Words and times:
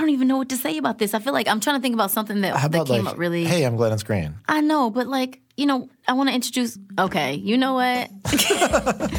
don't 0.00 0.10
even 0.10 0.28
know 0.28 0.38
what 0.38 0.48
to 0.50 0.56
say 0.56 0.78
about 0.78 0.98
this. 0.98 1.14
I 1.14 1.18
feel 1.18 1.32
like 1.32 1.48
I'm 1.48 1.60
trying 1.60 1.76
to 1.76 1.82
think 1.82 1.94
about 1.94 2.10
something 2.10 2.40
that, 2.40 2.56
How 2.56 2.68
that 2.68 2.86
came 2.86 3.04
like, 3.04 3.14
up 3.14 3.18
really. 3.18 3.44
hey, 3.44 3.64
I'm 3.64 3.76
Glenance 3.76 4.02
Green. 4.02 4.34
I 4.48 4.60
know, 4.60 4.90
but 4.90 5.06
like, 5.06 5.40
you 5.56 5.66
know, 5.66 5.88
I 6.08 6.14
want 6.14 6.28
to 6.28 6.34
introduce. 6.34 6.78
Okay, 6.98 7.34
you 7.34 7.58
know 7.58 7.74
what? 7.74 8.10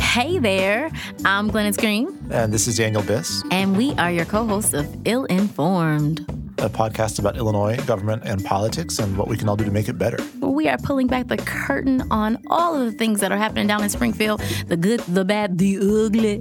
hey 0.00 0.38
there, 0.38 0.90
I'm 1.24 1.48
Glenance 1.48 1.76
Green, 1.76 2.06
And 2.30 2.52
this 2.52 2.68
is 2.68 2.76
Daniel 2.76 3.02
Biss, 3.02 3.42
and 3.50 3.76
we 3.76 3.92
are 3.94 4.10
your 4.10 4.24
co 4.24 4.46
hosts 4.46 4.74
of 4.74 4.86
Ill 5.04 5.24
Informed. 5.24 6.24
A 6.58 6.68
podcast 6.68 7.18
about 7.18 7.36
Illinois 7.36 7.76
government 7.84 8.22
and 8.24 8.44
politics 8.44 8.98
and 8.98 9.16
what 9.16 9.28
we 9.28 9.36
can 9.36 9.48
all 9.48 9.56
do 9.56 9.64
to 9.64 9.70
make 9.70 9.88
it 9.88 9.98
better. 9.98 10.18
We 10.40 10.68
are 10.68 10.78
pulling 10.78 11.06
back 11.06 11.28
the 11.28 11.36
curtain 11.36 12.02
on 12.10 12.42
all 12.48 12.74
of 12.74 12.90
the 12.90 12.92
things 12.92 13.20
that 13.20 13.32
are 13.32 13.36
happening 13.36 13.66
down 13.66 13.82
in 13.82 13.90
Springfield 13.90 14.40
the 14.66 14.76
good, 14.76 15.00
the 15.00 15.24
bad, 15.24 15.58
the 15.58 15.78
ugly. 15.78 16.34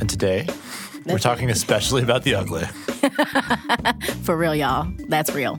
And 0.00 0.08
today, 0.08 0.46
we're 1.06 1.18
talking 1.18 1.50
especially 1.50 2.02
about 2.02 2.22
the 2.24 2.34
ugly. 2.34 2.64
For 4.22 4.36
real, 4.36 4.54
y'all. 4.54 4.90
That's 5.08 5.32
real. 5.34 5.58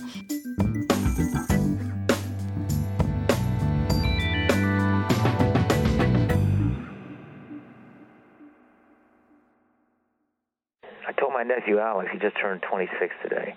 I 11.08 11.12
told 11.20 11.34
my 11.34 11.44
nephew 11.44 11.80
Alex, 11.80 12.10
he 12.12 12.20
just 12.20 12.36
turned 12.40 12.62
26 12.64 13.14
today. 13.24 13.56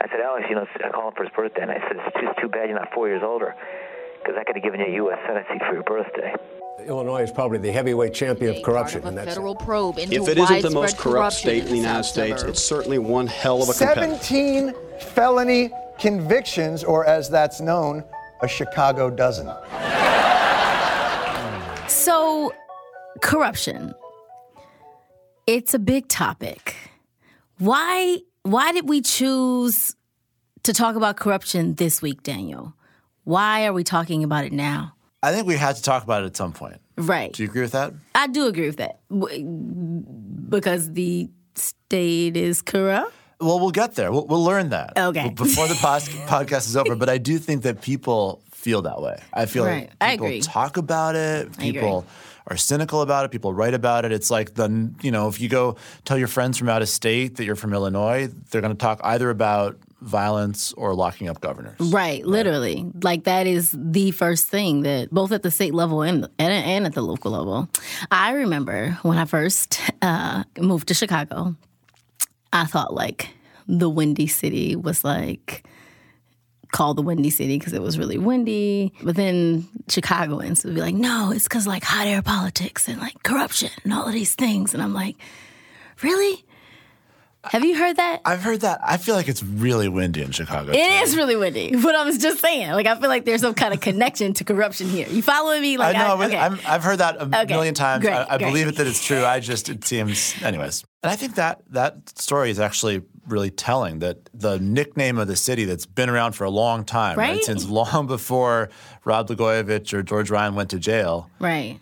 I 0.00 0.08
said, 0.08 0.20
Alex, 0.20 0.46
you 0.48 0.54
know, 0.54 0.66
I 0.84 0.90
called 0.90 1.12
him 1.12 1.16
for 1.16 1.24
his 1.24 1.32
birthday, 1.34 1.62
and 1.62 1.70
I 1.70 1.80
said, 1.88 1.96
it's 1.96 2.16
just 2.20 2.38
too 2.40 2.48
bad 2.48 2.68
you're 2.68 2.78
not 2.78 2.92
four 2.94 3.08
years 3.08 3.22
older, 3.24 3.54
because 4.20 4.36
I 4.38 4.44
could 4.44 4.56
have 4.56 4.62
given 4.62 4.80
you 4.80 4.86
a 4.86 4.94
U.S. 5.04 5.18
Senate 5.26 5.44
seat 5.50 5.60
for 5.66 5.74
your 5.74 5.82
birthday. 5.82 6.34
Illinois 6.86 7.22
is 7.22 7.32
probably 7.32 7.58
the 7.58 7.72
heavyweight 7.72 8.14
champion 8.14 8.56
of 8.56 8.62
corruption. 8.62 9.02
Part 9.02 9.12
and 9.12 9.18
of 9.18 9.22
a 9.22 9.26
that's 9.26 9.36
federal 9.36 9.56
probe 9.56 9.98
into 9.98 10.14
If 10.14 10.28
it 10.28 10.38
isn't 10.38 10.62
the 10.62 10.70
most 10.70 10.96
corrupt 10.96 11.34
state 11.34 11.64
in 11.64 11.70
the 11.70 11.76
United 11.76 12.04
South 12.04 12.06
States, 12.06 12.42
it's 12.44 12.62
certainly 12.62 12.98
one 12.98 13.26
hell 13.26 13.62
of 13.62 13.68
a 13.68 13.72
competitor. 13.72 14.16
17 14.22 14.74
felony 15.00 15.70
convictions, 15.98 16.84
or 16.84 17.04
as 17.04 17.28
that's 17.28 17.60
known, 17.60 18.04
a 18.42 18.48
Chicago 18.48 19.10
dozen. 19.10 19.46
So, 21.88 22.52
corruption. 23.20 23.94
It's 25.48 25.74
a 25.74 25.78
big 25.78 26.08
topic. 26.08 26.76
Why 27.58 28.18
why 28.52 28.72
did 28.72 28.88
we 28.88 29.00
choose 29.00 29.94
to 30.62 30.72
talk 30.72 30.96
about 30.96 31.16
corruption 31.16 31.74
this 31.74 32.02
week, 32.02 32.22
Daniel? 32.22 32.74
Why 33.24 33.66
are 33.66 33.72
we 33.72 33.84
talking 33.84 34.24
about 34.24 34.44
it 34.44 34.52
now? 34.52 34.94
I 35.22 35.32
think 35.32 35.46
we 35.46 35.56
had 35.56 35.76
to 35.76 35.82
talk 35.82 36.04
about 36.04 36.22
it 36.22 36.26
at 36.26 36.36
some 36.36 36.52
point. 36.52 36.80
Right. 36.96 37.32
Do 37.32 37.42
you 37.42 37.48
agree 37.48 37.62
with 37.62 37.72
that? 37.72 37.92
I 38.14 38.26
do 38.26 38.46
agree 38.46 38.66
with 38.66 38.78
that. 38.78 39.00
Because 40.48 40.92
the 40.92 41.28
state 41.54 42.36
is 42.36 42.62
corrupt. 42.62 43.12
Well, 43.40 43.60
we'll 43.60 43.70
get 43.70 43.94
there. 43.94 44.10
We'll, 44.10 44.26
we'll 44.26 44.42
learn 44.44 44.70
that 44.70 44.94
Okay. 44.98 45.30
before 45.36 45.68
the 45.68 45.74
pos- 45.76 46.08
podcast 46.08 46.66
is 46.68 46.76
over. 46.76 46.96
But 46.96 47.08
I 47.08 47.18
do 47.18 47.38
think 47.38 47.62
that 47.62 47.80
people 47.82 48.42
feel 48.50 48.82
that 48.82 49.00
way. 49.00 49.20
I 49.32 49.46
feel 49.46 49.64
Right. 49.64 49.90
like 50.00 50.20
people 50.20 50.40
talk 50.40 50.76
about 50.76 51.14
it. 51.14 51.56
People 51.58 52.04
are 52.48 52.56
cynical 52.56 53.02
about 53.02 53.24
it. 53.24 53.30
People 53.30 53.54
write 53.54 53.74
about 53.74 54.04
it. 54.04 54.10
It's 54.12 54.30
like 54.30 54.54
the 54.54 54.90
you 55.02 55.10
know 55.12 55.28
if 55.28 55.40
you 55.40 55.48
go 55.48 55.76
tell 56.04 56.18
your 56.18 56.28
friends 56.28 56.58
from 56.58 56.68
out 56.68 56.82
of 56.82 56.88
state 56.88 57.36
that 57.36 57.44
you're 57.44 57.56
from 57.56 57.72
Illinois, 57.72 58.28
they're 58.50 58.60
going 58.62 58.72
to 58.74 58.78
talk 58.78 59.00
either 59.04 59.30
about 59.30 59.76
violence 60.00 60.72
or 60.74 60.94
locking 60.94 61.28
up 61.28 61.40
governors. 61.40 61.78
Right, 61.80 62.24
literally. 62.24 62.86
Like 63.02 63.24
that 63.24 63.46
is 63.46 63.74
the 63.76 64.10
first 64.12 64.46
thing 64.46 64.82
that 64.82 65.10
both 65.10 65.30
at 65.32 65.42
the 65.42 65.50
state 65.50 65.74
level 65.74 66.02
and 66.02 66.24
and, 66.38 66.52
and 66.52 66.86
at 66.86 66.94
the 66.94 67.02
local 67.02 67.30
level. 67.32 67.68
I 68.10 68.32
remember 68.32 68.98
when 69.02 69.18
I 69.18 69.24
first 69.26 69.80
uh, 70.02 70.44
moved 70.58 70.88
to 70.88 70.94
Chicago, 70.94 71.54
I 72.52 72.64
thought 72.64 72.94
like 72.94 73.30
the 73.66 73.88
Windy 73.88 74.26
City 74.26 74.76
was 74.76 75.04
like 75.04 75.66
called 76.72 76.96
the 76.96 77.02
Windy 77.02 77.30
City 77.30 77.58
because 77.58 77.72
it 77.72 77.82
was 77.82 77.98
really 77.98 78.18
windy. 78.18 78.92
But 79.02 79.16
then 79.16 79.66
Chicagoans 79.88 80.64
would 80.64 80.74
be 80.74 80.80
like, 80.80 80.94
no, 80.94 81.32
it's 81.32 81.44
because 81.44 81.66
like 81.66 81.82
hot 81.82 82.06
air 82.06 82.22
politics 82.22 82.88
and 82.88 83.00
like 83.00 83.22
corruption 83.22 83.70
and 83.84 83.92
all 83.92 84.06
of 84.06 84.12
these 84.12 84.34
things. 84.34 84.74
And 84.74 84.82
I'm 84.82 84.94
like, 84.94 85.16
really? 86.02 86.44
Have 87.44 87.64
you 87.64 87.78
heard 87.78 87.96
that? 87.96 88.20
I've 88.24 88.42
heard 88.42 88.62
that. 88.62 88.80
I 88.84 88.96
feel 88.96 89.14
like 89.14 89.28
it's 89.28 89.42
really 89.44 89.88
windy 89.88 90.22
in 90.22 90.32
Chicago. 90.32 90.72
It 90.72 90.76
is 91.02 91.16
really 91.16 91.36
windy, 91.36 91.70
but 91.82 91.94
I 91.94 92.04
was 92.04 92.18
just 92.18 92.40
saying, 92.40 92.70
like, 92.72 92.86
I 92.86 92.98
feel 92.98 93.08
like 93.08 93.24
there's 93.24 93.40
some 93.42 93.54
kind 93.54 93.72
of 93.72 93.80
connection 93.80 94.32
to 94.34 94.44
corruption 94.44 94.88
here. 94.88 95.06
You 95.08 95.22
following 95.22 95.62
me? 95.62 95.76
Like, 95.76 95.94
I 95.94 95.98
know. 96.00 96.16
I, 96.16 96.26
okay. 96.26 96.36
I'm, 96.36 96.58
I've 96.66 96.82
heard 96.82 96.98
that 96.98 97.16
a 97.16 97.22
Okay, 97.42 97.54
million 97.54 97.74
times. 97.74 98.02
great, 98.02 98.12
I, 98.12 98.24
I 98.28 98.38
great. 98.38 98.48
believe 98.48 98.66
it 98.68 98.76
that 98.76 98.86
it's 98.88 99.04
true. 99.04 99.24
I 99.24 99.38
just 99.40 99.68
it 99.68 99.84
seems, 99.84 100.34
anyways. 100.42 100.84
And 101.04 101.12
I 101.12 101.16
think 101.16 101.36
that 101.36 101.62
that 101.70 102.18
story 102.18 102.50
is 102.50 102.58
actually 102.58 103.02
really 103.28 103.50
telling. 103.50 104.00
That 104.00 104.28
the 104.34 104.58
nickname 104.58 105.16
of 105.18 105.28
the 105.28 105.36
city 105.36 105.64
that's 105.64 105.86
been 105.86 106.10
around 106.10 106.32
for 106.32 106.42
a 106.44 106.50
long 106.50 106.84
time, 106.84 107.16
Right. 107.16 107.42
Since 107.44 107.68
long 107.68 108.08
before 108.08 108.68
Rod 109.04 109.28
Blagojevich 109.28 109.92
or 109.94 110.02
George 110.02 110.28
Ryan 110.30 110.56
went 110.56 110.70
to 110.70 110.78
jail, 110.80 111.30
right, 111.38 111.78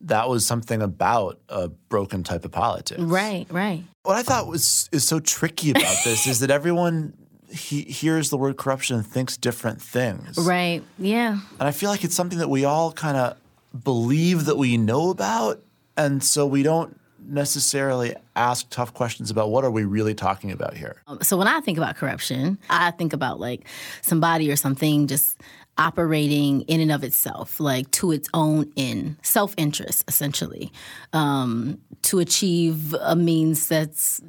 that 0.00 0.30
was 0.30 0.46
something 0.46 0.80
about 0.80 1.40
a 1.50 1.68
broken 1.68 2.22
type 2.24 2.44
of 2.46 2.52
politics. 2.52 3.00
right, 3.02 3.46
right. 3.50 3.84
What 4.04 4.16
I 4.16 4.22
thought 4.22 4.46
was 4.46 4.88
is 4.92 5.06
so 5.06 5.18
tricky 5.18 5.70
about 5.70 5.96
this 6.04 6.26
is 6.26 6.40
that 6.40 6.50
everyone 6.50 7.14
he 7.50 7.82
hears 7.82 8.30
the 8.30 8.36
word 8.36 8.56
corruption 8.56 8.96
and 8.96 9.06
thinks 9.06 9.36
different 9.36 9.80
things. 9.80 10.36
Right. 10.38 10.82
Yeah. 10.98 11.38
And 11.58 11.68
I 11.68 11.70
feel 11.70 11.88
like 11.88 12.04
it's 12.04 12.14
something 12.14 12.38
that 12.38 12.50
we 12.50 12.64
all 12.64 12.92
kind 12.92 13.16
of 13.16 13.36
believe 13.82 14.44
that 14.46 14.56
we 14.56 14.76
know 14.76 15.10
about. 15.10 15.62
And 15.96 16.22
so 16.22 16.46
we 16.46 16.62
don't 16.62 16.98
necessarily 17.26 18.14
ask 18.36 18.68
tough 18.70 18.92
questions 18.92 19.30
about 19.30 19.50
what 19.50 19.64
are 19.64 19.70
we 19.70 19.84
really 19.84 20.14
talking 20.14 20.52
about 20.52 20.76
here. 20.76 21.02
Um, 21.06 21.20
so 21.22 21.36
when 21.38 21.48
I 21.48 21.60
think 21.60 21.78
about 21.78 21.96
corruption, 21.96 22.58
I 22.68 22.90
think 22.90 23.12
about 23.12 23.40
like 23.40 23.66
somebody 24.02 24.50
or 24.50 24.56
something 24.56 25.06
just 25.06 25.40
operating 25.76 26.62
in 26.62 26.80
and 26.80 26.92
of 26.92 27.02
itself, 27.04 27.58
like 27.60 27.90
to 27.92 28.12
its 28.12 28.28
own 28.34 28.70
end, 28.76 29.16
self 29.22 29.54
interest, 29.56 30.04
essentially, 30.08 30.72
um, 31.12 31.78
to 32.02 32.18
achieve 32.20 32.94
a 33.00 33.16
means 33.16 33.68
that's 33.68 34.20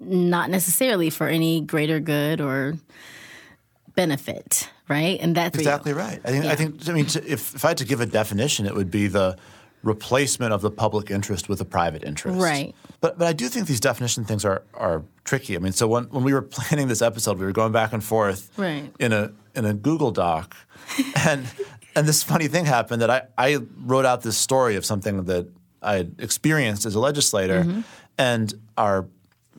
not 0.00 0.50
necessarily 0.50 1.10
for 1.10 1.26
any 1.28 1.60
greater 1.60 2.00
good 2.00 2.40
or 2.40 2.74
benefit, 3.94 4.68
right? 4.88 5.18
And 5.20 5.34
that's 5.36 5.56
Exactly 5.58 5.92
right. 5.92 6.20
I 6.24 6.30
think, 6.30 6.44
I 6.46 6.54
think 6.54 6.88
I 6.88 6.92
mean, 6.92 7.06
to, 7.06 7.18
if, 7.30 7.54
if 7.54 7.64
I 7.64 7.68
had 7.68 7.78
to 7.78 7.84
give 7.84 8.00
a 8.00 8.06
definition, 8.06 8.66
it 8.66 8.74
would 8.74 8.90
be 8.90 9.06
the 9.06 9.36
replacement 9.82 10.52
of 10.52 10.60
the 10.62 10.70
public 10.70 11.10
interest 11.10 11.48
with 11.48 11.60
a 11.60 11.64
private 11.64 12.04
interest. 12.04 12.40
Right. 12.40 12.74
But, 13.00 13.18
but 13.18 13.26
I 13.26 13.32
do 13.32 13.48
think 13.48 13.66
these 13.66 13.80
definition 13.80 14.24
things 14.24 14.44
are, 14.44 14.62
are 14.74 15.02
tricky. 15.24 15.56
I 15.56 15.58
mean, 15.58 15.72
so 15.72 15.88
when, 15.88 16.04
when 16.04 16.24
we 16.24 16.32
were 16.32 16.42
planning 16.56 16.88
this 16.88 17.02
episode, 17.02 17.38
we 17.38 17.44
were 17.44 17.52
going 17.52 17.72
back 17.72 17.92
and 17.92 18.02
forth 18.02 18.50
Right. 18.56 18.92
in 18.98 19.12
a 19.12 19.32
in 19.54 19.64
a 19.64 19.74
Google 19.74 20.10
Doc, 20.10 20.56
and 21.26 21.46
and 21.94 22.06
this 22.08 22.22
funny 22.22 22.48
thing 22.48 22.64
happened 22.64 23.02
that 23.02 23.10
I, 23.10 23.22
I 23.36 23.58
wrote 23.84 24.04
out 24.06 24.22
this 24.22 24.36
story 24.36 24.76
of 24.76 24.84
something 24.84 25.24
that 25.24 25.46
I 25.82 25.94
had 25.96 26.14
experienced 26.18 26.86
as 26.86 26.94
a 26.94 27.00
legislator, 27.00 27.62
Mm-hmm. 27.64 27.80
and 28.18 28.54
our 28.78 29.06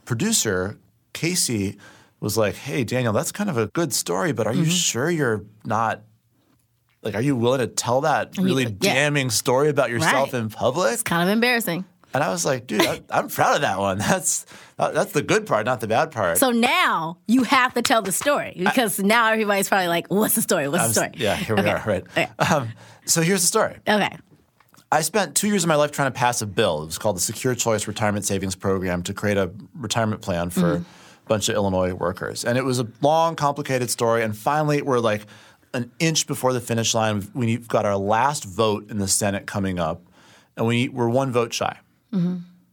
producer 0.05 0.77
Kacie 1.13 1.77
was 2.19 2.37
like, 2.37 2.55
"Hey 2.55 2.83
Daniel, 2.83 3.13
that's 3.13 3.31
kind 3.31 3.49
of 3.49 3.57
a 3.57 3.67
good 3.67 3.93
story, 3.93 4.31
but 4.31 4.47
are 4.47 4.53
you 4.53 4.61
Mm-hmm. 4.63 4.69
sure 4.71 5.09
you're 5.09 5.43
not?" 5.65 6.01
Like, 7.01 7.15
are 7.15 7.21
you 7.21 7.35
willing 7.35 7.59
to 7.59 7.67
tell 7.67 7.99
that 8.01 8.37
really 8.37 8.63
yeah. 8.63 8.69
damning 8.79 9.29
story 9.29 9.67
about 9.67 9.89
yourself 9.89 10.31
Right. 10.31 10.41
in 10.41 10.49
public? 10.49 10.93
It's 10.93 11.03
kind 11.03 11.21
of 11.27 11.33
embarrassing. 11.33 11.83
And 12.13 12.23
I 12.23 12.29
was 12.29 12.45
like, 12.45 12.67
dude, 12.67 12.85
I, 12.85 13.01
I'm 13.09 13.27
proud 13.27 13.55
of 13.55 13.61
that 13.61 13.79
one. 13.79 13.97
That's 14.13 14.45
that's 14.77 15.13
the 15.13 15.21
good 15.21 15.45
part, 15.45 15.65
not 15.65 15.79
the 15.79 15.87
bad 15.87 16.11
part. 16.11 16.37
So 16.39 16.51
now 16.51 17.17
you 17.27 17.43
have 17.43 17.73
to 17.75 17.81
tell 17.81 18.01
the 18.01 18.11
story 18.11 18.53
because 18.57 18.99
now 18.99 19.31
everybody's 19.31 19.69
probably 19.69 19.87
like, 19.87 20.07
"What's 20.07 20.35
the 20.35 20.41
story? 20.41 20.67
What's 20.67 20.83
I'm 20.83 20.89
the 20.89 20.93
story?" 20.93 21.11
Yeah, 21.15 21.35
here 21.35 21.55
we 21.55 21.61
Okay. 21.61 21.71
are. 21.71 21.83
Right. 21.85 22.03
Okay. 22.11 22.27
Um, 22.39 22.69
so 23.05 23.21
here's 23.21 23.41
the 23.41 23.47
story. 23.47 23.77
Okay. 23.87 24.17
I 24.91 25.01
spent 25.01 25.35
two 25.35 25.47
years 25.47 25.63
of 25.63 25.69
my 25.69 25.75
life 25.75 25.91
trying 25.91 26.11
to 26.11 26.17
pass 26.17 26.41
a 26.41 26.45
bill. 26.47 26.83
It 26.83 26.85
was 26.87 26.97
called 26.97 27.15
the 27.15 27.21
Secure 27.21 27.55
Choice 27.55 27.87
Retirement 27.87 28.25
Savings 28.25 28.55
Program 28.55 29.03
to 29.03 29.13
create 29.13 29.37
a 29.37 29.51
retirement 29.75 30.21
plan 30.21 30.49
for 30.49 30.73
a 30.73 30.85
bunch 31.27 31.49
of 31.49 31.55
Illinois 31.55 31.93
workers. 31.93 32.43
And 32.43 32.57
it 32.57 32.63
was 32.65 32.79
a 32.79 32.87
long, 33.01 33.35
complicated 33.35 33.89
story. 33.89 34.23
And 34.23 34.35
finally, 34.37 34.81
we're 34.81 34.99
like 34.99 35.25
an 35.73 35.91
inch 35.99 36.27
before 36.27 36.51
the 36.53 36.61
finish 36.61 36.93
line. 36.93 37.15
We've, 37.15 37.35
we've 37.35 37.67
got 37.67 37.85
our 37.85 37.97
last 37.97 38.43
vote 38.43 38.89
in 38.91 38.97
the 38.97 39.07
Senate 39.07 39.45
coming 39.47 39.79
up, 39.79 40.01
and 40.57 40.67
we, 40.67 40.89
we're 40.89 41.09
one 41.09 41.31
vote 41.31 41.53
shy. 41.53 41.77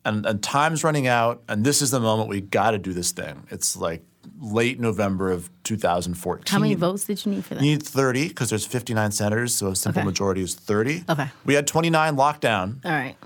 And, 0.04 0.24
and 0.26 0.42
time's 0.42 0.82
running 0.82 1.06
out, 1.06 1.42
and 1.48 1.64
this 1.64 1.82
is 1.82 1.90
the 1.90 2.00
moment 2.00 2.28
we 2.30 2.40
got 2.40 2.70
to 2.70 2.78
do 2.78 2.92
this 2.92 3.12
thing. 3.12 3.46
It's 3.50 3.76
like 3.76 4.02
late 4.40 4.80
November 4.80 5.30
of 5.30 5.50
2014. 5.64 6.44
How 6.50 6.58
many 6.58 6.74
votes 6.74 7.04
did 7.04 7.24
you 7.24 7.32
need 7.32 7.44
for 7.44 7.54
that? 7.54 7.62
You 7.62 7.72
need 7.72 7.82
30 7.82 8.28
because 8.28 8.48
there's 8.50 8.64
59 8.66 9.10
senators, 9.12 9.54
so 9.54 9.68
a 9.68 9.76
simple 9.76 10.00
Okay. 10.00 10.06
majority 10.06 10.42
is 10.42 10.54
30. 10.54 11.04
Okay. 11.08 11.28
We 11.44 11.54
had 11.54 11.66
29 11.66 12.16
locked 12.16 12.40
down. 12.40 12.80
All 12.84 12.90
right. 12.90 13.16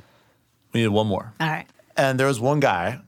We 0.72 0.80
needed 0.80 0.90
one 0.92 1.06
more. 1.06 1.32
All 1.40 1.48
right. 1.48 1.66
And 1.96 2.18
there 2.18 2.26
was 2.26 2.40
one 2.40 2.58
guy, 2.58 3.00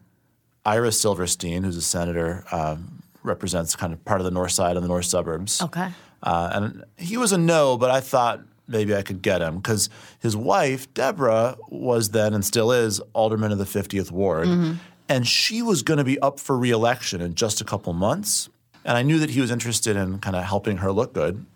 Ira 0.64 0.92
Silverstein, 0.92 1.64
who's 1.64 1.76
a 1.76 1.82
senator, 1.82 2.44
um, 2.52 3.02
represents 3.24 3.74
kind 3.74 3.92
of 3.92 4.04
part 4.04 4.20
of 4.20 4.24
the 4.24 4.30
north 4.30 4.52
side 4.52 4.76
of 4.76 4.82
the 4.82 4.88
north 4.88 5.06
suburbs. 5.06 5.60
Okay. 5.60 5.88
Uh, 6.22 6.50
and 6.52 6.84
he 6.96 7.16
was 7.16 7.32
a 7.32 7.38
no, 7.38 7.76
but 7.76 7.90
I 7.90 8.00
thought 8.00 8.42
maybe 8.68 8.94
I 8.94 9.02
could 9.02 9.22
get 9.22 9.40
him 9.42 9.56
because 9.56 9.88
his 10.20 10.36
wife, 10.36 10.92
Deborah, 10.94 11.56
was 11.68 12.10
then 12.10 12.34
and 12.34 12.44
still 12.44 12.72
is 12.72 13.00
alderman 13.12 13.52
of 13.52 13.58
the 13.58 13.64
50th 13.64 14.10
Ward. 14.10 14.46
Mm-hmm. 14.48 14.72
And 15.08 15.26
she 15.26 15.62
was 15.62 15.82
going 15.82 15.98
to 15.98 16.04
be 16.04 16.18
up 16.18 16.40
for 16.40 16.58
reelection 16.58 17.20
in 17.20 17.34
just 17.34 17.60
a 17.60 17.64
couple 17.64 17.92
months. 17.92 18.48
And 18.84 18.96
I 18.96 19.02
knew 19.02 19.18
that 19.20 19.30
he 19.30 19.40
was 19.40 19.50
interested 19.50 19.96
in 19.96 20.18
kind 20.18 20.34
of 20.36 20.44
helping 20.44 20.78
her 20.78 20.90
look 20.92 21.12
good. 21.12 21.46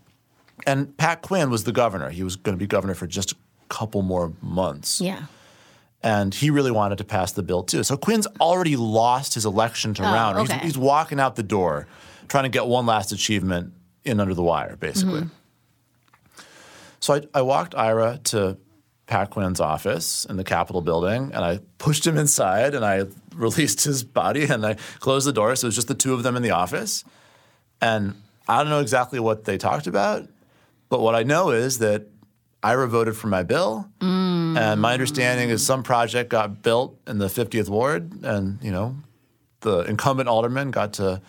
And 0.66 0.96
Pat 0.96 1.22
Quinn 1.22 1.50
was 1.50 1.64
the 1.64 1.72
governor. 1.72 2.10
He 2.10 2.22
was 2.22 2.36
going 2.36 2.56
to 2.56 2.58
be 2.58 2.66
governor 2.66 2.94
for 2.94 3.06
just 3.06 3.32
a 3.32 3.36
couple 3.68 4.02
more 4.02 4.32
months. 4.40 5.00
Yeah. 5.00 5.24
And 6.02 6.34
he 6.34 6.50
really 6.50 6.70
wanted 6.70 6.98
to 6.98 7.04
pass 7.04 7.32
the 7.32 7.42
bill 7.42 7.62
too. 7.62 7.82
So 7.82 7.96
Quinn's 7.96 8.26
already 8.40 8.76
lost 8.76 9.34
his 9.34 9.44
election 9.44 9.94
to 9.94 10.02
Oh, 10.02 10.06
Rauner. 10.06 10.36
okay. 10.44 10.54
He's, 10.54 10.62
he's 10.62 10.78
walking 10.78 11.20
out 11.20 11.36
the 11.36 11.42
door 11.42 11.86
trying 12.28 12.44
to 12.44 12.48
get 12.50 12.66
one 12.66 12.86
last 12.86 13.12
achievement 13.12 13.72
in 14.04 14.20
under 14.20 14.32
the 14.34 14.42
wire, 14.42 14.76
basically. 14.76 15.22
Mm-hmm. 15.22 15.34
So 17.00 17.14
I, 17.14 17.22
I 17.34 17.42
walked 17.42 17.74
Ira 17.74 18.20
to 18.24 18.56
Pat 19.06 19.30
Quinn's 19.30 19.60
office 19.60 20.24
in 20.26 20.36
the 20.36 20.44
Capitol 20.44 20.82
building 20.82 21.32
and 21.34 21.44
I 21.44 21.58
pushed 21.78 22.06
him 22.06 22.16
inside 22.16 22.74
and 22.74 22.84
I 22.84 23.06
released 23.34 23.84
his 23.84 24.04
body 24.04 24.44
and 24.44 24.64
I 24.64 24.74
closed 25.00 25.26
the 25.26 25.32
door. 25.32 25.56
So 25.56 25.66
it 25.66 25.68
was 25.68 25.74
just 25.74 25.88
the 25.88 25.94
two 25.94 26.14
of 26.14 26.22
them 26.22 26.36
in 26.36 26.42
the 26.42 26.52
office. 26.52 27.04
And 27.80 28.14
I 28.46 28.58
don't 28.58 28.70
know 28.70 28.80
exactly 28.80 29.18
what 29.18 29.44
they 29.44 29.58
talked 29.58 29.86
about, 29.86 30.28
but 30.88 31.00
what 31.00 31.14
I 31.14 31.22
know 31.22 31.50
is 31.50 31.78
that 31.78 32.06
Ira 32.62 32.88
voted 32.88 33.16
for 33.16 33.28
my 33.28 33.42
bill. 33.42 33.88
Mm. 34.00 34.58
And 34.58 34.80
my 34.80 34.92
understanding 34.92 35.48
is 35.48 35.64
some 35.64 35.82
project 35.82 36.30
got 36.30 36.62
built 36.62 36.98
in 37.06 37.18
the 37.18 37.26
50th 37.26 37.68
Ward, 37.68 38.22
and 38.22 38.58
you 38.62 38.70
know, 38.70 38.96
the 39.60 39.80
incumbent 39.80 40.28
alderman 40.28 40.70
got 40.70 40.94
to 40.94 41.22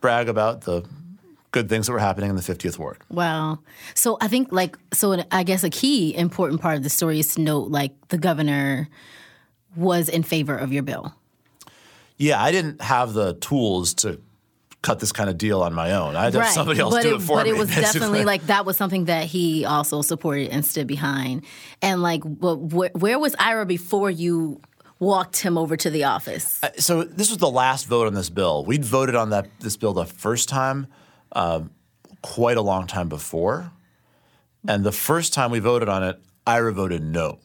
brag 0.00 0.28
about 0.28 0.62
the 0.62 0.84
good 1.52 1.68
things 1.68 1.86
that 1.86 1.92
were 1.92 1.98
happening 1.98 2.30
in 2.30 2.36
the 2.36 2.42
50th 2.42 2.78
Ward. 2.78 2.98
Wow. 3.10 3.60
So 3.94 4.18
I 4.20 4.28
think 4.28 4.50
like 4.50 4.76
so 4.92 5.22
I 5.30 5.44
guess 5.44 5.62
a 5.62 5.70
key 5.70 6.14
important 6.16 6.60
part 6.60 6.76
of 6.76 6.82
the 6.82 6.90
story 6.90 7.20
is 7.20 7.34
to 7.34 7.40
note 7.40 7.70
like 7.70 7.92
the 8.08 8.18
governor 8.18 8.88
was 9.76 10.08
in 10.08 10.22
favor 10.22 10.56
of 10.56 10.72
your 10.72 10.82
bill. 10.82 11.14
Yeah, 12.16 12.42
I 12.42 12.52
didn't 12.52 12.80
have 12.82 13.14
the 13.14 13.34
tools 13.34 13.94
to 13.94 14.20
cut 14.82 14.98
this 14.98 15.12
kind 15.12 15.30
of 15.30 15.38
deal 15.38 15.62
on 15.62 15.72
my 15.72 15.92
own. 15.92 16.16
I 16.16 16.24
had 16.24 16.32
to 16.34 16.42
have 16.42 16.52
somebody 16.52 16.80
else 16.80 16.94
but 16.94 17.02
do 17.02 17.14
it, 17.14 17.16
it 17.16 17.22
for 17.22 17.36
but 17.36 17.46
me. 17.46 17.52
But 17.52 17.56
it 17.56 17.58
was 17.58 17.68
basically. 17.74 18.00
definitely 18.00 18.24
like 18.24 18.46
that 18.46 18.66
was 18.66 18.76
something 18.76 19.04
that 19.06 19.26
he 19.26 19.64
also 19.64 20.02
supported 20.02 20.48
and 20.50 20.64
stood 20.64 20.86
behind. 20.86 21.44
And 21.80 22.02
like, 22.02 22.22
what, 22.24 22.58
where, 22.58 22.90
where 22.94 23.18
was 23.18 23.34
Ira 23.38 23.64
before 23.64 24.10
you 24.10 24.60
walked 24.98 25.38
him 25.38 25.56
over 25.56 25.76
to 25.76 25.90
the 25.90 26.04
office? 26.04 26.62
Uh, 26.62 26.70
so 26.78 27.04
this 27.04 27.30
was 27.30 27.38
the 27.38 27.50
last 27.50 27.86
vote 27.86 28.06
on 28.06 28.14
this 28.14 28.30
bill. 28.30 28.64
We'd 28.64 28.84
voted 28.84 29.14
on 29.14 29.30
that 29.30 29.48
this 29.60 29.76
bill 29.76 29.92
the 29.92 30.04
first 30.04 30.48
time, 30.48 30.88
um, 31.32 31.70
quite 32.22 32.56
a 32.56 32.62
long 32.62 32.86
time 32.86 33.08
before, 33.08 33.70
and 34.66 34.84
the 34.84 34.92
first 34.92 35.32
time 35.32 35.50
we 35.50 35.58
voted 35.58 35.88
on 35.88 36.02
it, 36.02 36.20
Ira 36.46 36.72
voted 36.72 37.02
no 37.02 37.38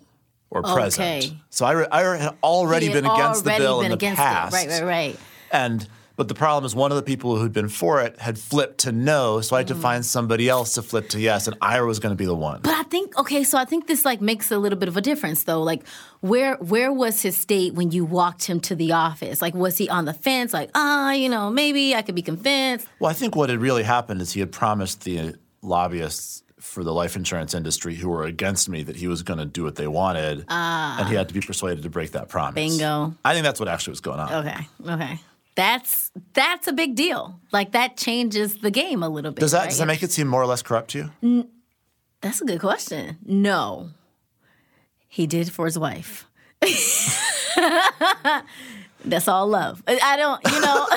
or 0.49 0.63
present. 0.63 1.25
Okay. 1.25 1.37
So 1.49 1.65
Ira, 1.65 1.87
Ira 1.91 2.17
had 2.17 2.37
already 2.43 2.87
had 2.87 2.93
been 2.93 3.05
against 3.05 3.43
the 3.43 3.55
bill 3.57 3.81
in 3.81 3.91
the 3.91 3.97
past. 3.97 4.55
It. 4.55 4.57
Right, 4.57 4.81
right, 4.81 4.83
right. 4.83 5.19
And 5.51 5.87
but 6.17 6.27
the 6.27 6.33
problem 6.33 6.65
is 6.65 6.75
one 6.75 6.91
of 6.91 6.97
the 6.97 7.03
people 7.03 7.37
who'd 7.37 7.53
been 7.53 7.69
for 7.69 8.01
it 8.01 8.19
had 8.19 8.37
flipped 8.37 8.79
to 8.79 8.91
no, 8.91 9.39
so 9.39 9.55
I 9.55 9.59
had 9.59 9.67
to 9.67 9.75
find 9.75 10.03
somebody 10.05 10.49
else 10.49 10.73
to 10.73 10.81
flip 10.81 11.09
to 11.09 11.19
yes, 11.19 11.47
and 11.47 11.55
Ira 11.61 11.85
was 11.85 11.99
going 11.99 12.11
to 12.11 12.17
be 12.17 12.25
the 12.25 12.35
one. 12.35 12.61
But 12.63 12.73
I 12.73 12.83
think 12.83 13.17
okay, 13.19 13.43
so 13.43 13.57
I 13.57 13.65
think 13.65 13.87
this 13.87 14.03
like 14.03 14.19
makes 14.19 14.51
a 14.51 14.57
little 14.57 14.79
bit 14.79 14.89
of 14.89 14.97
a 14.97 15.01
difference 15.01 15.43
though. 15.43 15.61
Like 15.61 15.87
where 16.21 16.55
where 16.55 16.91
was 16.91 17.21
his 17.21 17.37
state 17.37 17.75
when 17.75 17.91
you 17.91 18.03
walked 18.03 18.45
him 18.45 18.59
to 18.61 18.75
the 18.75 18.91
office? 18.93 19.41
Like 19.41 19.53
was 19.53 19.77
he 19.77 19.87
on 19.89 20.05
the 20.05 20.13
fence? 20.13 20.53
Like 20.53 20.71
ah, 20.73 21.11
you 21.11 21.29
know, 21.29 21.51
maybe 21.51 21.95
I 21.95 22.01
could 22.01 22.15
be 22.15 22.23
convinced. 22.23 22.87
Well, 22.99 23.11
I 23.11 23.13
think 23.13 23.35
what 23.35 23.49
had 23.51 23.59
really 23.59 23.83
happened 23.83 24.21
is 24.21 24.33
he 24.33 24.39
had 24.39 24.51
promised 24.51 25.03
the 25.03 25.35
lobbyists 25.61 26.43
for 26.59 26.83
the 26.83 26.93
life 26.93 27.15
insurance 27.15 27.53
industry 27.53 27.95
who 27.95 28.09
were 28.09 28.23
against 28.23 28.67
me 28.67 28.81
that 28.83 28.95
he 28.95 29.07
was 29.07 29.21
going 29.21 29.39
to 29.39 29.45
do 29.45 29.63
what 29.63 29.75
they 29.75 29.87
wanted, 29.87 30.45
and 30.49 31.07
he 31.07 31.15
had 31.15 31.27
to 31.27 31.33
be 31.33 31.41
persuaded 31.41 31.83
to 31.83 31.89
break 31.89 32.11
that 32.13 32.27
promise. 32.27 32.55
Bingo. 32.55 33.13
I 33.23 33.33
think 33.33 33.43
that's 33.43 33.59
what 33.59 33.69
actually 33.69 33.91
was 33.91 34.01
going 34.01 34.19
on. 34.19 34.45
Okay, 34.45 34.67
okay. 34.87 35.19
That's 35.57 36.11
that's 36.33 36.67
a 36.67 36.71
big 36.71 36.93
deal. 36.93 37.39
Like 37.51 37.71
that 37.71 37.97
changes 37.97 38.59
the 38.59 38.69
game 38.69 39.01
a 39.01 39.09
little 39.09 39.31
bit. 39.31 39.39
Does 39.39 39.53
that 39.53 39.61
right? 39.61 39.69
does 39.69 39.79
that 39.79 39.87
make 39.87 40.03
it 40.03 40.11
seem 40.11 40.27
more 40.27 40.39
or 40.39 40.45
less 40.45 40.61
corrupt 40.61 40.91
to 40.91 41.11
you? 41.21 41.49
That's 42.21 42.39
a 42.41 42.45
good 42.45 42.59
question. 42.59 43.17
No, 43.25 43.89
he 45.07 45.25
did 45.25 45.51
for 45.51 45.65
his 45.65 45.79
wife. 45.79 46.27
That's 49.09 49.27
all 49.27 49.47
love. 49.47 49.81
I 49.87 50.17
don't, 50.17 50.41
you 50.51 50.61
know, 50.61 50.87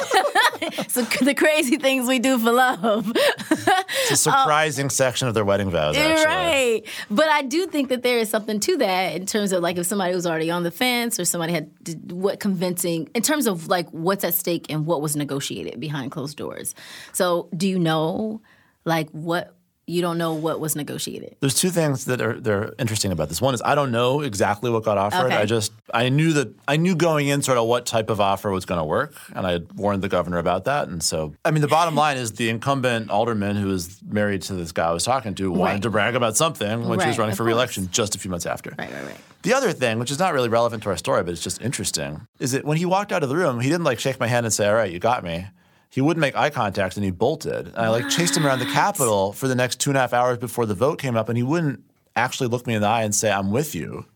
so 0.88 1.02
the 1.24 1.34
crazy 1.34 1.76
things 1.76 2.06
we 2.06 2.18
do 2.18 2.38
for 2.38 2.52
love. 2.52 3.12
It's 3.14 3.66
a 3.66 4.12
uh, 4.12 4.16
surprising 4.16 4.90
section 4.90 5.28
of 5.28 5.34
their 5.34 5.44
wedding 5.44 5.70
vows. 5.70 5.96
Actually, 5.96 6.24
Right. 6.24 6.82
But 7.10 7.28
I 7.28 7.42
do 7.42 7.66
think 7.66 7.88
that 7.88 8.02
there 8.02 8.18
is 8.18 8.28
something 8.28 8.60
to 8.60 8.76
that 8.78 9.14
in 9.14 9.26
terms 9.26 9.52
of 9.52 9.62
like 9.62 9.76
if 9.76 9.86
somebody 9.86 10.14
was 10.14 10.26
already 10.26 10.50
on 10.50 10.62
the 10.62 10.70
fence 10.70 11.18
or 11.18 11.24
somebody 11.24 11.52
had 11.52 11.70
what 12.10 12.40
convincing 12.40 13.08
in 13.14 13.22
terms 13.22 13.46
of 13.46 13.68
like 13.68 13.88
what's 13.90 14.24
at 14.24 14.34
stake 14.34 14.66
and 14.70 14.86
what 14.86 15.00
was 15.02 15.16
negotiated 15.16 15.80
behind 15.80 16.10
closed 16.10 16.36
doors. 16.36 16.74
So 17.12 17.48
do 17.56 17.68
you 17.68 17.78
know 17.78 18.40
like 18.84 19.08
what 19.10 19.54
you 19.90 20.00
don't 20.02 20.18
know 20.18 20.32
what 20.34 20.60
was 20.60 20.76
negotiated? 20.76 21.36
There's 21.40 21.54
two 21.54 21.70
things 21.70 22.04
that 22.06 22.20
are 22.20 22.38
they're 22.40 22.72
interesting 22.78 23.12
about 23.12 23.28
this. 23.28 23.40
One 23.42 23.54
is 23.54 23.62
I 23.64 23.74
don't 23.74 23.90
know 23.90 24.20
exactly 24.20 24.70
what 24.70 24.84
got 24.84 24.96
offered. 24.98 25.26
Okay. 25.26 25.36
I 25.36 25.44
just 25.46 25.72
I 25.92 26.08
knew 26.08 26.32
that 26.34 26.54
I 26.68 26.76
knew 26.76 26.94
going 26.94 27.28
in 27.28 27.42
sort 27.42 27.58
of 27.58 27.66
what 27.66 27.86
type 27.86 28.08
of 28.10 28.20
offer 28.20 28.50
was 28.50 28.64
going 28.64 28.78
to 28.78 28.84
work, 28.84 29.14
and 29.34 29.46
I 29.46 29.52
had 29.52 29.72
warned 29.72 30.02
the 30.02 30.08
governor 30.08 30.38
about 30.38 30.64
that. 30.64 30.88
And 30.88 31.02
so, 31.02 31.34
I 31.44 31.50
mean, 31.50 31.60
the 31.62 31.68
bottom 31.68 31.94
line 31.94 32.16
is 32.16 32.32
the 32.32 32.48
incumbent 32.48 33.10
alderman 33.10 33.56
who 33.56 33.66
was 33.66 34.00
married 34.06 34.42
to 34.42 34.54
this 34.54 34.72
guy 34.72 34.88
I 34.88 34.92
was 34.92 35.04
talking 35.04 35.34
to 35.34 35.50
wanted 35.50 35.72
Right. 35.72 35.82
to 35.82 35.90
brag 35.90 36.14
about 36.14 36.36
something 36.36 36.88
when 36.88 37.00
she 37.00 37.08
was 37.08 37.18
running 37.18 37.34
for 37.34 37.44
reelection 37.44 37.88
just 37.90 38.14
a 38.14 38.18
few 38.18 38.30
months 38.30 38.46
after. 38.46 38.74
Right, 38.78 38.92
right, 38.92 39.04
right. 39.06 39.16
The 39.42 39.54
other 39.54 39.72
thing, 39.72 39.98
which 39.98 40.10
is 40.10 40.18
not 40.18 40.34
really 40.34 40.48
relevant 40.50 40.82
to 40.84 40.90
our 40.90 40.96
story, 40.98 41.22
but 41.24 41.32
it's 41.32 41.42
just 41.42 41.60
interesting, 41.62 42.26
is 42.38 42.52
that 42.52 42.64
when 42.64 42.76
he 42.76 42.84
walked 42.84 43.10
out 43.10 43.22
of 43.22 43.28
the 43.28 43.36
room, 43.36 43.58
he 43.60 43.68
didn't 43.70 43.84
like 43.84 43.98
shake 43.98 44.20
my 44.20 44.26
hand 44.26 44.44
and 44.46 44.52
say, 44.52 44.68
"All 44.68 44.74
right, 44.74 44.92
you 44.92 44.98
got 44.98 45.24
me." 45.24 45.46
He 45.90 46.00
wouldn't 46.00 46.20
make 46.20 46.36
eye 46.36 46.50
contact 46.50 46.96
and 46.96 47.04
he 47.04 47.10
bolted. 47.10 47.66
And 47.66 47.76
I 47.76 47.88
like 47.88 48.08
chased 48.08 48.36
him 48.36 48.46
around 48.46 48.60
the 48.60 48.66
Capitol 48.66 49.32
for 49.32 49.48
the 49.48 49.56
next 49.56 49.80
two 49.80 49.90
and 49.90 49.96
a 49.96 50.00
half 50.00 50.12
hours 50.12 50.38
before 50.38 50.64
the 50.64 50.74
vote 50.74 51.00
came 51.00 51.16
up, 51.16 51.28
and 51.28 51.36
he 51.36 51.42
wouldn't 51.42 51.82
actually 52.14 52.48
look 52.48 52.66
me 52.66 52.74
in 52.74 52.80
the 52.82 52.86
eye 52.88 53.02
and 53.02 53.14
say, 53.14 53.30
"I'm 53.30 53.50
with 53.50 53.74
you." 53.74 54.06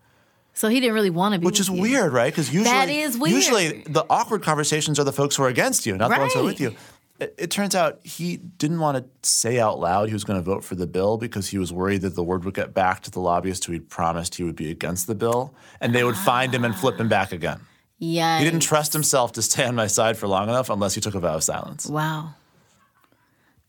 So 0.57 0.69
he 0.69 0.79
didn't 0.79 0.95
really 0.95 1.11
want 1.11 1.35
to 1.35 1.41
be 1.41 1.47
Which 1.47 1.59
is 1.59 1.69
you. 1.69 1.81
weird, 1.81 2.13
right? 2.13 2.33
Because 2.33 2.53
usually, 2.55 2.71
That 2.73 2.89
is 2.89 3.19
weird. 3.19 3.35
usually 3.35 3.83
the 3.89 4.07
awkward 4.09 4.43
conversations 4.43 5.01
are 5.01 5.05
the 5.05 5.13
folks 5.13 5.35
who 5.35 5.43
are 5.43 5.49
against 5.49 5.85
you, 5.85 5.97
not 5.97 6.11
the 6.13 6.19
ones 6.19 6.33
who 6.33 6.41
are 6.41 6.45
with 6.45 6.61
you. 6.61 6.77
It, 7.19 7.35
it 7.39 7.51
turns 7.51 7.75
out 7.75 7.99
he 8.05 8.37
didn't 8.37 8.79
want 8.79 8.99
to 8.99 9.29
say 9.29 9.59
out 9.59 9.79
loud 9.81 10.09
he 10.09 10.13
was 10.15 10.23
going 10.25 10.39
to 10.39 10.45
vote 10.45 10.63
for 10.65 10.75
the 10.77 10.87
bill 10.87 11.17
because 11.17 11.49
he 11.49 11.59
was 11.59 11.73
worried 11.73 12.03
that 12.03 12.15
the 12.15 12.23
word 12.25 12.45
would 12.45 12.55
get 12.55 12.73
back 12.75 13.03
to 13.03 13.11
the 13.11 13.21
lobbyist 13.21 13.65
who 13.65 13.73
he'd 13.73 13.89
promised 13.89 14.37
he 14.37 14.43
would 14.45 14.57
be 14.57 14.71
against 14.71 15.07
the 15.09 15.15
bill, 15.17 15.53
and 15.81 15.93
they 15.95 16.05
would 16.05 16.17
find 16.17 16.55
him 16.55 16.65
and 16.65 16.75
flip 16.77 16.99
him 17.01 17.09
back 17.09 17.33
again. 17.33 17.61
Yeah. 17.99 18.39
He 18.39 18.45
didn't 18.45 18.61
trust 18.61 18.93
himself 18.93 19.33
to 19.33 19.43
stay 19.43 19.65
on 19.65 19.75
my 19.75 19.87
side 19.87 20.17
for 20.17 20.27
long 20.29 20.49
enough 20.49 20.69
unless 20.71 20.95
he 20.95 21.01
took 21.01 21.15
a 21.15 21.21
vow 21.21 21.35
of 21.37 21.45
silence. 21.45 21.87
Wow. 21.87 22.35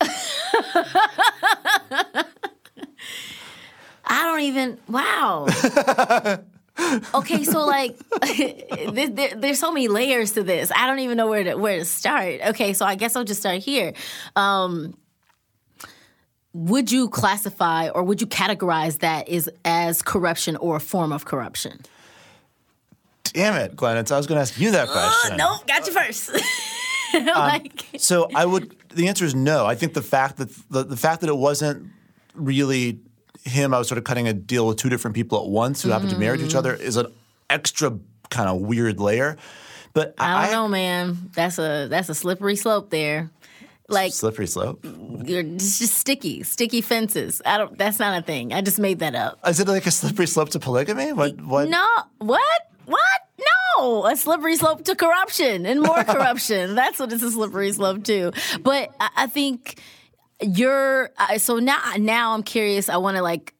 I 4.08 4.22
don't 4.24 4.40
even. 4.40 4.78
Wow. 4.88 5.46
okay, 7.14 7.42
so 7.44 7.64
like, 7.66 7.96
there, 8.92 9.08
there- 9.08 9.34
there's 9.36 9.58
so 9.58 9.72
many 9.72 9.88
layers 9.88 10.32
to 10.32 10.42
this. 10.42 10.70
I 10.74 10.86
don't 10.86 11.00
even 11.00 11.16
know 11.16 11.28
where 11.28 11.44
to 11.44 11.54
where 11.56 11.78
to 11.78 11.84
start. 11.84 12.40
Okay, 12.48 12.72
so 12.72 12.84
I 12.86 12.94
guess 12.94 13.16
I'll 13.16 13.24
just 13.24 13.40
start 13.40 13.58
here. 13.58 13.94
Um, 14.36 14.96
would 16.52 16.90
you 16.92 17.08
classify 17.08 17.88
or 17.88 18.02
would 18.02 18.20
you 18.20 18.26
categorize 18.26 19.00
that 19.00 19.28
is 19.28 19.50
as 19.64 20.02
corruption 20.02 20.56
or 20.56 20.76
a 20.76 20.80
form 20.80 21.12
of 21.12 21.24
corruption? 21.24 21.80
Damn 23.32 23.54
it, 23.54 23.76
Glenn! 23.76 23.96
I 23.96 24.00
was 24.00 24.26
going 24.26 24.36
to 24.36 24.42
ask 24.42 24.58
you 24.58 24.72
that 24.72 24.88
oh, 24.88 24.92
question. 24.92 25.36
No, 25.36 25.58
got 25.66 25.86
you 25.86 25.92
first. 25.92 26.30
Um, 27.14 27.24
like, 27.24 27.84
So 27.98 28.28
I 28.34 28.44
would. 28.44 28.76
The 28.90 29.08
answer 29.08 29.24
is 29.24 29.34
no. 29.34 29.64
I 29.64 29.74
think 29.74 29.94
the 29.94 30.02
fact 30.02 30.36
that 30.36 30.50
the, 30.68 30.82
the 30.82 30.96
fact 30.96 31.22
that 31.22 31.30
it 31.30 31.36
wasn't 31.36 31.90
really 32.34 32.98
him, 33.44 33.72
I 33.72 33.78
was 33.78 33.88
sort 33.88 33.96
of 33.96 34.04
cutting 34.04 34.28
a 34.28 34.34
deal 34.34 34.66
with 34.66 34.76
two 34.76 34.90
different 34.90 35.14
people 35.14 35.40
at 35.42 35.48
once 35.48 35.82
who 35.82 35.90
happened 35.90 36.10
to 36.10 36.18
marry 36.18 36.42
each 36.42 36.54
other, 36.54 36.74
is 36.74 36.96
an 36.96 37.06
extra 37.48 37.96
kind 38.28 38.50
of 38.50 38.60
weird 38.60 39.00
layer. 39.00 39.38
But 39.94 40.14
I 40.18 40.50
don't 40.50 40.52
know, 40.52 40.68
man. 40.68 41.30
That's 41.34 41.58
a 41.58 41.86
that's 41.88 42.10
a 42.10 42.14
slippery 42.14 42.56
slope 42.56 42.90
there. 42.90 43.30
Like 43.88 44.12
Slippery 44.12 44.48
slope. 44.48 44.84
you're 44.84 45.42
it's 45.42 45.78
just 45.78 45.94
sticky, 45.94 46.42
sticky 46.42 46.80
fences. 46.80 47.40
I 47.46 47.56
don't. 47.56 47.78
That's 47.78 48.00
not 48.00 48.18
a 48.18 48.22
thing. 48.22 48.52
I 48.52 48.60
just 48.60 48.80
made 48.80 48.98
that 48.98 49.14
up. 49.14 49.38
Is 49.46 49.60
it 49.60 49.68
like 49.68 49.86
a 49.86 49.92
slippery 49.92 50.26
slope 50.26 50.48
to 50.50 50.58
polygamy? 50.58 51.12
What? 51.12 51.40
What? 51.40 51.68
No, 51.68 51.86
what? 52.18 52.42
What? 52.86 53.20
No, 53.76 54.06
a 54.06 54.16
slippery 54.16 54.56
slope 54.56 54.84
to 54.84 54.94
corruption 54.94 55.66
and 55.66 55.80
more 55.80 56.04
corruption. 56.04 56.74
That's 56.74 56.98
what 56.98 57.12
it's 57.12 57.22
a 57.22 57.30
slippery 57.30 57.72
slope 57.72 58.04
to. 58.04 58.32
But 58.60 58.94
I, 58.98 59.08
I 59.16 59.26
think 59.26 59.80
you're 60.40 61.10
so 61.36 61.58
now. 61.58 61.80
Now 61.98 62.32
I'm 62.32 62.42
curious. 62.42 62.88
I 62.88 62.96
want 62.96 63.16
to 63.16 63.22
like 63.22 63.54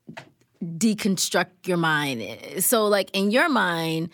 deconstruct 0.63 1.67
your 1.67 1.77
mind. 1.77 2.65
So, 2.65 2.87
like 2.87 3.11
in 3.13 3.31
your 3.31 3.49
mind. 3.49 4.11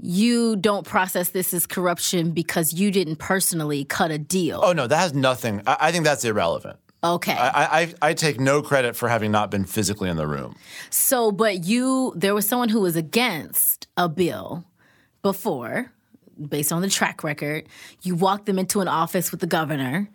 You 0.00 0.54
don't 0.54 0.86
process 0.86 1.30
this 1.30 1.52
as 1.52 1.66
corruption 1.66 2.30
because 2.30 2.72
you 2.72 2.92
didn't 2.92 3.16
personally 3.16 3.84
cut 3.84 4.12
a 4.12 4.18
deal. 4.18 4.60
Oh 4.62 4.72
no, 4.72 4.86
that 4.86 4.96
has 4.96 5.12
nothing. 5.12 5.60
I, 5.66 5.76
I 5.80 5.90
think 5.90 6.04
that's 6.04 6.24
irrelevant. 6.24 6.78
Okay. 7.02 7.32
I, 7.32 7.82
I, 7.82 7.94
I 8.02 8.14
take 8.14 8.40
no 8.40 8.60
credit 8.60 8.96
for 8.96 9.08
having 9.08 9.30
not 9.30 9.50
been 9.50 9.64
physically 9.64 10.08
in 10.08 10.16
the 10.16 10.26
room. 10.26 10.56
So, 10.90 11.30
but 11.30 11.64
you, 11.64 12.12
there 12.16 12.34
was 12.34 12.48
someone 12.48 12.68
who 12.68 12.80
was 12.80 12.96
against 12.96 13.86
a 13.96 14.08
bill 14.08 14.64
before, 15.22 15.92
based 16.48 16.72
on 16.72 16.82
the 16.82 16.88
track 16.88 17.22
record. 17.22 17.68
You 18.02 18.16
walked 18.16 18.46
them 18.46 18.58
into 18.58 18.80
an 18.80 18.88
office 18.88 19.30
with 19.30 19.40
the 19.40 19.46
governor. 19.46 20.08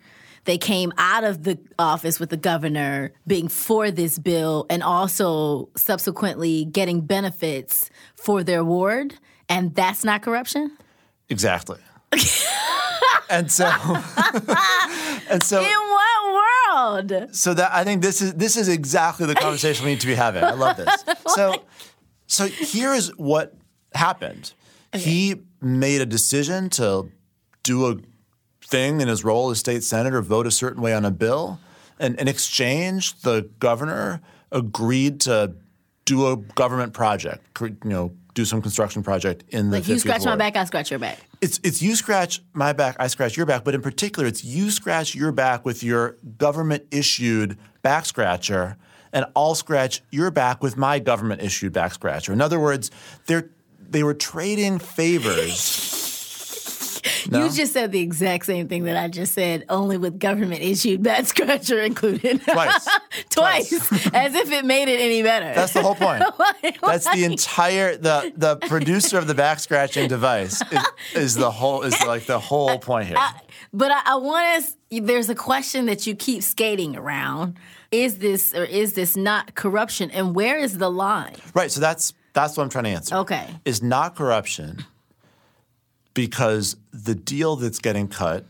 They 0.45 0.57
came 0.57 0.91
out 0.97 1.23
of 1.23 1.43
the 1.43 1.57
office 1.79 2.19
with 2.19 2.29
the 2.29 2.37
governor 2.37 3.13
being 3.25 3.47
for 3.47 3.89
this 3.89 4.19
bill 4.19 4.65
and 4.69 4.83
also 4.83 5.69
subsequently 5.77 6.65
getting 6.65 7.01
benefits 7.01 7.89
for 8.15 8.43
their 8.43 8.63
ward. 8.63 9.15
And 9.47 9.73
that's 9.73 10.03
not 10.03 10.21
corruption? 10.21 10.77
Exactly. 11.29 11.79
and 13.29 13.49
so, 13.51 13.65
and 15.29 15.41
so, 15.41 15.61
In 15.61 15.65
what 15.65 16.33
world? 16.33 16.52
So 17.31 17.53
that 17.53 17.71
I 17.73 17.83
think 17.83 18.01
this 18.01 18.21
is 18.21 18.33
this 18.33 18.57
is 18.57 18.67
exactly 18.67 19.25
the 19.25 19.35
conversation 19.35 19.85
we 19.85 19.91
need 19.91 20.01
to 20.01 20.07
be 20.07 20.15
having. 20.15 20.43
I 20.43 20.51
love 20.53 20.77
this. 20.77 21.05
So, 21.27 21.63
so 22.27 22.45
here 22.45 22.93
is 22.93 23.09
what 23.17 23.55
happened. 23.95 24.53
He 24.93 25.35
made 25.61 26.01
a 26.01 26.05
decision 26.05 26.69
to 26.71 27.09
do 27.63 27.87
a 27.87 27.95
thing 28.65 29.01
in 29.01 29.07
his 29.07 29.23
role 29.23 29.49
as 29.49 29.59
state 29.59 29.83
senator, 29.83 30.21
vote 30.21 30.45
a 30.45 30.51
certain 30.51 30.81
way 30.81 30.93
on 30.93 31.05
a 31.05 31.11
bill, 31.11 31.59
and 31.99 32.19
in 32.19 32.27
exchange, 32.27 33.21
the 33.21 33.49
governor 33.59 34.21
agreed 34.51 35.21
to 35.21 35.55
do 36.05 36.27
a 36.27 36.37
government 36.37 36.93
project, 36.93 37.59
you 37.59 37.77
know, 37.83 38.13
do 38.33 38.45
some 38.45 38.61
construction 38.61 39.03
project 39.03 39.43
in 39.49 39.69
the 39.69 39.77
Like 39.77 39.87
you 39.87 39.95
50th 39.95 39.99
scratch 39.99 40.25
my 40.25 40.35
back, 40.35 40.55
I 40.55 40.65
scratch 40.65 40.89
your 40.89 40.99
back. 40.99 41.19
It's 41.41 41.59
it's 41.63 41.81
you 41.81 41.95
scratch 41.95 42.41
my 42.53 42.73
back, 42.73 42.95
I 42.99 43.07
scratch 43.07 43.37
your 43.37 43.45
back, 43.45 43.63
but 43.63 43.75
in 43.75 43.81
particular, 43.81 44.27
it's 44.27 44.43
you 44.43 44.71
scratch 44.71 45.15
your 45.15 45.31
back 45.31 45.65
with 45.65 45.83
your 45.83 46.17
government 46.37 46.85
issued 46.91 47.57
back 47.81 48.05
scratcher, 48.05 48.77
and 49.11 49.25
I'll 49.35 49.55
scratch 49.55 50.01
your 50.11 50.31
back 50.31 50.63
with 50.63 50.77
my 50.77 50.99
government 50.99 51.41
issued 51.41 51.73
back 51.73 51.93
scratcher. 51.93 52.33
In 52.33 52.41
other 52.41 52.59
words, 52.59 52.91
they're 53.27 53.49
they 53.79 54.03
were 54.03 54.15
trading 54.15 54.79
favors. 54.79 55.89
No? 57.29 57.43
You 57.43 57.51
just 57.51 57.73
said 57.73 57.91
the 57.91 57.99
exact 57.99 58.45
same 58.45 58.67
thing 58.67 58.83
that 58.83 58.97
I 58.97 59.07
just 59.07 59.33
said, 59.33 59.65
only 59.69 59.97
with 59.97 60.19
government 60.19 60.61
issued 60.61 61.03
back 61.03 61.25
scratcher 61.27 61.81
included. 61.81 62.41
Twice. 62.43 62.87
Twice. 63.29 63.73
as 64.13 64.35
if 64.35 64.51
it 64.51 64.65
made 64.65 64.87
it 64.87 64.99
any 64.99 65.23
better. 65.23 65.53
That's 65.53 65.73
the 65.73 65.81
whole 65.81 65.95
point. 65.95 66.23
Like, 66.61 66.81
That's 66.81 67.11
the 67.11 67.23
entire 67.23 67.95
the 67.95 68.33
the 68.35 68.55
producer 68.57 69.17
of 69.17 69.27
the 69.27 69.35
back 69.35 69.59
scratching 69.59 70.07
device 70.07 70.61
is, 70.71 70.83
is 71.15 71.35
the 71.35 71.51
whole 71.51 71.83
is 71.83 71.99
like 72.05 72.25
the 72.25 72.39
whole 72.39 72.79
point 72.79 73.07
here. 73.07 73.17
But 73.71 73.91
I, 73.91 74.01
I 74.05 74.15
want 74.15 74.45
us. 74.57 74.77
There's 74.91 75.29
a 75.29 75.35
question 75.35 75.87
that 75.87 76.05
you 76.05 76.15
keep 76.15 76.43
skating 76.43 76.95
around. 76.95 77.57
Is 77.91 78.19
this 78.19 78.53
or 78.53 78.63
is 78.63 78.93
this 78.93 79.15
not 79.15 79.55
corruption? 79.55 80.11
And 80.11 80.35
where 80.35 80.57
is 80.57 80.77
the 80.77 80.89
line? 80.89 81.35
Right. 81.53 81.71
So 81.71 81.79
that's 81.79 82.13
that's 82.33 82.57
what 82.57 82.63
I'm 82.63 82.69
trying 82.69 82.85
to 82.85 82.89
answer. 82.91 83.15
Okay. 83.17 83.47
Is 83.65 83.81
not 83.81 84.15
corruption 84.15 84.83
because 86.13 86.75
the 86.91 87.15
deal 87.15 87.55
that's 87.55 87.79
getting 87.79 88.07
cut 88.07 88.45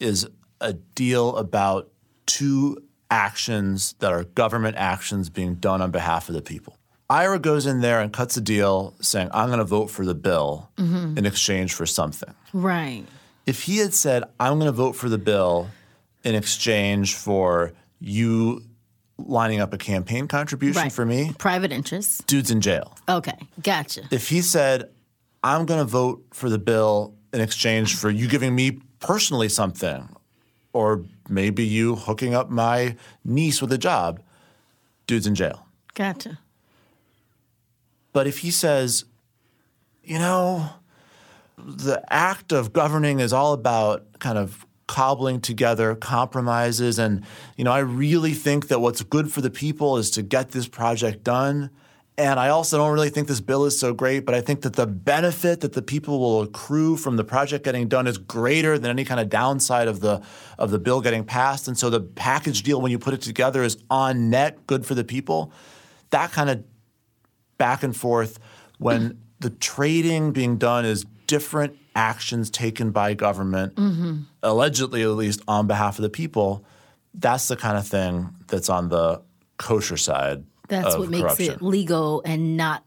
is 0.00 0.28
a 0.60 0.72
deal 0.72 1.36
about 1.36 1.90
two 2.26 2.82
actions 3.10 3.94
that 3.98 4.12
are 4.12 4.24
government 4.24 4.76
actions 4.76 5.28
being 5.28 5.56
done 5.56 5.82
on 5.82 5.90
behalf 5.90 6.28
of 6.28 6.34
the 6.34 6.42
people. 6.42 6.76
Ira 7.10 7.38
goes 7.38 7.66
in 7.66 7.82
there 7.82 8.00
and 8.00 8.10
cuts 8.12 8.36
a 8.38 8.40
deal 8.40 8.94
saying, 9.02 9.28
I'm 9.32 9.48
going 9.48 9.58
to 9.58 9.64
vote 9.64 9.88
for 9.90 10.04
the 10.06 10.14
bill 10.14 10.70
mm-hmm. 10.78 11.18
in 11.18 11.26
exchange 11.26 11.74
for 11.74 11.84
something. 11.84 12.32
Right. 12.54 13.04
If 13.44 13.62
he 13.64 13.78
had 13.78 13.92
said, 13.92 14.24
I'm 14.40 14.54
going 14.58 14.66
to 14.70 14.72
vote 14.72 14.92
for 14.92 15.10
the 15.10 15.18
bill 15.18 15.68
in 16.24 16.34
exchange 16.34 17.14
for 17.16 17.72
you 18.00 18.62
lining 19.18 19.60
up 19.60 19.74
a 19.74 19.78
campaign 19.78 20.26
contribution 20.26 20.82
Right. 20.82 20.92
for 20.92 21.04
me, 21.04 21.32
Private 21.38 21.70
interests. 21.70 22.22
dude's 22.26 22.50
in 22.50 22.60
jail 22.60 22.96
Okay. 23.08 23.36
Gotcha. 23.62 24.02
if 24.10 24.28
he 24.28 24.40
said, 24.40 24.88
I'm 25.42 25.66
going 25.66 25.80
to 25.80 25.84
vote 25.84 26.24
for 26.32 26.48
the 26.48 26.58
bill 26.58 27.14
in 27.32 27.40
exchange 27.40 27.96
for 27.96 28.10
you 28.10 28.28
giving 28.28 28.54
me 28.54 28.78
personally 29.00 29.48
something, 29.48 30.08
or 30.72 31.04
maybe 31.28 31.64
you 31.64 31.96
hooking 31.96 32.34
up 32.34 32.50
my 32.50 32.96
niece 33.24 33.60
with 33.60 33.72
a 33.72 33.78
job, 33.78 34.20
dude's 35.06 35.26
in 35.26 35.34
jail. 35.34 35.66
Gotcha. 35.94 36.38
But 38.12 38.26
if 38.26 38.38
he 38.38 38.50
says, 38.50 39.04
you 40.04 40.18
know, 40.18 40.68
the 41.56 42.02
act 42.12 42.52
of 42.52 42.72
governing 42.72 43.20
is 43.20 43.32
all 43.32 43.52
about 43.52 44.18
kind 44.18 44.38
of 44.38 44.66
cobbling 44.88 45.40
together 45.40 45.94
compromises 45.94 46.98
and 46.98 47.24
you 47.56 47.64
know 47.64 47.72
I 47.72 47.78
really 47.78 48.34
think 48.34 48.68
that 48.68 48.80
what's 48.80 49.02
good 49.02 49.32
for 49.32 49.40
the 49.40 49.48
people 49.48 49.96
is 49.96 50.10
to 50.10 50.22
get 50.22 50.50
this 50.50 50.68
project 50.68 51.24
done 51.24 51.70
and 52.22 52.40
I 52.40 52.48
also 52.48 52.78
don't 52.78 52.92
really 52.92 53.10
think 53.10 53.28
this 53.28 53.40
bill 53.40 53.64
is 53.64 53.78
so 53.78 53.92
great 53.92 54.20
but 54.24 54.34
I 54.34 54.40
think 54.40 54.62
that 54.62 54.74
the 54.74 54.86
benefit 54.86 55.60
that 55.60 55.72
the 55.72 55.82
people 55.82 56.18
will 56.20 56.42
accrue 56.42 56.96
from 56.96 57.16
the 57.16 57.24
project 57.24 57.64
getting 57.64 57.88
done 57.88 58.06
is 58.06 58.18
greater 58.18 58.78
than 58.78 58.90
any 58.90 59.04
kind 59.04 59.20
of 59.20 59.28
downside 59.28 59.88
of 59.88 60.00
the 60.00 60.22
of 60.58 60.70
the 60.70 60.78
bill 60.78 61.00
getting 61.00 61.24
passed 61.24 61.68
and 61.68 61.76
so 61.76 61.90
the 61.90 62.00
package 62.00 62.62
deal 62.62 62.80
when 62.80 62.90
you 62.90 62.98
put 62.98 63.14
it 63.14 63.22
together 63.22 63.62
is 63.62 63.76
on 63.90 64.30
net 64.30 64.66
good 64.66 64.86
for 64.86 64.94
the 64.94 65.04
people 65.04 65.52
that 66.10 66.32
kind 66.32 66.48
of 66.48 66.64
back 67.58 67.82
and 67.82 67.96
forth 67.96 68.38
when 68.78 69.18
the 69.40 69.50
trading 69.50 70.32
being 70.32 70.56
done 70.56 70.84
is 70.84 71.04
different 71.26 71.76
actions 71.94 72.50
taken 72.50 72.90
by 72.90 73.14
government, 73.14 73.74
mm-hmm. 73.74 74.20
allegedly 74.42 75.02
at 75.02 75.08
least 75.10 75.42
on 75.48 75.66
behalf 75.66 75.98
of 75.98 76.02
the 76.02 76.10
people. 76.10 76.64
That's 77.14 77.48
the 77.48 77.56
kind 77.56 77.76
of 77.76 77.86
thing 77.86 78.34
that's 78.48 78.68
on 78.68 78.88
the 78.88 79.22
kosher 79.58 79.96
side. 79.96 80.44
That's 80.82 80.96
what 80.96 81.08
makes 81.10 81.22
corruption. 81.22 81.54
it 81.54 81.62
legal 81.62 82.22
and 82.24 82.56
not 82.56 82.82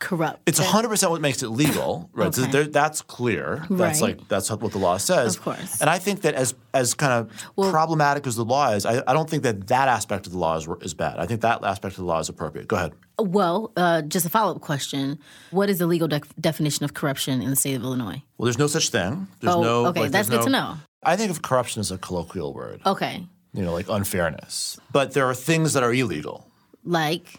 corrupt. 0.00 0.40
It's 0.46 0.60
100% 0.60 1.10
what 1.10 1.20
makes 1.20 1.42
it 1.42 1.48
legal, 1.48 2.08
right? 2.12 2.32
So 2.32 2.42
there, 2.42 2.64
that's 2.64 3.02
clear. 3.02 3.66
That's 3.68 4.00
Right. 4.00 4.16
like 4.16 4.28
that's 4.28 4.48
what 4.48 4.70
the 4.72 4.78
law 4.78 4.96
says. 4.96 5.36
Of 5.36 5.42
course. 5.42 5.80
And 5.80 5.90
I 5.90 5.98
think 5.98 6.20
that 6.22 6.34
as 6.34 6.54
as 6.72 6.94
kind 6.94 7.12
of 7.12 7.30
problematic 7.72 8.24
as 8.26 8.36
the 8.36 8.44
law 8.44 8.70
is, 8.70 8.86
I, 8.86 9.02
I 9.08 9.12
don't 9.12 9.28
think 9.28 9.42
that 9.42 9.66
that 9.68 9.88
aspect 9.88 10.26
of 10.26 10.32
the 10.32 10.38
law 10.38 10.56
is, 10.56 10.68
is 10.82 10.94
bad. 10.94 11.18
I 11.18 11.26
think 11.26 11.40
that 11.40 11.64
aspect 11.64 11.94
of 11.94 11.98
the 11.98 12.04
law 12.04 12.20
is 12.20 12.28
appropriate. 12.28 12.68
Go 12.68 12.76
ahead. 12.76 12.92
Well, 13.18 13.72
uh, 13.76 14.02
just 14.02 14.24
a 14.24 14.28
follow 14.30 14.54
up 14.54 14.60
question. 14.60 15.18
What 15.50 15.68
is 15.68 15.78
the 15.78 15.86
legal 15.88 16.06
def- 16.06 16.32
definition 16.40 16.84
of 16.84 16.94
corruption 16.94 17.42
in 17.42 17.50
the 17.50 17.56
state 17.56 17.74
of 17.74 17.82
Illinois? 17.82 18.22
Well, 18.36 18.44
there's 18.44 18.58
no 18.58 18.68
such 18.68 18.90
thing. 18.90 19.26
There's 19.40 19.54
Oh, 19.56 19.62
no. 19.62 19.86
okay, 19.86 20.02
like, 20.02 20.12
that's 20.12 20.28
good 20.30 20.42
to 20.42 20.50
know. 20.50 20.76
I 21.02 21.16
think 21.16 21.32
of 21.32 21.42
corruption 21.42 21.80
as 21.80 21.90
a 21.90 21.98
colloquial 21.98 22.54
word. 22.54 22.80
Okay. 22.86 23.26
You 23.52 23.62
know, 23.64 23.72
like 23.72 23.88
unfairness. 23.88 24.78
But 24.92 25.14
there 25.14 25.26
are 25.26 25.34
things 25.34 25.72
that 25.72 25.82
are 25.82 25.92
illegal, 25.92 26.46
Like, 26.88 27.34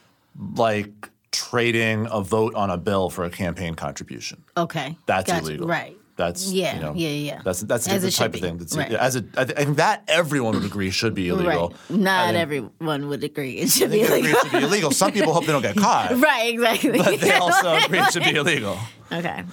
like 0.55 1.09
trading 1.31 2.07
a 2.11 2.21
vote 2.21 2.53
on 2.55 2.69
a 2.69 2.77
bill 2.77 3.09
for 3.09 3.23
a 3.23 3.29
campaign 3.29 3.75
contribution. 3.75 4.43
okay. 4.55 4.95
That's 5.05 5.31
Gotcha. 5.31 5.43
illegal. 5.45 5.67
Right. 5.67 5.95
That's 6.15 6.51
Yeah, 6.51 6.75
you 6.75 6.81
know, 6.81 6.93
yeah, 6.95 7.09
yeah. 7.09 7.41
That's 7.45 7.61
that's 7.61 7.87
a 7.87 7.91
As 7.91 8.01
different 8.03 8.15
type 8.15 8.33
of 8.35 8.41
thing. 8.41 8.57
That's 8.57 8.75
Right. 8.75 8.91
as 8.91 9.15
a, 9.15 9.23
I 9.37 9.45
thi- 9.45 9.53
I 9.55 9.63
think 9.63 9.77
that 9.77 10.03
everyone 10.09 10.53
would 10.55 10.65
agree 10.65 10.89
should 10.91 11.13
be 11.13 11.29
illegal. 11.29 11.69
Right. 11.89 11.97
Not 11.99 12.35
everyone 12.35 13.07
would 13.07 13.23
agree 13.23 13.53
it 13.53 13.69
should 13.69 13.89
be 13.91 14.01
illegal. 14.01 14.37
should 14.41 14.51
be 14.51 14.57
illegal. 14.57 14.91
Some 14.91 15.13
people 15.13 15.31
hope 15.33 15.45
they 15.45 15.53
don't 15.53 15.61
get 15.61 15.77
caught, 15.87 16.11
right, 16.17 16.53
exactly. 16.53 16.97
but 16.97 17.19
they 17.21 17.31
also 17.35 17.73
agree 17.85 17.99
it 17.99 18.11
should 18.11 18.23
be 18.23 18.35
illegal. 18.35 18.77
okay. 19.11 19.45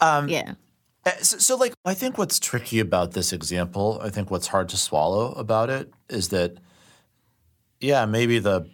Um, 0.00 0.28
yeah. 0.28 0.54
Uh, 1.04 1.10
So, 1.22 1.38
so, 1.38 1.56
like, 1.56 1.72
I 1.84 1.94
think 1.94 2.18
what's 2.18 2.38
tricky 2.38 2.78
about 2.78 3.12
this 3.12 3.32
example, 3.32 3.98
I 4.02 4.10
think 4.10 4.30
what's 4.30 4.46
hard 4.48 4.68
to 4.70 4.76
swallow 4.76 5.32
about 5.32 5.70
it 5.70 5.90
is 6.08 6.28
that, 6.28 6.58
yeah, 7.80 8.06
maybe 8.06 8.38
the 8.38 8.68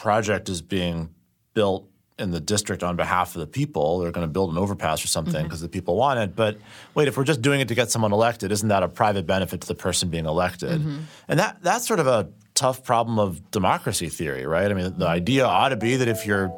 project 0.00 0.48
is 0.48 0.62
being 0.62 1.10
built 1.54 1.86
in 2.18 2.30
the 2.30 2.40
district 2.40 2.82
on 2.82 2.96
behalf 2.96 3.34
of 3.34 3.40
the 3.40 3.46
people. 3.46 3.98
They're 3.98 4.10
going 4.12 4.26
to 4.26 4.32
build 4.32 4.50
an 4.50 4.58
overpass 4.58 5.04
or 5.04 5.08
something 5.08 5.42
because 5.44 5.60
the 5.60 5.68
people 5.68 5.96
want 5.96 6.18
it. 6.18 6.36
But 6.36 6.58
wait, 6.94 7.08
if 7.08 7.16
we're 7.16 7.24
just 7.24 7.42
doing 7.42 7.60
it 7.60 7.68
to 7.68 7.74
get 7.74 7.90
someone 7.90 8.12
elected, 8.12 8.50
isn't 8.52 8.68
that 8.68 8.82
a 8.82 8.88
private 8.88 9.26
benefit 9.26 9.60
to 9.62 9.68
the 9.68 9.74
person 9.74 10.10
being 10.10 10.26
elected? 10.26 10.80
And 11.28 11.38
that 11.38 11.62
that's 11.62 11.86
sort 11.86 12.00
of 12.00 12.06
a 12.06 12.28
tough 12.54 12.82
problem 12.82 13.18
of 13.18 13.50
democracy 13.50 14.08
theory, 14.08 14.44
right? 14.46 14.70
I 14.70 14.74
mean, 14.74 14.98
the 14.98 15.06
idea 15.06 15.44
ought 15.46 15.70
to 15.70 15.76
be 15.76 15.96
that 15.96 16.08
if 16.08 16.26
you're 16.26 16.50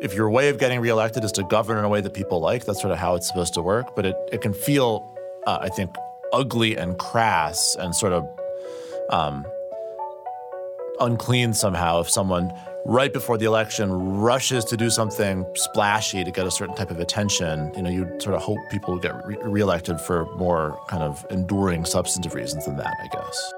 if 0.00 0.14
your 0.14 0.28
way 0.30 0.50
of 0.50 0.58
getting 0.58 0.80
reelected 0.80 1.24
is 1.24 1.32
to 1.32 1.42
govern 1.44 1.78
in 1.78 1.84
a 1.84 1.88
way 1.88 2.00
that 2.00 2.14
people 2.14 2.40
like, 2.40 2.66
that's 2.66 2.80
sort 2.80 2.92
of 2.92 2.98
how 2.98 3.14
it's 3.16 3.26
supposed 3.26 3.54
to 3.54 3.62
work. 3.62 3.96
But 3.96 4.06
it, 4.06 4.16
it 4.30 4.40
can 4.42 4.52
feel, 4.52 5.16
uh, 5.46 5.58
I 5.62 5.68
think, 5.68 5.90
ugly 6.32 6.76
and 6.76 6.98
crass 6.98 7.76
and 7.78 7.94
sort 7.94 8.12
of 8.12 8.28
um, 9.10 9.46
unclean 11.00 11.54
somehow 11.54 12.00
if 12.00 12.10
someone 12.10 12.52
right 12.84 13.12
before 13.12 13.36
the 13.36 13.44
election 13.44 13.90
rushes 13.92 14.64
to 14.64 14.76
do 14.76 14.88
something 14.88 15.44
splashy 15.54 16.22
to 16.22 16.30
get 16.30 16.46
a 16.46 16.50
certain 16.50 16.74
type 16.74 16.90
of 16.90 17.00
attention. 17.00 17.72
You 17.74 17.82
know, 17.82 17.90
you 17.90 18.06
sort 18.20 18.36
of 18.36 18.42
hope 18.42 18.58
people 18.70 18.96
get 18.98 19.14
re- 19.26 19.36
reelected 19.42 20.00
for 20.00 20.26
more 20.36 20.78
kind 20.88 21.02
of 21.02 21.26
enduring 21.30 21.84
substantive 21.84 22.34
reasons 22.34 22.64
than 22.66 22.76
that, 22.76 22.94
I 23.02 23.08
guess. 23.08 23.52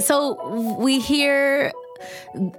So 0.00 0.76
we 0.78 1.00
hear 1.00 1.72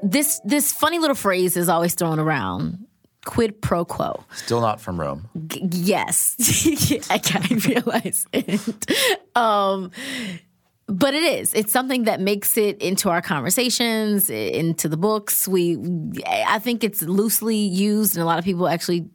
this 0.02 0.42
this 0.46 0.72
funny 0.72 1.00
little 1.00 1.16
phrase 1.16 1.58
is 1.58 1.70
always 1.70 1.94
thrown 1.94 2.20
around 2.20 2.86
quid 3.26 3.62
pro 3.62 3.86
quo. 3.86 4.24
Still 4.34 4.62
not 4.62 4.82
from 4.82 5.00
Rome. 5.00 5.30
G- 5.48 5.62
yes, 5.72 6.36
I, 7.10 7.22
I 7.24 7.54
realize 7.68 8.26
it. 8.34 9.20
Um, 9.36 9.92
but 10.88 11.14
it 11.14 11.24
is. 11.24 11.54
It's 11.54 11.72
something 11.72 12.04
that 12.04 12.20
makes 12.20 12.58
it 12.58 12.82
into 12.82 13.10
our 13.10 13.22
conversations, 13.22 14.30
into 14.30 14.90
the 14.90 14.98
books. 14.98 15.48
We, 15.48 15.78
I 16.28 16.60
think 16.60 16.84
it's 16.84 17.02
loosely 17.02 17.56
used, 17.56 18.16
and 18.16 18.22
a 18.22 18.26
lot 18.26 18.38
of 18.38 18.46
people 18.46 18.68
actually 18.68 19.06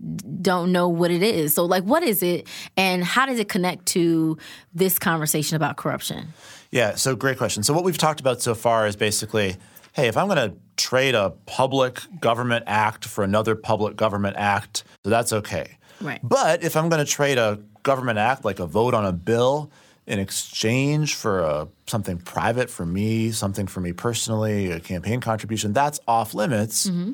don't 0.41 0.73
know 0.73 0.88
what 0.88 1.11
it 1.11 1.23
is. 1.23 1.55
So, 1.55 1.67
like, 1.67 1.85
what 1.85 2.03
is 2.03 2.23
it, 2.23 2.49
and 2.77 3.05
how 3.05 3.27
does 3.27 3.38
it 3.38 3.49
connect 3.49 3.87
to 3.87 4.38
this 4.75 4.99
conversation 4.99 5.57
about 5.57 5.77
corruption? 5.77 6.29
Yeah. 6.71 6.95
So, 6.95 7.15
great 7.15 7.37
question. 7.37 7.62
So, 7.62 7.75
what 7.75 7.85
we've 7.85 7.99
talked 7.99 8.21
about 8.21 8.41
so 8.41 8.55
far 8.55 8.87
is 8.87 8.97
basically, 8.97 9.57
hey, 9.93 10.09
if 10.09 10.17
I'm 10.17 10.27
going 10.27 10.50
to 10.50 10.57
trade 10.79 11.15
a 11.15 11.31
public 11.45 12.01
government 12.21 12.65
act 12.67 13.05
for 13.05 13.23
another 13.23 13.55
public 13.55 13.97
government 13.97 14.37
act, 14.39 14.85
so 15.05 15.11
that's 15.11 15.33
okay. 15.33 15.77
Right. 16.01 16.21
But 16.23 16.63
if 16.63 16.77
I'm 16.77 16.89
going 16.89 17.05
to 17.05 17.11
trade 17.11 17.37
a 17.37 17.61
government 17.83 18.19
act, 18.19 18.45
like 18.45 18.61
a 18.61 18.67
vote 18.67 18.95
on 18.95 19.05
a 19.05 19.13
bill 19.13 19.71
in 20.07 20.19
exchange 20.19 21.15
for 21.15 21.41
a, 21.41 21.69
something 21.87 22.19
private 22.19 22.71
for 22.71 22.87
me, 22.87 23.31
something 23.31 23.67
for 23.67 23.81
me 23.81 23.93
personally, 23.93 24.71
a 24.71 24.81
campaign 24.81 25.21
contribution, 25.21 25.73
that's 25.73 26.01
off 26.09 26.33
limits. 26.33 26.89
Mm-hmm. 26.89 27.13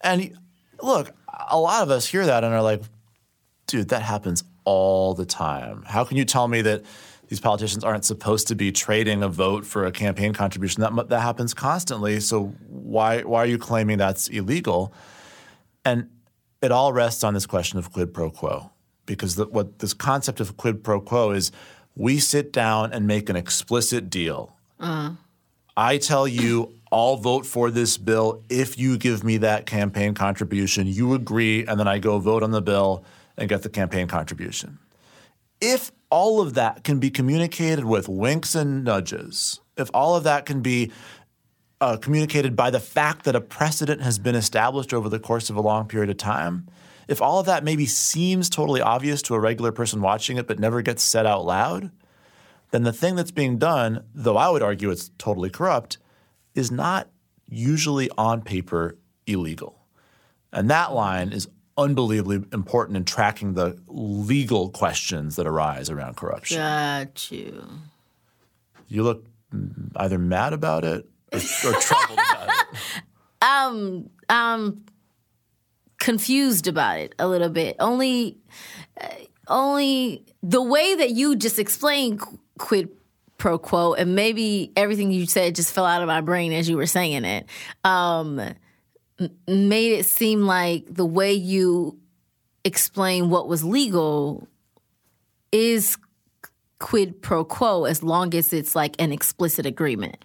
And 0.00 0.38
look, 0.80 1.12
a 1.50 1.58
lot 1.58 1.82
of 1.82 1.90
us 1.90 2.06
hear 2.06 2.24
that 2.24 2.44
and 2.44 2.54
are 2.54 2.62
like, 2.62 2.82
dude, 3.66 3.90
that 3.90 4.02
happens 4.02 4.44
all 4.64 5.14
the 5.14 5.26
time. 5.26 5.82
How 5.86 6.04
can 6.04 6.16
you 6.16 6.24
tell 6.24 6.48
me 6.48 6.62
that 6.62 6.82
these 7.30 7.40
politicians 7.40 7.84
aren't 7.84 8.04
supposed 8.04 8.48
to 8.48 8.56
be 8.56 8.72
trading 8.72 9.22
a 9.22 9.28
vote 9.28 9.64
for 9.64 9.86
a 9.86 9.92
campaign 9.92 10.32
contribution? 10.32 10.82
That, 10.82 11.08
that 11.08 11.20
happens 11.20 11.54
constantly. 11.54 12.18
So 12.18 12.48
why, 12.68 13.22
why 13.22 13.44
are 13.44 13.46
you 13.46 13.56
claiming 13.56 13.98
that's 13.98 14.26
illegal? 14.26 14.92
And 15.84 16.10
it 16.60 16.72
all 16.72 16.92
rests 16.92 17.22
on 17.22 17.32
this 17.32 17.46
question 17.46 17.78
of 17.78 17.92
quid 17.92 18.12
pro 18.12 18.30
quo. 18.30 18.72
Because 19.06 19.36
the, 19.36 19.46
what 19.46 19.78
this 19.78 19.94
concept 19.94 20.40
of 20.40 20.56
quid 20.56 20.82
pro 20.82 21.00
quo 21.00 21.30
is 21.30 21.52
we 21.94 22.18
sit 22.18 22.52
down 22.52 22.92
and 22.92 23.06
make 23.06 23.28
an 23.28 23.36
explicit 23.36 24.10
deal. 24.10 24.56
Uh-huh. 24.80 25.12
I 25.76 25.98
tell 25.98 26.26
you, 26.26 26.74
I'll 26.90 27.16
vote 27.16 27.46
for 27.46 27.70
this 27.70 27.96
bill 27.96 28.42
if 28.48 28.76
you 28.76 28.98
give 28.98 29.22
me 29.22 29.36
that 29.36 29.66
campaign 29.66 30.14
contribution. 30.14 30.88
You 30.88 31.14
agree, 31.14 31.64
and 31.64 31.78
then 31.78 31.86
I 31.86 32.00
go 32.00 32.18
vote 32.18 32.42
on 32.42 32.50
the 32.50 32.60
bill 32.60 33.04
and 33.36 33.48
get 33.48 33.62
the 33.62 33.68
campaign 33.68 34.08
contribution. 34.08 34.80
If 35.60 35.92
all 36.10 36.40
of 36.40 36.54
that 36.54 36.84
can 36.84 36.98
be 36.98 37.10
communicated 37.10 37.84
with 37.84 38.08
winks 38.08 38.54
and 38.54 38.82
nudges, 38.84 39.60
if 39.76 39.90
all 39.92 40.16
of 40.16 40.24
that 40.24 40.46
can 40.46 40.62
be 40.62 40.90
uh, 41.80 41.96
communicated 41.96 42.56
by 42.56 42.70
the 42.70 42.80
fact 42.80 43.24
that 43.24 43.36
a 43.36 43.40
precedent 43.40 44.02
has 44.02 44.18
been 44.18 44.34
established 44.34 44.92
over 44.92 45.08
the 45.08 45.18
course 45.18 45.50
of 45.50 45.56
a 45.56 45.60
long 45.60 45.86
period 45.86 46.10
of 46.10 46.16
time, 46.16 46.66
if 47.08 47.20
all 47.20 47.40
of 47.40 47.46
that 47.46 47.64
maybe 47.64 47.86
seems 47.86 48.48
totally 48.48 48.80
obvious 48.80 49.22
to 49.22 49.34
a 49.34 49.40
regular 49.40 49.72
person 49.72 50.00
watching 50.00 50.36
it 50.36 50.46
but 50.46 50.58
never 50.58 50.82
gets 50.82 51.02
said 51.02 51.26
out 51.26 51.44
loud, 51.44 51.90
then 52.70 52.84
the 52.84 52.92
thing 52.92 53.16
that's 53.16 53.32
being 53.32 53.58
done, 53.58 54.04
though 54.14 54.36
I 54.36 54.48
would 54.48 54.62
argue 54.62 54.90
it's 54.90 55.10
totally 55.18 55.50
corrupt, 55.50 55.98
is 56.54 56.70
not 56.70 57.08
usually 57.48 58.10
on 58.16 58.42
paper 58.42 58.96
illegal. 59.26 59.86
And 60.52 60.70
that 60.70 60.92
line 60.92 61.32
is 61.32 61.48
unbelievably 61.80 62.44
important 62.52 62.96
in 62.96 63.04
tracking 63.04 63.54
the 63.54 63.78
legal 63.88 64.70
questions 64.70 65.36
that 65.36 65.46
arise 65.46 65.90
around 65.90 66.16
corruption. 66.16 66.58
Got 66.58 67.30
you. 67.30 67.64
You 68.88 69.02
look 69.02 69.24
either 69.96 70.18
mad 70.18 70.52
about 70.52 70.84
it 70.84 71.06
or, 71.32 71.38
or 71.38 71.80
troubled 71.80 72.18
about 72.18 72.48
it. 72.48 72.78
Um, 73.42 74.10
um, 74.28 74.84
confused 75.98 76.66
about 76.66 76.98
it 76.98 77.14
a 77.18 77.26
little 77.26 77.48
bit. 77.48 77.74
Only, 77.80 78.36
uh, 79.00 79.08
only 79.48 80.26
the 80.42 80.60
way 80.60 80.94
that 80.94 81.12
you 81.12 81.36
just 81.36 81.58
explained 81.58 82.20
quid 82.58 82.90
pro 83.38 83.58
quo, 83.58 83.94
and 83.94 84.14
maybe 84.14 84.72
everything 84.76 85.10
you 85.10 85.24
said 85.24 85.54
just 85.54 85.72
fell 85.72 85.86
out 85.86 86.02
of 86.02 86.06
my 86.06 86.20
brain 86.20 86.52
as 86.52 86.68
you 86.68 86.76
were 86.76 86.84
saying 86.86 87.24
it. 87.24 87.46
Um, 87.82 88.40
made 89.46 89.92
it 89.92 90.06
seem 90.06 90.42
like 90.42 90.84
the 90.88 91.04
way 91.04 91.32
you 91.32 91.98
explain 92.64 93.30
what 93.30 93.48
was 93.48 93.64
legal 93.64 94.46
is 95.52 95.96
quid 96.78 97.20
pro 97.22 97.44
quo 97.44 97.84
as 97.84 98.02
long 98.02 98.34
as 98.34 98.52
it's 98.52 98.74
like 98.74 99.00
an 99.00 99.12
explicit 99.12 99.66
agreement. 99.66 100.16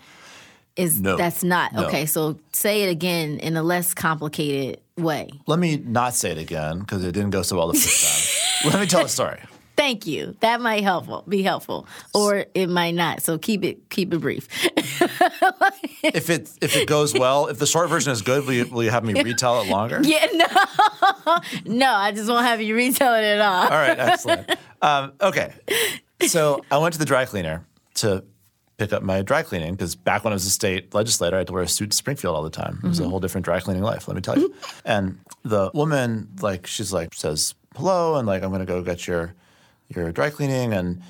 Is 0.75 0.99
No. 0.99 1.15
that's 1.15 1.43
not 1.43 1.73
No. 1.73 1.85
okay? 1.87 2.05
So 2.05 2.37
say 2.53 2.83
it 2.83 2.89
again 2.89 3.39
in 3.39 3.55
a 3.55 3.63
less 3.63 3.93
complicated 3.93 4.81
way. 4.97 5.29
Let 5.47 5.59
me 5.59 5.77
not 5.77 6.13
say 6.15 6.31
it 6.31 6.37
again 6.37 6.79
because 6.79 7.03
it 7.03 7.13
didn't 7.13 7.29
go 7.31 7.41
so 7.43 7.57
well 7.57 7.67
the 7.67 7.73
first 7.79 8.61
time. 8.63 8.71
Let 8.71 8.79
me 8.81 8.87
tell 8.87 9.03
the 9.03 9.09
story. 9.09 9.39
Thank 9.75 10.07
you. 10.07 10.35
That 10.39 10.61
might 10.61 10.83
helpful 10.83 11.23
be 11.27 11.43
helpful, 11.43 11.87
or 12.13 12.45
it 12.53 12.67
might 12.67 12.95
not. 12.95 13.21
So 13.21 13.37
keep 13.37 13.63
it 13.63 13.89
keep 13.89 14.13
it 14.13 14.19
brief. 14.19 14.47
If 16.03 16.29
it 16.29 16.51
if 16.61 16.75
it 16.75 16.87
goes 16.87 17.13
well, 17.13 17.47
if 17.47 17.57
the 17.57 17.65
short 17.65 17.89
version 17.89 18.11
is 18.11 18.21
good, 18.21 18.45
will 18.45 18.53
you, 18.53 18.65
will 18.67 18.83
you 18.83 18.91
have 18.91 19.03
me 19.03 19.21
retell 19.21 19.61
it 19.61 19.67
longer? 19.67 19.99
yeah, 20.03 20.27
no, 20.33 20.45
no. 21.65 21.91
I 21.91 22.11
just 22.11 22.29
won't 22.29 22.45
have 22.45 22.61
you 22.61 22.75
retell 22.75 23.15
it 23.15 23.23
at 23.23 23.41
all. 23.41 23.63
All 23.63 23.69
right, 23.69 23.97
excellent. 23.97 24.51
Um, 24.81 25.13
okay, 25.19 25.53
so 26.27 26.63
I 26.69 26.77
went 26.77 26.93
to 26.93 26.99
the 26.99 27.05
dry 27.05 27.25
cleaner 27.25 27.65
to 27.95 28.23
pick 28.77 28.93
up 28.93 29.01
my 29.01 29.23
dry 29.23 29.41
cleaning 29.41 29.73
because 29.73 29.95
back 29.95 30.23
when 30.23 30.31
I 30.31 30.35
was 30.35 30.45
a 30.45 30.51
state 30.51 30.93
legislator, 30.93 31.37
I 31.37 31.39
had 31.39 31.47
to 31.47 31.53
wear 31.53 31.63
a 31.63 31.67
suit 31.67 31.91
to 31.91 31.97
Springfield 31.97 32.35
all 32.35 32.43
the 32.43 32.49
time. 32.49 32.79
It 32.83 32.87
was 32.87 32.99
a 32.99 33.09
whole 33.09 33.19
different 33.19 33.45
dry 33.45 33.59
cleaning 33.59 33.83
life, 33.83 34.07
let 34.07 34.15
me 34.15 34.21
tell 34.21 34.37
you. 34.37 34.53
And 34.85 35.19
the 35.43 35.71
woman, 35.73 36.29
like, 36.39 36.67
she's 36.67 36.93
like 36.93 37.13
says 37.15 37.55
hello, 37.75 38.15
and 38.15 38.27
like 38.27 38.43
I'm 38.43 38.51
gonna 38.51 38.65
go 38.65 38.81
get 38.83 39.07
your 39.07 39.33
your 39.89 40.11
dry 40.11 40.29
cleaning, 40.29 40.73
and 40.73 41.01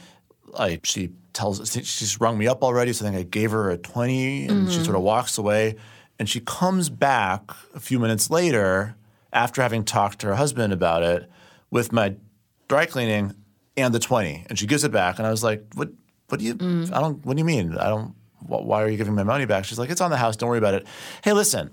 like 0.47 0.85
she 0.85 1.11
tells 1.33 1.71
she's 1.71 2.19
rung 2.19 2.37
me 2.37 2.47
up 2.47 2.63
already, 2.63 2.93
so 2.93 3.05
I 3.05 3.09
think 3.09 3.19
I 3.19 3.23
gave 3.23 3.51
her 3.51 3.69
a 3.69 3.77
twenty, 3.77 4.45
and 4.45 4.69
she 4.69 4.75
mm-hmm. 4.75 4.85
sort 4.85 4.95
of 4.95 5.03
walks 5.03 5.37
away, 5.37 5.75
and 6.19 6.29
she 6.29 6.39
comes 6.39 6.89
back 6.89 7.51
a 7.73 7.79
few 7.79 7.99
minutes 7.99 8.29
later 8.29 8.95
after 9.33 9.61
having 9.61 9.83
talked 9.83 10.19
to 10.19 10.27
her 10.27 10.35
husband 10.35 10.71
about 10.73 11.03
it 11.03 11.29
with 11.69 11.91
my 11.91 12.15
dry 12.67 12.85
cleaning 12.85 13.33
and 13.77 13.93
the 13.93 13.99
20 13.99 14.45
and 14.49 14.57
she 14.57 14.65
gives 14.65 14.83
it 14.83 14.91
back 14.91 15.17
and 15.17 15.27
i 15.27 15.31
was 15.31 15.43
like 15.43 15.63
what 15.75 15.89
what 16.29 16.39
do 16.39 16.45
you 16.45 16.55
mm. 16.55 16.91
i 16.93 16.99
don't 16.99 17.23
what 17.25 17.35
do 17.35 17.39
you 17.39 17.45
mean? 17.45 17.77
I 17.77 17.89
don't 17.89 18.15
why 18.47 18.83
are 18.83 18.87
you 18.87 18.95
giving 18.95 19.15
my 19.15 19.23
money 19.23 19.45
back? 19.45 19.65
She's 19.65 19.79
like 19.79 19.89
it's 19.89 20.01
on 20.01 20.11
the 20.11 20.17
house 20.17 20.35
don't 20.35 20.49
worry 20.49 20.59
about 20.59 20.75
it. 20.75 20.85
Hey 21.23 21.33
listen 21.33 21.71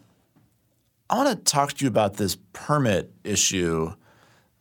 i 1.09 1.17
want 1.17 1.29
to 1.29 1.45
talk 1.45 1.75
to 1.75 1.85
you 1.85 1.89
about 1.89 2.15
this 2.15 2.37
permit 2.53 3.11
issue 3.25 3.93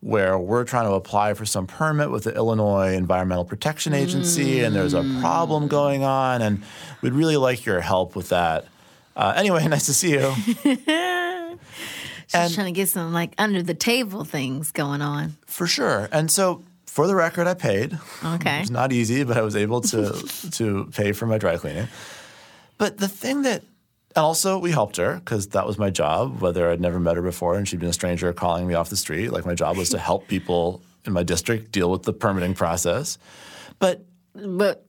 where 0.01 0.37
we're 0.37 0.63
trying 0.63 0.85
to 0.87 0.93
apply 0.93 1.33
for 1.33 1.45
some 1.45 1.65
permit 1.67 2.09
with 2.11 2.23
the 2.23 2.33
illinois 2.35 2.93
environmental 2.93 3.45
protection 3.45 3.93
agency 3.93 4.61
and 4.61 4.75
there's 4.75 4.93
a 4.95 5.03
problem 5.21 5.67
going 5.67 6.03
on 6.03 6.41
and 6.41 6.61
we'd 7.01 7.13
really 7.13 7.37
like 7.37 7.65
your 7.65 7.79
help 7.81 8.15
with 8.15 8.29
that 8.29 8.65
uh, 9.15 9.33
anyway 9.35 9.65
nice 9.67 9.85
to 9.85 9.93
see 9.93 10.11
you 10.13 10.33
She's 12.27 12.35
and- 12.35 12.53
trying 12.53 12.67
to 12.67 12.71
get 12.71 12.89
some 12.89 13.13
like 13.13 13.33
under 13.37 13.61
the 13.61 13.73
table 13.73 14.23
things 14.23 14.71
going 14.71 15.01
on. 15.01 15.35
for 15.45 15.67
sure 15.67 16.07
and 16.11 16.31
so 16.31 16.63
for 16.85 17.07
the 17.07 17.15
record 17.15 17.45
i 17.47 17.53
paid 17.53 17.97
Okay. 18.25 18.61
It's 18.61 18.69
not 18.69 18.91
easy, 18.91 19.23
but 19.23 19.37
I 19.37 19.41
was 19.41 19.55
able 19.55 19.81
to 19.81 20.11
to 20.51 20.85
pay 20.93 21.11
for 21.11 21.25
my 21.25 21.37
dry 21.37 21.57
cleaning. 21.57 21.87
But 22.77 22.97
the 22.97 23.07
thing 23.07 23.43
that 23.43 23.63
and 24.15 24.23
also 24.23 24.57
we 24.57 24.71
helped 24.71 24.97
her 24.97 25.15
because 25.15 25.47
that 25.49 25.65
was 25.65 25.77
my 25.77 25.89
job, 25.89 26.41
whether 26.41 26.69
I'd 26.69 26.81
never 26.81 26.99
met 26.99 27.15
her 27.15 27.21
before 27.21 27.55
and 27.55 27.67
she'd 27.67 27.79
been 27.79 27.89
a 27.89 27.93
stranger 27.93 28.31
calling 28.33 28.67
me 28.67 28.73
off 28.73 28.89
the 28.89 28.97
street. 28.97 29.31
Like 29.31 29.45
my 29.45 29.55
job 29.55 29.77
was 29.77 29.89
to 29.89 29.97
help 29.97 30.27
people 30.27 30.81
in 31.05 31.13
my 31.13 31.23
district 31.23 31.71
deal 31.71 31.89
with 31.89 32.03
the 32.03 32.13
permitting 32.13 32.53
process. 32.53 33.17
But 33.79 34.05
But 34.33 34.85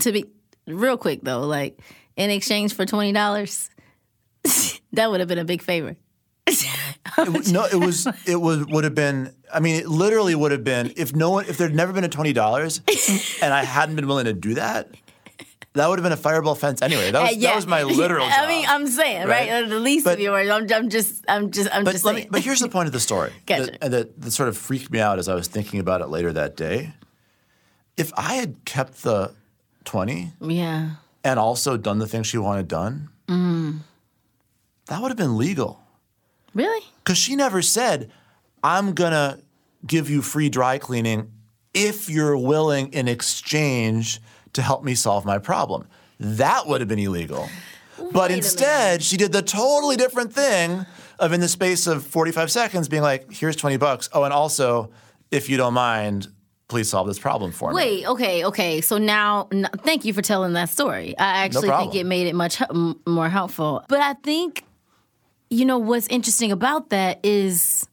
to 0.00 0.12
be 0.12 0.24
real 0.66 0.96
quick 0.96 1.20
though, 1.22 1.40
like 1.40 1.78
in 2.16 2.30
exchange 2.30 2.74
for 2.74 2.86
twenty 2.86 3.12
dollars, 3.12 3.70
that 4.92 5.10
would 5.10 5.20
have 5.20 5.28
been 5.28 5.38
a 5.38 5.44
big 5.44 5.62
favor. 5.62 5.96
it, 6.46 7.52
no, 7.52 7.64
it 7.64 7.76
was 7.76 8.06
it 8.26 8.36
was 8.36 8.66
would 8.66 8.84
have 8.84 8.94
been. 8.94 9.34
I 9.52 9.60
mean, 9.60 9.76
it 9.76 9.86
literally 9.86 10.34
would 10.34 10.50
have 10.50 10.64
been 10.64 10.92
if 10.96 11.14
no 11.14 11.30
one 11.30 11.44
if 11.46 11.56
there'd 11.58 11.74
never 11.74 11.92
been 11.92 12.04
a 12.04 12.08
twenty 12.08 12.32
dollars, 12.32 12.80
and 13.42 13.54
I 13.54 13.64
hadn't 13.64 13.96
been 13.96 14.06
willing 14.06 14.24
to 14.24 14.32
do 14.32 14.54
that. 14.54 14.90
That 15.74 15.88
would 15.88 15.98
have 15.98 16.02
been 16.02 16.12
a 16.12 16.16
fireball 16.18 16.54
fence 16.54 16.82
anyway. 16.82 17.10
That 17.10 17.22
was, 17.22 17.30
Uh, 17.30 17.34
yeah. 17.36 17.48
that 17.50 17.56
was 17.56 17.66
my 17.66 17.82
literal 17.82 18.26
job. 18.28 18.38
I 18.40 18.46
mean, 18.46 18.66
I'm 18.68 18.86
saying 18.86 19.26
right, 19.26 19.50
right? 19.50 19.68
The 19.68 19.80
least 19.80 20.04
But- 20.04 20.14
of 20.14 20.20
your 20.20 20.32
words. 20.32 20.50
I'm, 20.50 20.70
I'm 20.70 20.90
just, 20.90 21.24
I'm 21.28 21.50
just, 21.50 21.70
I'm 21.74 21.84
But 21.84 21.92
just 21.92 22.04
let 22.04 22.14
saying. 22.16 22.24
me, 22.26 22.30
but 22.30 22.42
here's 22.42 22.60
the 22.60 22.68
point 22.68 22.86
of 22.88 22.92
the 22.92 23.00
story 23.00 23.32
Gotcha. 23.46 23.62
that, 23.66 23.78
and 23.82 23.92
that, 23.94 24.20
that 24.20 24.30
sort 24.32 24.48
of 24.50 24.56
freaked 24.58 24.90
me 24.90 25.00
out 25.00 25.18
as 25.18 25.28
I 25.28 25.34
was 25.34 25.48
thinking 25.48 25.80
about 25.80 26.00
it 26.02 26.08
later 26.08 26.30
that 26.34 26.56
day. 26.56 26.92
If 27.96 28.12
I 28.16 28.34
had 28.34 28.64
kept 28.66 29.02
the 29.02 29.32
twenty 29.84 30.32
yeah, 30.40 30.90
and 31.24 31.38
also 31.38 31.76
done 31.76 31.98
the 31.98 32.06
thing 32.06 32.22
she 32.22 32.38
wanted 32.38 32.68
done, 32.68 33.08
Mm. 33.28 33.78
that 34.86 35.00
would 35.00 35.08
have 35.10 35.16
been 35.18 35.36
legal. 35.38 35.80
really? 36.54 36.84
Because 36.98 37.16
she 37.18 37.34
never 37.34 37.62
said, 37.62 38.10
I'm 38.62 38.92
going 38.92 39.12
to 39.12 39.38
give 39.86 40.10
you 40.10 40.20
free 40.22 40.48
dry 40.50 40.76
cleaning 40.78 41.30
if 41.74 42.10
you're 42.10 42.36
willing 42.36 42.92
in 42.92 43.08
exchange 43.08 44.20
to 44.54 44.62
help 44.62 44.84
me 44.84 44.94
solve 44.94 45.24
my 45.24 45.38
problem. 45.38 45.86
That 46.20 46.66
would 46.66 46.80
have 46.80 46.88
been 46.88 46.98
illegal. 46.98 47.48
But 47.96 48.14
Wait 48.14 48.30
a 48.32 48.36
instead, 48.36 49.02
she 49.02 49.16
did 49.16 49.32
the 49.32 49.42
totally 49.42 49.96
different 49.96 50.32
thing 50.32 50.86
of 51.18 51.32
in 51.32 51.40
the 51.40 51.48
space 51.48 51.86
of 51.86 52.04
45 52.04 52.50
seconds 52.50 52.88
being 52.88 53.02
like, 53.02 53.32
here's 53.32 53.56
20 53.56 53.76
bucks. 53.76 54.08
Oh, 54.12 54.24
and 54.24 54.32
also, 54.32 54.90
if 55.30 55.48
you 55.48 55.56
don't 55.56 55.74
mind, 55.74 56.28
please 56.68 56.88
solve 56.88 57.06
this 57.06 57.18
problem 57.18 57.52
for 57.52 57.70
me. 57.70 57.74
Wait, 57.76 58.06
okay, 58.06 58.44
okay. 58.46 58.80
So 58.80 58.98
now, 58.98 59.48
n- 59.52 59.68
thank 59.78 60.04
you 60.04 60.12
for 60.12 60.22
telling 60.22 60.54
that 60.54 60.68
story. 60.68 61.16
I 61.18 61.44
actually 61.44 61.68
think 61.68 61.94
it 61.94 62.04
made 62.04 62.26
it 62.26 62.34
much 62.34 62.62
more 63.06 63.28
helpful. 63.28 63.84
But 63.88 64.00
I 64.00 64.14
think, 64.14 64.64
you 65.50 65.64
know, 65.64 65.78
what's 65.78 66.06
interesting 66.08 66.50
about 66.50 66.90
that 66.90 67.20
is 67.22 67.86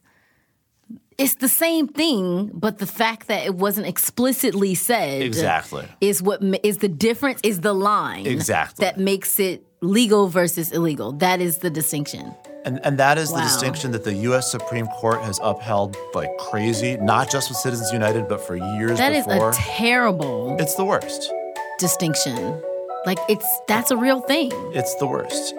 it's 1.20 1.34
the 1.36 1.48
same 1.48 1.86
thing, 1.88 2.50
but 2.54 2.78
the 2.78 2.86
fact 2.86 3.28
that 3.28 3.44
it 3.46 3.54
wasn't 3.54 3.86
explicitly 3.86 4.74
said 4.74 5.22
Exactly. 5.22 5.86
is 6.00 6.22
what 6.22 6.42
is 6.64 6.78
the 6.78 6.88
difference. 6.88 7.40
Is 7.44 7.60
the 7.60 7.72
line 7.74 8.26
Exactly. 8.26 8.84
that 8.84 8.98
makes 8.98 9.38
it 9.38 9.62
legal 9.82 10.28
versus 10.28 10.72
illegal. 10.72 11.12
That 11.12 11.40
is 11.40 11.58
the 11.58 11.70
distinction. 11.70 12.34
And, 12.64 12.78
and 12.84 12.98
that 12.98 13.16
is 13.16 13.30
the 13.32 13.40
distinction 13.40 13.92
that 13.92 14.04
the 14.04 14.12
U.S. 14.28 14.50
Supreme 14.50 14.86
Court 14.88 15.20
has 15.22 15.40
upheld 15.42 15.96
like 16.14 16.28
crazy, 16.38 16.96
not 16.98 17.30
just 17.30 17.48
with 17.48 17.56
Citizens 17.56 17.90
United, 17.90 18.28
but 18.28 18.40
for 18.40 18.56
years 18.56 18.98
That 18.98 19.12
is 19.14 19.26
before. 19.26 19.50
a 19.50 19.54
terrible 19.54 20.56
it's 20.60 20.74
the 20.74 20.84
worst. 20.84 21.32
distinction. 21.78 22.60
Like 23.06 23.18
it's 23.30 23.46
that's 23.66 23.90
a 23.90 23.96
real 23.96 24.20
thing. 24.20 24.50
It's 24.74 24.94
the 24.96 25.06
worst. 25.06 25.54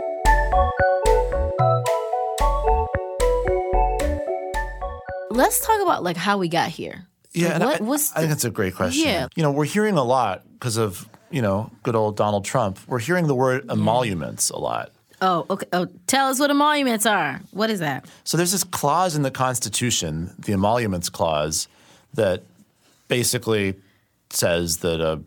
Let's 5.31 5.65
talk 5.65 5.81
about 5.81 6.03
like 6.03 6.17
how 6.17 6.37
we 6.37 6.47
got 6.47 6.69
here. 6.69 7.07
Yeah, 7.33 7.57
Like, 7.57 7.61
what 7.61 7.81
I, 7.81 7.83
was 7.83 8.11
I 8.13 8.19
think 8.19 8.29
that's 8.29 8.43
a 8.43 8.49
great 8.49 8.75
question. 8.75 9.07
Yeah. 9.07 9.27
You 9.35 9.43
know, 9.43 9.51
we're 9.51 9.65
hearing 9.65 9.97
a 9.97 10.03
lot 10.03 10.43
because 10.53 10.77
of, 10.77 11.07
you 11.29 11.41
know, 11.41 11.71
good 11.83 11.95
old 11.95 12.17
Donald 12.17 12.43
Trump. 12.43 12.79
We're 12.87 12.99
hearing 12.99 13.27
the 13.27 13.35
word 13.35 13.69
emoluments 13.71 14.49
a 14.49 14.57
lot. 14.57 14.91
Oh, 15.21 15.45
okay. 15.49 15.67
Oh, 15.71 15.87
tell 16.07 16.29
us 16.29 16.39
what 16.39 16.49
emoluments 16.49 17.05
are. 17.05 17.41
What 17.51 17.69
is 17.69 17.79
that? 17.79 18.05
So 18.23 18.37
there's 18.37 18.51
this 18.51 18.63
clause 18.63 19.15
in 19.15 19.21
the 19.21 19.31
Constitution, 19.31 20.33
the 20.39 20.53
emoluments 20.53 21.09
clause, 21.09 21.67
that 22.15 22.43
basically 23.07 23.75
says 24.31 24.77
that 24.77 24.99
a 24.99 25.21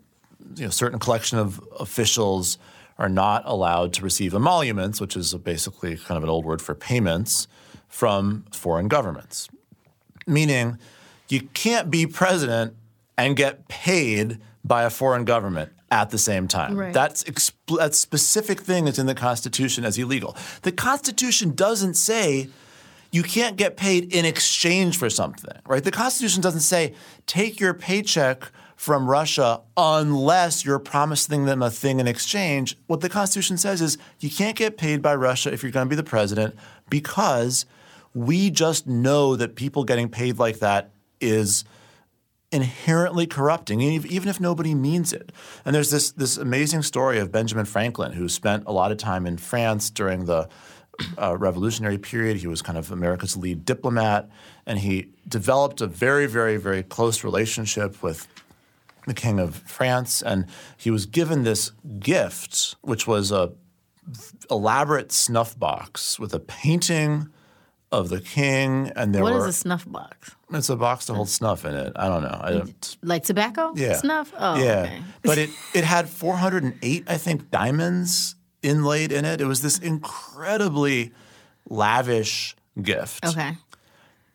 you 0.56 0.64
know, 0.64 0.70
certain 0.70 0.98
collection 0.98 1.38
of 1.38 1.62
officials 1.78 2.58
are 2.98 3.08
not 3.08 3.42
allowed 3.46 3.92
to 3.94 4.02
receive 4.02 4.34
emoluments, 4.34 5.00
which 5.00 5.16
is 5.16 5.32
basically 5.34 5.96
kind 5.96 6.16
of 6.16 6.22
an 6.22 6.28
old 6.28 6.44
word 6.44 6.60
for 6.60 6.74
payments, 6.74 7.48
from 7.88 8.44
foreign 8.52 8.88
governments. 8.88 9.48
Meaning, 10.26 10.78
you 11.28 11.42
can't 11.54 11.90
be 11.90 12.06
president 12.06 12.74
and 13.16 13.36
get 13.36 13.68
paid 13.68 14.38
by 14.64 14.84
a 14.84 14.90
foreign 14.90 15.24
government 15.24 15.72
at 15.90 16.10
the 16.10 16.18
same 16.18 16.48
time. 16.48 16.76
Right. 16.76 16.92
That's 16.92 17.22
expl- 17.24 17.78
that 17.78 17.94
specific 17.94 18.60
thing 18.60 18.88
is 18.88 18.98
in 18.98 19.06
the 19.06 19.14
Constitution 19.14 19.84
as 19.84 19.96
illegal. 19.98 20.36
The 20.62 20.72
Constitution 20.72 21.54
doesn't 21.54 21.94
say 21.94 22.48
you 23.12 23.22
can't 23.22 23.56
get 23.56 23.76
paid 23.76 24.12
in 24.12 24.24
exchange 24.24 24.98
for 24.98 25.08
something, 25.08 25.56
right? 25.66 25.84
The 25.84 25.92
Constitution 25.92 26.42
doesn't 26.42 26.62
say 26.62 26.94
take 27.26 27.60
your 27.60 27.72
paycheck 27.72 28.50
from 28.74 29.08
Russia 29.08 29.60
unless 29.76 30.64
you're 30.64 30.80
promising 30.80 31.44
them 31.44 31.62
a 31.62 31.70
thing 31.70 32.00
in 32.00 32.08
exchange. 32.08 32.76
What 32.88 33.00
the 33.00 33.08
Constitution 33.08 33.56
says 33.56 33.80
is 33.80 33.98
you 34.18 34.30
can't 34.30 34.56
get 34.56 34.76
paid 34.76 35.00
by 35.00 35.14
Russia 35.14 35.52
if 35.52 35.62
you're 35.62 35.70
going 35.70 35.86
to 35.86 35.90
be 35.90 35.94
the 35.94 36.02
president 36.02 36.56
because 36.90 37.66
we 38.14 38.50
just 38.50 38.86
know 38.86 39.36
that 39.36 39.56
people 39.56 39.84
getting 39.84 40.08
paid 40.08 40.38
like 40.38 40.60
that 40.60 40.90
is 41.20 41.64
inherently 42.52 43.26
corrupting, 43.26 43.80
even 43.80 44.28
if 44.28 44.38
nobody 44.38 44.74
means 44.74 45.12
it. 45.12 45.32
And 45.64 45.74
there's 45.74 45.90
this 45.90 46.12
this 46.12 46.36
amazing 46.36 46.82
story 46.82 47.18
of 47.18 47.32
Benjamin 47.32 47.64
Franklin, 47.64 48.12
who 48.12 48.28
spent 48.28 48.64
a 48.66 48.72
lot 48.72 48.92
of 48.92 48.98
time 48.98 49.26
in 49.26 49.36
France 49.36 49.90
during 49.90 50.26
the 50.26 50.48
uh, 51.18 51.36
Revolutionary 51.36 51.98
period. 51.98 52.36
He 52.36 52.46
was 52.46 52.62
kind 52.62 52.78
of 52.78 52.92
America's 52.92 53.36
lead 53.36 53.64
diplomat, 53.64 54.28
and 54.66 54.78
he 54.78 55.08
developed 55.26 55.80
a 55.80 55.88
very, 55.88 56.26
very, 56.26 56.56
very 56.56 56.84
close 56.84 57.24
relationship 57.24 58.00
with 58.02 58.28
the 59.06 59.14
King 59.14 59.40
of 59.40 59.56
France. 59.56 60.22
And 60.22 60.46
he 60.76 60.92
was 60.92 61.06
given 61.06 61.42
this 61.42 61.72
gift, 61.98 62.76
which 62.82 63.06
was 63.06 63.32
a 63.32 63.52
elaborate 64.50 65.10
snuff 65.10 65.58
box 65.58 66.20
with 66.20 66.32
a 66.34 66.38
painting 66.38 67.28
of 67.98 68.08
the 68.08 68.20
king, 68.20 68.90
and 68.96 69.14
there 69.14 69.22
What 69.22 69.32
is 69.34 69.42
were 69.42 69.48
a 69.48 69.52
snuff 69.52 69.90
box? 69.90 70.34
it's 70.52 70.68
a 70.68 70.76
box 70.76 71.06
to 71.06 71.14
hold 71.14 71.28
snuff 71.28 71.64
in 71.64 71.74
it. 71.74 71.92
I 71.96 72.08
don't 72.08 72.22
know. 72.22 72.40
I 72.40 72.50
don't. 72.52 72.96
Like 73.02 73.24
tobacco? 73.24 73.72
Yeah. 73.74 73.96
Snuff? 73.96 74.32
Oh, 74.38 74.62
yeah. 74.62 74.82
okay. 74.82 75.02
but 75.22 75.38
it 75.38 75.50
it 75.74 75.84
had 75.84 76.08
408, 76.08 77.04
I 77.08 77.16
think, 77.16 77.50
diamonds 77.50 78.36
inlaid 78.62 79.12
in 79.12 79.24
it. 79.24 79.40
It 79.40 79.46
was 79.46 79.62
this 79.62 79.78
incredibly 79.78 81.12
lavish 81.68 82.54
gift. 82.80 83.24
Okay. 83.24 83.52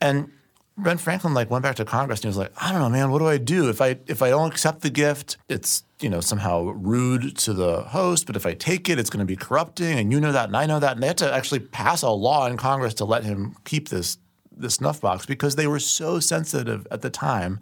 And 0.01 0.31
Ben 0.77 0.97
Franklin 0.97 1.33
like 1.33 1.49
went 1.49 1.63
back 1.63 1.75
to 1.77 1.85
Congress 1.85 2.19
and 2.19 2.23
he 2.25 2.27
was 2.29 2.37
like, 2.37 2.51
I 2.61 2.71
don't 2.71 2.81
know, 2.81 2.89
man, 2.89 3.11
what 3.11 3.19
do 3.19 3.27
I 3.27 3.37
do 3.37 3.69
if 3.69 3.81
I 3.81 3.97
if 4.07 4.21
I 4.21 4.29
don't 4.29 4.51
accept 4.51 4.81
the 4.81 4.89
gift? 4.89 5.37
It's 5.47 5.83
you 6.01 6.09
know 6.09 6.21
somehow 6.21 6.63
rude 6.63 7.37
to 7.37 7.53
the 7.53 7.81
host, 7.81 8.25
but 8.25 8.35
if 8.35 8.45
I 8.45 8.53
take 8.53 8.89
it, 8.89 8.99
it's 8.99 9.09
going 9.09 9.19
to 9.19 9.25
be 9.25 9.35
corrupting, 9.35 9.99
and 9.99 10.11
you 10.11 10.19
know 10.19 10.31
that, 10.31 10.47
and 10.47 10.57
I 10.57 10.65
know 10.65 10.79
that, 10.79 10.93
and 10.93 11.03
they 11.03 11.07
had 11.07 11.17
to 11.19 11.33
actually 11.33 11.59
pass 11.59 12.01
a 12.01 12.09
law 12.09 12.47
in 12.47 12.57
Congress 12.57 12.93
to 12.95 13.05
let 13.05 13.23
him 13.23 13.55
keep 13.65 13.89
this 13.89 14.17
this 14.51 14.75
snuff 14.75 14.99
box 14.99 15.25
because 15.25 15.55
they 15.55 15.67
were 15.67 15.79
so 15.79 16.19
sensitive 16.19 16.85
at 16.91 17.01
the 17.01 17.09
time 17.09 17.59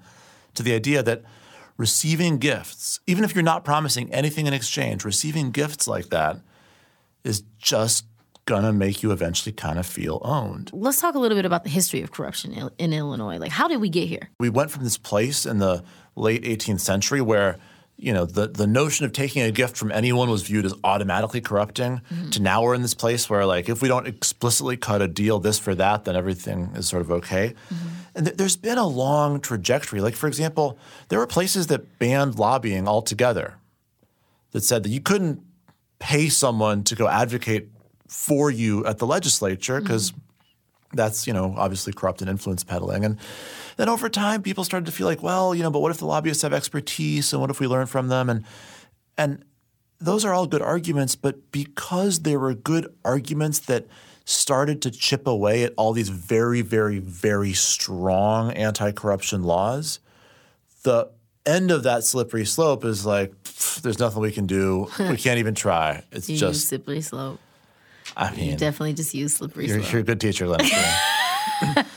to 0.56 0.63
the 0.63 0.73
idea 0.73 1.04
that 1.04 1.23
receiving 1.78 2.39
gifts, 2.39 3.00
even 3.06 3.23
if 3.23 3.36
you're 3.36 3.43
not 3.43 3.63
promising 3.63 4.12
anything 4.12 4.47
in 4.47 4.54
exchange, 4.54 5.06
receiving 5.06 5.52
gifts 5.52 5.88
like 5.88 6.10
that 6.10 6.38
is 7.23 7.43
just 7.60 8.06
gonna 8.45 8.73
make 8.73 9.04
you 9.04 9.12
eventually 9.12 9.52
kind 9.52 9.78
of 9.78 9.86
feel 9.86 10.21
owned. 10.23 10.71
Let's 10.73 11.02
talk 11.02 11.15
a 11.15 11.19
little 11.19 11.38
bit 11.38 11.45
about 11.45 11.63
the 11.63 11.69
history 11.69 12.02
of 12.02 12.12
corruption 12.12 12.54
in, 12.54 12.69
in 12.78 12.93
Illinois. 12.93 13.38
Like, 13.38 13.52
how 13.52 13.67
did 13.67 13.82
we 13.82 13.89
get 13.89 14.08
here? 14.08 14.30
we 14.39 14.50
went 14.50 14.71
from 14.71 14.84
this 14.84 14.97
place 14.97 15.45
in 15.45 15.60
the 15.60 15.84
late 16.15 16.43
18th 16.43 16.80
century 16.80 17.21
where 17.21 17.60
you 17.98 18.14
know 18.14 18.26
the, 18.26 18.48
the 18.48 18.68
notion 18.68 19.06
of 19.06 19.12
taking 19.12 19.42
a 19.42 19.52
gift 19.52 19.76
from 19.76 19.92
anyone 19.92 20.30
was 20.30 20.44
viewed 20.44 20.66
as 20.66 20.74
automatically 20.84 21.42
corrupting. 21.42 22.02
Mm-hmm. 22.12 22.30
To 22.30 22.42
now 22.42 22.64
we're 22.64 22.76
in 22.76 22.84
this 22.84 22.94
place 22.94 23.30
where 23.30 23.46
like 23.46 23.70
if 23.70 23.82
we 23.82 23.88
don't 23.88 24.08
explicitly 24.08 24.78
cut 24.78 25.02
a 25.02 25.08
deal 25.08 25.40
this 25.40 25.58
for 25.58 25.74
that 25.76 26.06
then 26.06 26.16
everything 26.16 26.72
is 26.76 26.88
sort 26.88 27.02
of 27.02 27.12
okay. 27.12 27.56
Mm-hmm. 27.70 27.88
And 28.16 28.26
th- 28.28 28.38
there's 28.38 28.56
been 28.56 28.78
a 28.78 28.88
long 28.88 29.42
trajectory. 29.42 30.00
Like 30.00 30.16
for 30.16 30.28
example 30.28 30.78
there 31.10 31.20
were 31.20 31.28
places 31.28 31.68
that 31.68 31.98
banned 31.98 32.38
lobbying 32.38 32.88
altogether 32.88 33.56
that 34.52 34.64
said 34.64 34.84
that 34.84 34.90
you 34.90 35.02
couldn't 35.02 35.42
pay 36.00 36.30
someone 36.30 36.84
to 36.84 36.96
go 36.96 37.08
advocate 37.08 37.70
for 38.08 38.52
you 38.52 38.86
at 38.86 39.00
the 39.00 39.08
legislature 39.08 39.82
because 39.82 40.12
mm-hmm. 40.12 40.22
That's 40.93 41.28
you 41.28 41.34
know 41.34 41.54
obviously 41.58 41.93
corrupt 41.93 42.21
and 42.21 42.30
influence 42.30 42.63
peddling. 42.63 43.06
And 43.06 43.17
then 43.78 43.89
over 43.89 44.10
time 44.10 44.41
people 44.41 44.63
started 44.63 44.86
to 44.86 44.91
feel 44.91 45.08
like 45.08 45.21
well 45.21 45.54
you 45.54 45.63
know 45.63 45.71
but 45.71 45.80
what 45.80 45.91
if 45.91 45.97
the 45.97 46.06
lobbyists 46.06 46.43
have 46.43 46.54
expertise 46.54 47.34
and 47.34 47.41
what 47.41 47.50
if 47.50 47.60
we 47.60 47.67
learn 47.67 47.88
from 47.88 48.08
them? 48.08 48.30
And 48.30 48.45
and 49.17 49.43
those 50.00 50.23
are 50.23 50.34
all 50.34 50.47
good 50.47 50.62
arguments 50.62 51.15
but 51.15 51.52
because 51.52 52.19
they 52.19 52.38
were 52.38 52.54
good 52.54 52.93
arguments 53.04 53.60
that 53.60 53.88
started 54.26 54.82
to 54.82 54.91
chip 54.91 55.26
away 55.26 55.63
at 55.63 55.73
all 55.78 55.93
these 55.93 56.10
very 56.10 56.62
very 56.62 57.00
very 57.00 57.54
strong 57.54 58.52
anti-corruption 58.52 59.41
laws 59.41 60.00
the 60.84 61.10
end 61.47 61.71
of 61.71 61.84
that 61.84 62.04
slippery 62.04 62.45
slope 62.45 62.86
is 62.86 63.06
like 63.06 63.32
pff, 63.43 63.82
there's 63.82 64.00
nothing 64.00 64.21
we 64.21 64.32
can 64.32 64.45
do. 64.45 64.88
We 65.00 65.17
can't 65.17 65.39
even 65.39 65.56
try. 65.56 66.04
It's 66.12 66.28
just 66.28 66.67
slippery 66.67 67.02
slope. 67.02 67.39
I 68.15 68.32
mean 68.32 68.52
You 68.52 68.56
definitely 68.56 68.93
just 68.93 69.13
use 69.13 69.36
slippery 69.36 69.67
you're, 69.67 69.80
slope. 69.80 69.91
you're 69.91 70.02
a 70.02 70.06
good 70.06 70.22
teacher, 70.22 70.48
Lynn. 70.48 70.62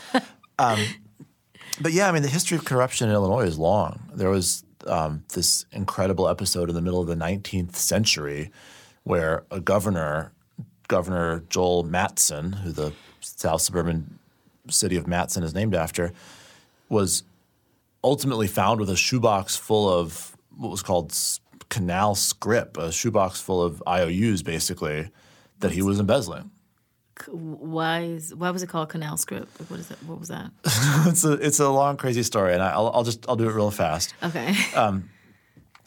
um, 0.59 0.79
but 1.79 1.93
yeah, 1.93 2.07
I 2.07 2.11
mean, 2.11 2.21
the 2.21 2.29
history 2.29 2.57
of 2.57 2.65
corruption 2.65 3.09
in 3.09 3.15
Illinois 3.15 3.45
is 3.45 3.57
long. 3.57 4.11
There 4.13 4.29
was 4.29 4.63
um, 4.87 5.23
this 5.33 5.65
incredible 5.71 6.27
episode 6.27 6.69
in 6.69 6.75
the 6.75 6.81
middle 6.81 7.01
of 7.01 7.07
the 7.07 7.15
19th 7.15 7.75
century 7.75 8.51
where 9.03 9.43
a 9.49 9.59
governor, 9.59 10.31
Governor 10.87 11.43
Joel 11.49 11.83
Matteson, 11.83 12.55
who 12.61 12.71
the 12.71 12.93
South 13.19 13.61
suburban 13.61 14.19
city 14.69 14.95
of 14.95 15.05
Matteson 15.05 15.43
is 15.43 15.53
named 15.53 15.73
after, 15.73 16.13
was 16.89 17.23
ultimately 18.03 18.47
found 18.47 18.79
with 18.79 18.89
a 18.89 18.95
shoebox 18.95 19.55
full 19.55 19.89
of 19.89 20.35
what 20.57 20.69
was 20.69 20.83
called 20.83 21.15
canal 21.69 22.15
scrip, 22.15 22.77
a 22.77 22.91
shoebox 22.91 23.41
full 23.41 23.61
of 23.63 23.81
IOUs, 23.87 24.43
basically, 24.43 25.09
that 25.61 25.71
he 25.71 25.81
was 25.81 25.99
embezzling. 25.99 26.51
Why 27.27 28.01
is 28.01 28.33
why 28.33 28.49
was 28.49 28.63
it 28.63 28.67
called 28.67 28.89
canal 28.89 29.17
scrip? 29.17 29.47
Like, 29.59 29.69
What 29.69 29.79
is 29.79 29.87
that? 29.89 30.03
What 30.03 30.19
was 30.19 30.29
that? 30.29 30.51
it's 31.07 31.23
a 31.23 31.33
it's 31.33 31.59
a 31.59 31.69
long 31.69 31.97
crazy 31.97 32.23
story, 32.23 32.53
and 32.53 32.63
I- 32.63 32.71
I'll 32.71 32.91
I'll 32.93 33.03
just 33.03 33.27
I'll 33.29 33.35
do 33.35 33.47
it 33.49 33.53
real 33.53 33.71
fast. 33.71 34.13
Okay. 34.23 34.55
Um, 34.75 35.09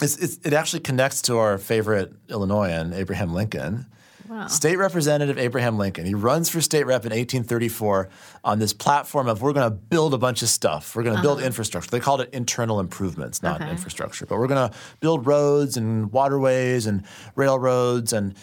it's, 0.03 0.17
it's, 0.19 0.39
it 0.45 0.53
actually 0.53 0.81
connects 0.81 1.23
to 1.23 1.39
our 1.39 1.57
favorite 1.57 2.13
Illinoisan, 2.29 2.93
Abraham 2.93 3.33
Lincoln. 3.33 3.87
Wow. 4.29 4.47
State 4.49 4.77
Representative 4.77 5.39
Abraham 5.39 5.79
Lincoln. 5.79 6.07
He 6.07 6.15
runs 6.15 6.49
for 6.49 6.61
state 6.61 6.85
rep 6.87 7.05
in 7.05 7.11
1834 7.11 8.09
on 8.43 8.59
this 8.59 8.73
platform 8.73 9.29
of 9.29 9.43
we're 9.43 9.53
going 9.53 9.71
to 9.71 9.77
build 9.77 10.15
a 10.15 10.19
bunch 10.19 10.43
of 10.43 10.49
stuff. 10.49 10.97
We're 10.97 11.03
going 11.03 11.17
to 11.17 11.23
build 11.23 11.39
uh-huh. 11.39 11.47
infrastructure. 11.47 11.91
They 11.91 12.01
called 12.01 12.23
it 12.23 12.31
internal 12.33 12.81
improvements, 12.81 13.43
not 13.43 13.61
Okay. 13.61 13.71
infrastructure. 13.71 14.25
But 14.27 14.39
we're 14.39 14.47
going 14.47 14.71
to 14.71 14.77
build 15.01 15.27
roads 15.27 15.77
and 15.77 16.11
waterways 16.11 16.87
and 16.87 17.05
railroads 17.37 18.13
and 18.13 18.35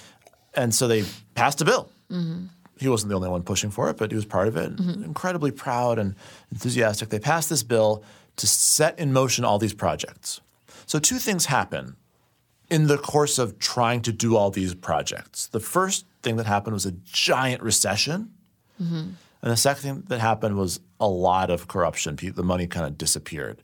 and 0.53 0.73
so 0.73 0.87
they 0.87 1.03
passed 1.35 1.61
a 1.61 1.65
bill. 1.65 1.89
Mm-hmm. 2.11 2.47
he 2.77 2.89
wasn't 2.89 3.09
the 3.09 3.15
only 3.15 3.29
one 3.29 3.41
pushing 3.41 3.69
for 3.69 3.89
it, 3.89 3.95
but 3.95 4.11
he 4.11 4.15
was 4.15 4.25
part 4.25 4.49
of 4.49 4.57
it. 4.57 4.75
Mm-hmm. 4.75 5.03
Incredibly 5.05 5.51
proud 5.51 5.97
and 5.97 6.13
enthusiastic. 6.51 7.07
They 7.07 7.19
passed 7.19 7.49
this 7.49 7.63
bill 7.63 8.03
to 8.35 8.47
set 8.47 8.99
in 8.99 9.13
motion 9.13 9.45
all 9.45 9.59
these 9.59 9.73
projects. 9.73 10.41
So 10.87 10.99
two 10.99 11.19
things 11.19 11.45
happen 11.45 11.95
in 12.69 12.87
the 12.87 12.97
course 12.97 13.37
of 13.39 13.59
trying 13.59 14.01
to 14.01 14.11
do 14.11 14.35
all 14.35 14.49
these 14.49 14.73
projects. 14.73 15.47
The 15.47 15.59
first 15.59 16.05
thing 16.23 16.35
that 16.37 16.47
happened 16.47 16.73
was 16.73 16.85
a 16.85 16.91
giant 16.91 17.61
recession. 17.61 18.33
Mm-hmm. 18.81 19.09
And 19.43 19.51
the 19.51 19.57
second 19.57 19.81
thing 19.81 20.03
that 20.07 20.19
happened 20.19 20.57
was 20.57 20.79
a 20.99 21.07
lot 21.07 21.49
of 21.49 21.67
corruption. 21.67 22.17
The 22.21 22.43
money 22.43 22.67
kind 22.67 22.85
of 22.85 22.97
disappeared. 22.97 23.61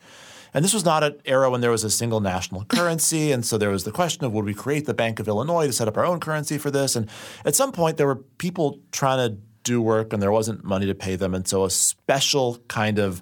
And 0.58 0.64
this 0.64 0.74
was 0.74 0.84
not 0.84 1.04
an 1.04 1.22
era 1.24 1.52
when 1.52 1.62
there 1.62 1.70
was 1.70 1.84
a 1.84 1.90
single 1.92 2.20
national 2.20 2.66
currency. 2.66 3.32
And 3.32 3.46
so 3.46 3.60
there 3.60 3.70
was 3.70 3.84
the 3.84 3.92
question 3.92 4.26
of 4.26 4.34
would 4.34 4.44
we 4.44 4.56
create 4.56 4.88
the 4.88 4.94
Bank 4.96 5.20
of 5.20 5.28
Illinois 5.28 5.68
to 5.68 5.72
set 5.72 5.88
up 5.88 5.98
our 5.98 6.04
own 6.04 6.20
currency 6.20 6.58
for 6.58 6.72
this? 6.72 6.96
And 6.96 7.08
at 7.46 7.56
some 7.56 7.72
point, 7.72 7.98
there 7.98 8.08
were 8.08 8.16
people 8.16 8.80
trying 8.92 9.30
to 9.30 9.38
do 9.62 9.84
work 9.84 10.14
and 10.14 10.20
there 10.20 10.32
wasn't 10.32 10.64
money 10.64 10.88
to 10.88 10.96
pay 10.96 11.16
them. 11.16 11.36
And 11.36 11.48
so 11.48 11.64
a 11.66 11.70
special 11.70 12.58
kind 12.70 12.98
of 12.98 13.22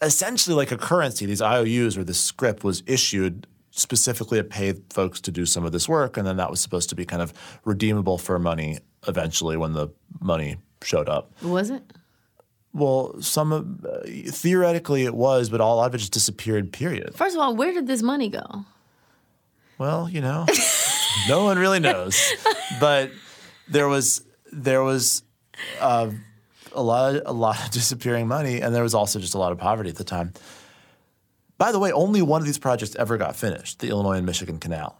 essentially 0.00 0.56
like 0.56 0.72
a 0.72 0.78
currency, 0.78 1.26
these 1.26 1.42
IOUs 1.42 1.98
or 1.98 2.02
this 2.02 2.18
scrip 2.18 2.64
was 2.64 2.82
issued 2.86 3.46
specifically 3.70 4.38
to 4.38 4.44
pay 4.44 4.72
folks 4.88 5.20
to 5.20 5.30
do 5.30 5.44
some 5.44 5.66
of 5.66 5.72
this 5.72 5.86
work. 5.86 6.16
And 6.16 6.26
then 6.26 6.38
that 6.38 6.48
was 6.48 6.62
supposed 6.62 6.88
to 6.88 6.94
be 6.94 7.04
kind 7.04 7.20
of 7.20 7.34
redeemable 7.66 8.16
for 8.16 8.38
money 8.38 8.78
eventually 9.06 9.58
when 9.58 9.74
the 9.74 9.88
money 10.18 10.56
showed 10.82 11.10
up. 11.10 11.30
Was 11.42 11.68
it? 11.68 11.92
Well, 12.74 13.20
some 13.20 13.52
of, 13.52 13.84
uh, 13.84 14.00
theoretically 14.28 15.04
it 15.04 15.14
was, 15.14 15.50
but 15.50 15.60
all 15.60 15.74
a 15.74 15.78
lot 15.78 15.86
of 15.88 15.94
it 15.94 15.98
just 15.98 16.12
disappeared. 16.12 16.72
Period. 16.72 17.14
First 17.14 17.36
of 17.36 17.42
all, 17.42 17.54
where 17.54 17.72
did 17.72 17.86
this 17.86 18.02
money 18.02 18.28
go? 18.28 18.64
Well, 19.78 20.08
you 20.08 20.20
know, 20.20 20.46
no 21.28 21.44
one 21.44 21.58
really 21.58 21.80
knows, 21.80 22.32
but 22.80 23.10
there 23.68 23.88
was 23.88 24.24
there 24.52 24.82
was 24.82 25.22
uh, 25.80 26.10
a 26.72 26.82
lot 26.82 27.20
a 27.26 27.32
lot 27.32 27.62
of 27.64 27.70
disappearing 27.70 28.28
money, 28.28 28.60
and 28.60 28.74
there 28.74 28.82
was 28.82 28.94
also 28.94 29.18
just 29.18 29.34
a 29.34 29.38
lot 29.38 29.52
of 29.52 29.58
poverty 29.58 29.90
at 29.90 29.96
the 29.96 30.04
time. 30.04 30.32
By 31.58 31.72
the 31.72 31.78
way, 31.78 31.92
only 31.92 32.22
one 32.22 32.40
of 32.40 32.46
these 32.46 32.58
projects 32.58 32.94
ever 32.96 33.18
got 33.18 33.36
finished: 33.36 33.80
the 33.80 33.88
Illinois 33.88 34.16
and 34.16 34.26
Michigan 34.26 34.58
Canal. 34.58 34.98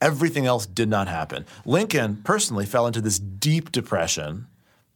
Everything 0.00 0.46
else 0.46 0.66
did 0.66 0.88
not 0.88 1.08
happen. 1.08 1.46
Lincoln 1.64 2.20
personally 2.24 2.66
fell 2.66 2.86
into 2.86 3.00
this 3.00 3.18
deep 3.18 3.72
depression 3.72 4.46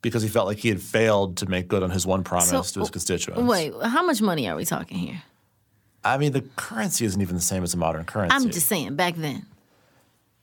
because 0.03 0.23
he 0.23 0.29
felt 0.29 0.47
like 0.47 0.59
he 0.59 0.69
had 0.69 0.81
failed 0.81 1.37
to 1.39 1.47
make 1.47 1.69
good 1.69 1.83
on 1.83 1.91
his 1.91 2.07
one 2.07 2.25
promise 2.25 2.49
So, 2.49 2.63
to 2.63 2.81
his 2.81 2.89
oh, 2.89 2.93
constituents. 2.93 3.43
Wait, 3.43 3.75
how 3.83 4.05
much 4.05 4.21
money 4.23 4.49
are 4.49 4.57
we 4.57 4.65
talking 4.65 4.99
here? 4.99 5.23
I 6.05 6.19
mean, 6.19 6.33
the 6.33 6.43
currency 6.57 7.05
isn't 7.05 7.21
even 7.21 7.35
the 7.35 7.43
same 7.43 7.63
as 7.63 7.75
a 7.75 7.77
modern 7.77 8.05
currency. 8.05 8.35
I'm 8.35 8.51
just 8.51 8.69
saying, 8.69 8.95
back 8.95 9.15
then. 9.17 9.47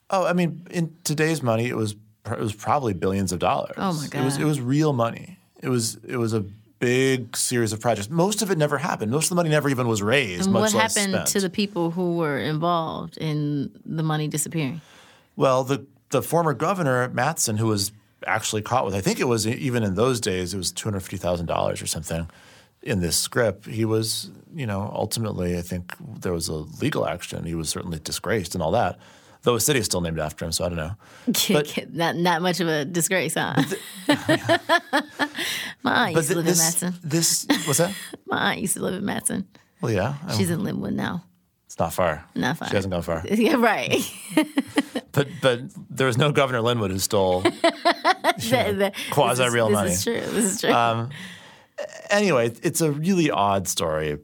Oh, 0.09 0.25
I 0.25 0.33
mean, 0.33 0.67
in 0.69 0.95
today's 1.03 1.41
money, 1.41 1.67
it 1.67 1.75
was 1.75 1.95
it 2.29 2.39
was 2.39 2.53
probably 2.53 2.93
billions 2.93 3.31
of 3.31 3.39
dollars. 3.39 3.75
Oh, 3.77 3.93
my 3.93 4.05
It 4.05 4.23
was 4.23 4.37
God. 4.37 4.41
it 4.41 4.45
was 4.45 4.59
real 4.59 4.93
money. 4.93 5.39
It 5.61 5.69
was 5.69 5.95
it 6.07 6.17
was 6.17 6.33
a 6.33 6.45
big 6.79 7.35
series 7.37 7.71
of 7.73 7.79
projects. 7.79 8.09
Most 8.09 8.41
of 8.41 8.51
it 8.51 8.57
never 8.57 8.77
happened. 8.77 9.11
Most 9.11 9.25
of 9.25 9.29
the 9.29 9.35
money 9.35 9.49
never 9.49 9.69
even 9.69 9.87
was 9.87 10.01
raised. 10.01 10.45
And 10.45 10.53
what 10.53 10.71
happened 10.71 11.13
spent. 11.13 11.27
to 11.27 11.39
the 11.39 11.49
people 11.49 11.91
who 11.91 12.17
were 12.17 12.37
involved 12.37 13.17
in 13.17 13.71
the 13.85 14.03
money 14.03 14.27
disappearing? 14.27 14.81
Well, 15.35 15.63
the 15.63 15.85
the 16.09 16.21
former 16.21 16.53
governor 16.53 17.09
Matteson, 17.09 17.57
who 17.57 17.67
was 17.67 17.91
actually 18.25 18.61
caught 18.61 18.85
with, 18.85 18.95
I 18.95 19.01
think 19.01 19.19
it 19.19 19.25
was 19.27 19.45
even 19.47 19.83
in 19.83 19.95
those 19.95 20.19
days, 20.19 20.53
it 20.53 20.57
was 20.57 20.71
two 20.71 20.87
hundred 20.89 21.01
fifty 21.01 21.17
thousand 21.17 21.45
dollars 21.47 21.81
or 21.81 21.87
something 21.87 22.29
in 22.81 22.99
this 23.01 23.17
scrip. 23.17 23.65
He 23.65 23.85
was, 23.85 24.31
you 24.53 24.65
know, 24.67 24.91
ultimately, 24.93 25.57
I 25.57 25.61
think 25.61 25.93
there 26.21 26.33
was 26.33 26.47
a 26.47 26.53
legal 26.81 27.07
action. 27.07 27.43
He 27.45 27.55
was 27.55 27.69
certainly 27.69 27.99
disgraced 27.99 28.53
and 28.55 28.61
all 28.63 28.71
that. 28.71 28.97
Though 29.43 29.55
a 29.55 29.59
city 29.59 29.79
is 29.79 29.85
still 29.85 30.01
named 30.01 30.19
after 30.19 30.43
him, 30.43 30.51
so 30.51 30.65
I 30.65 30.69
don't 30.69 30.77
know. 30.77 30.95
But- 31.53 31.93
not 31.93 32.15
not 32.15 32.41
much 32.41 32.59
of 32.59 32.67
a 32.67 32.83
disgrace, 32.85 33.35
huh? 33.35 33.53
My 35.83 36.07
aunt 36.07 36.15
used 36.15 36.29
to 36.29 36.35
live 36.35 36.45
this, 36.45 36.81
in 36.81 36.91
Matteson. 36.91 37.01
this 37.03 37.45
what's 37.65 37.77
that? 37.79 37.93
My 38.25 38.51
aunt 38.51 38.61
used 38.61 38.73
to 38.75 38.81
live 38.81 38.95
in 38.95 39.03
Matteson. 39.03 39.45
Well, 39.81 39.91
yeah, 39.91 40.15
I- 40.25 40.35
She's 40.37 40.49
in 40.49 40.61
Lynwood 40.61 40.93
now. 40.93 41.23
It's 41.75 41.79
not 41.81 41.91
far. 41.91 42.23
Not 42.35 42.57
far. 42.57 42.69
She 42.69 42.75
hasn't 42.77 42.93
gone 42.93 43.01
far. 43.01 43.21
Yeah, 43.29 43.55
right. 43.55 44.01
But 45.11 45.27
but 45.41 45.61
there 45.89 46.07
was 46.07 46.17
no 46.17 46.33
Governor 46.33 46.59
Lynwood 46.59 46.91
who 46.91 46.99
stole. 46.99 47.41
Quasi 49.11 49.49
real 49.49 49.69
money. 49.69 49.77
Um, 49.77 49.85
This 49.87 49.97
is 49.97 50.03
true. 50.03 50.19
This 50.19 50.53
is 50.53 50.61
true. 50.61 51.09
anyway, 52.09 52.53
it's 52.63 52.81
a 52.81 52.91
really 52.91 53.31
odd 53.31 53.69
story. 53.69 54.19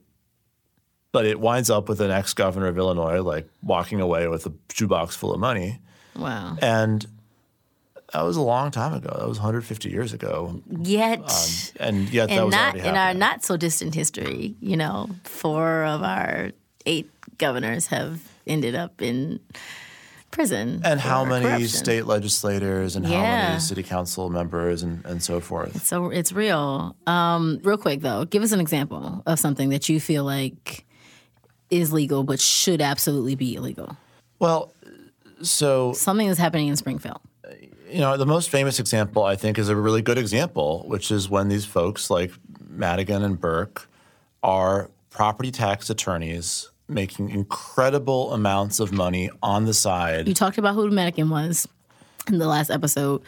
But 1.14 1.26
it 1.26 1.40
winds 1.40 1.70
up 1.70 1.88
with 1.88 2.02
an 2.02 2.12
ex-governor 2.12 2.68
of 2.68 2.78
Illinois 2.78 3.22
like 3.22 3.50
walking 3.64 4.02
away 4.02 4.28
with 4.28 4.46
a 4.48 4.54
shoebox 4.74 5.16
full 5.16 5.34
of 5.34 5.40
money, 5.40 5.80
wow. 6.16 6.58
and 6.62 7.06
that 8.14 8.24
was 8.24 8.36
a 8.36 8.42
long 8.42 8.72
time 8.72 8.94
ago. 8.94 9.16
That 9.18 9.28
was 9.30 9.40
150 9.40 9.90
years 9.90 10.12
ago, 10.12 10.62
Yet, 10.70 11.74
and 11.80 12.10
yet 12.10 12.30
that 12.30 12.46
was 12.46 12.54
not 12.54 12.76
in 12.76 12.96
our 12.96 13.14
not 13.14 13.44
so 13.46 13.56
distant 13.56 13.96
history, 13.96 14.56
you 14.60 14.76
know, 14.76 15.10
four 15.24 15.84
of 15.86 16.04
our 16.04 16.52
eight 16.86 17.10
governors 17.42 17.88
have 17.88 18.22
ended 18.48 18.76
up 18.76 19.02
in 19.02 19.40
prison. 20.32 20.82
and 20.86 21.00
how 21.00 21.26
many 21.26 21.46
corruption. 21.46 21.68
state 21.68 22.06
legislators 22.06 22.96
and 22.96 23.06
how 23.06 23.22
many 23.22 23.60
city 23.60 23.84
council 23.84 24.30
members 24.30 24.82
and, 24.84 25.04
and 25.06 25.22
so 25.22 25.42
forth. 25.42 25.84
So 25.84 26.10
it's 26.10 26.32
real. 26.32 26.96
Um, 27.06 27.60
real 27.64 27.78
quick 27.78 28.00
though, 28.02 28.24
give 28.24 28.42
us 28.44 28.54
an 28.54 28.62
example 28.62 29.24
of 29.26 29.40
something 29.40 29.70
that 29.70 29.90
you 29.90 30.00
feel 30.00 30.24
like 30.24 30.86
is 31.70 31.92
legal 31.92 32.24
but 32.24 32.40
should 32.40 32.82
absolutely 32.82 33.36
be 33.36 33.56
illegal. 33.56 33.98
Well, 34.40 34.72
so 35.42 35.94
Something 35.94 36.28
that's 36.28 36.40
happening 36.40 36.68
in 36.70 36.76
Springfield. 36.78 37.20
you 37.92 38.00
know, 38.00 38.16
the 38.16 38.26
most 38.26 38.50
famous 38.50 38.80
example 38.80 39.24
I 39.24 39.36
think 39.36 39.58
is 39.58 39.68
a 39.70 39.76
really 39.76 40.02
good 40.02 40.18
example, 40.18 40.84
which 40.88 41.12
is 41.12 41.30
when 41.30 41.50
these 41.50 41.66
folks 41.66 42.10
like 42.10 42.32
Madigan 42.70 43.24
and 43.24 43.40
Burke 43.40 43.90
are 44.44 44.90
property 45.10 45.52
tax 45.52 45.90
attorneys 45.90 46.70
making 46.92 47.30
incredible 47.30 48.34
amounts 48.34 48.80
of 48.80 48.92
money 48.92 49.30
on 49.42 49.66
the 49.66 49.74
side. 49.74 50.28
You 50.28 50.34
talked 50.34 50.58
about 50.58 50.76
who 50.76 50.90
Madigan 50.90 51.30
was 51.30 51.68
in 52.28 52.38
the 52.38 52.48
last 52.48 52.70
episode. 52.70 53.22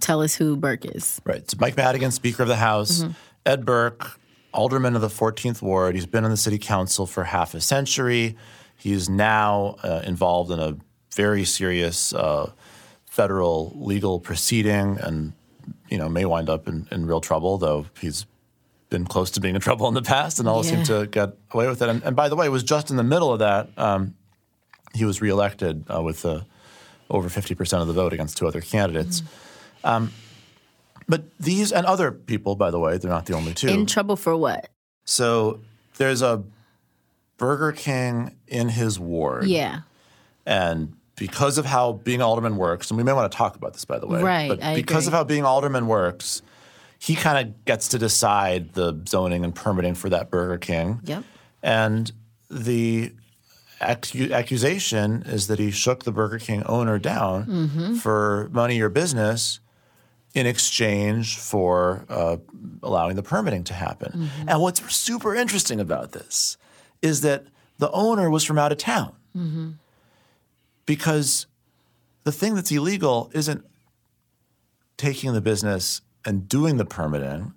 Tell 0.00 0.22
us 0.22 0.34
who 0.34 0.56
Burke 0.56 0.84
is. 0.84 1.20
Right. 1.24 1.38
It's 1.38 1.58
Mike 1.58 1.76
Madigan, 1.76 2.10
Speaker 2.10 2.42
of 2.42 2.48
the 2.48 2.56
House. 2.56 3.04
Ed 3.44 3.64
Burke, 3.64 4.18
Alderman 4.52 4.94
of 4.94 5.00
the 5.00 5.08
14th 5.08 5.62
Ward. 5.62 5.94
He's 5.94 6.06
been 6.06 6.24
on 6.24 6.30
the 6.30 6.36
city 6.36 6.58
council 6.58 7.06
for 7.06 7.24
half 7.24 7.54
a 7.54 7.60
century. 7.60 8.36
He's 8.76 9.08
now 9.08 9.76
uh, 9.82 10.02
involved 10.04 10.50
in 10.50 10.58
a 10.58 10.76
very 11.14 11.44
serious 11.44 12.12
uh, 12.14 12.52
federal 13.04 13.72
legal 13.76 14.20
proceeding 14.20 14.98
and, 15.00 15.32
you 15.88 15.98
know, 15.98 16.08
may 16.08 16.24
wind 16.24 16.48
up 16.48 16.68
in, 16.68 16.88
in 16.90 17.06
real 17.06 17.20
trouble, 17.20 17.58
though 17.58 17.86
he's 18.00 18.26
been 18.92 19.06
close 19.06 19.30
to 19.32 19.40
being 19.40 19.54
in 19.54 19.60
trouble 19.60 19.88
in 19.88 19.94
the 19.94 20.02
past 20.02 20.38
and 20.38 20.46
all 20.46 20.64
Yeah. 20.64 20.84
to 20.84 21.06
get 21.06 21.30
away 21.50 21.66
with 21.66 21.80
it. 21.82 21.88
And, 21.88 22.02
and 22.04 22.14
by 22.14 22.28
the 22.28 22.36
way, 22.36 22.46
it 22.46 22.50
was 22.50 22.62
just 22.62 22.90
in 22.90 22.96
the 22.96 23.02
middle 23.02 23.32
of 23.32 23.38
that 23.40 23.70
um, 23.76 24.14
he 24.94 25.04
was 25.06 25.20
reelected 25.22 25.84
uh, 25.92 26.02
with 26.02 26.24
uh, 26.26 26.40
over 27.10 27.28
50% 27.28 27.80
of 27.80 27.86
the 27.86 27.92
vote 27.94 28.12
against 28.12 28.36
two 28.36 28.46
other 28.46 28.60
candidates. 28.60 29.22
Um, 29.82 30.12
but 31.08 31.24
these 31.40 31.72
and 31.72 31.86
other 31.86 32.12
people, 32.12 32.54
by 32.54 32.70
the 32.70 32.78
way, 32.78 32.98
they're 32.98 33.10
not 33.10 33.26
the 33.26 33.34
only 33.34 33.54
two. 33.54 33.68
In 33.68 33.86
trouble 33.86 34.14
for 34.16 34.36
what? 34.36 34.68
so 35.04 35.60
there's 35.96 36.22
a 36.22 36.42
Burger 37.38 37.72
King 37.72 38.36
in 38.46 38.68
his 38.68 39.00
ward. 39.00 39.44
Yeah. 39.46 39.80
And 40.46 40.94
because 41.16 41.58
of 41.58 41.64
how 41.66 41.92
being 41.94 42.20
alderman 42.22 42.56
works, 42.56 42.90
and 42.90 42.98
we 42.98 43.02
may 43.04 43.12
want 43.12 43.30
to 43.30 43.36
talk 43.36 43.56
about 43.56 43.72
this, 43.72 43.84
by 43.84 43.98
the 43.98 44.06
way. 44.06 44.22
Right, 44.22 44.48
But 44.48 44.74
because 44.76 45.06
of 45.06 45.12
how 45.12 45.24
being 45.24 45.44
alderman 45.44 45.86
works, 45.86 46.42
he 47.04 47.14
kind 47.16 47.36
of 47.48 47.64
gets 47.64 47.88
to 47.88 47.98
decide 47.98 48.74
the 48.74 49.02
zoning 49.08 49.44
and 49.44 49.52
permitting 49.54 49.94
for 49.94 50.08
that 50.10 50.30
Burger 50.30 50.58
King. 50.58 51.00
Yep. 51.04 51.24
And 51.62 52.12
the 52.48 53.12
accu- 53.80 54.30
accusation 54.32 55.22
is 55.26 55.48
that 55.48 55.58
he 55.58 55.70
shook 55.72 56.04
the 56.04 56.12
Burger 56.12 56.38
King 56.38 56.62
owner 56.64 56.98
down 57.00 57.46
Mm-hmm. 57.46 57.94
for 57.96 58.48
money 58.52 58.80
or 58.80 58.88
business 58.88 59.58
in 60.34 60.46
exchange 60.46 61.36
for 61.38 62.04
uh, 62.08 62.36
allowing 62.82 63.16
the 63.16 63.22
permitting 63.22 63.64
to 63.64 63.74
happen. 63.74 64.12
Mm-hmm. 64.12 64.48
And 64.48 64.60
what's 64.62 64.80
super 64.94 65.34
interesting 65.34 65.80
about 65.80 66.12
this 66.12 66.56
is 67.02 67.20
that 67.22 67.44
the 67.78 67.90
owner 67.90 68.30
was 68.30 68.44
from 68.44 68.58
out 68.58 68.70
of 68.70 68.78
town 68.78 69.12
Mm-hmm. 69.36 69.70
because 70.86 71.46
the 72.24 72.32
thing 72.32 72.54
that's 72.54 72.70
illegal 72.70 73.30
isn't 73.34 73.64
taking 74.96 75.32
the 75.32 75.40
business 75.40 76.00
and 76.24 76.48
doing 76.48 76.76
the 76.76 76.84
permitting. 76.84 77.52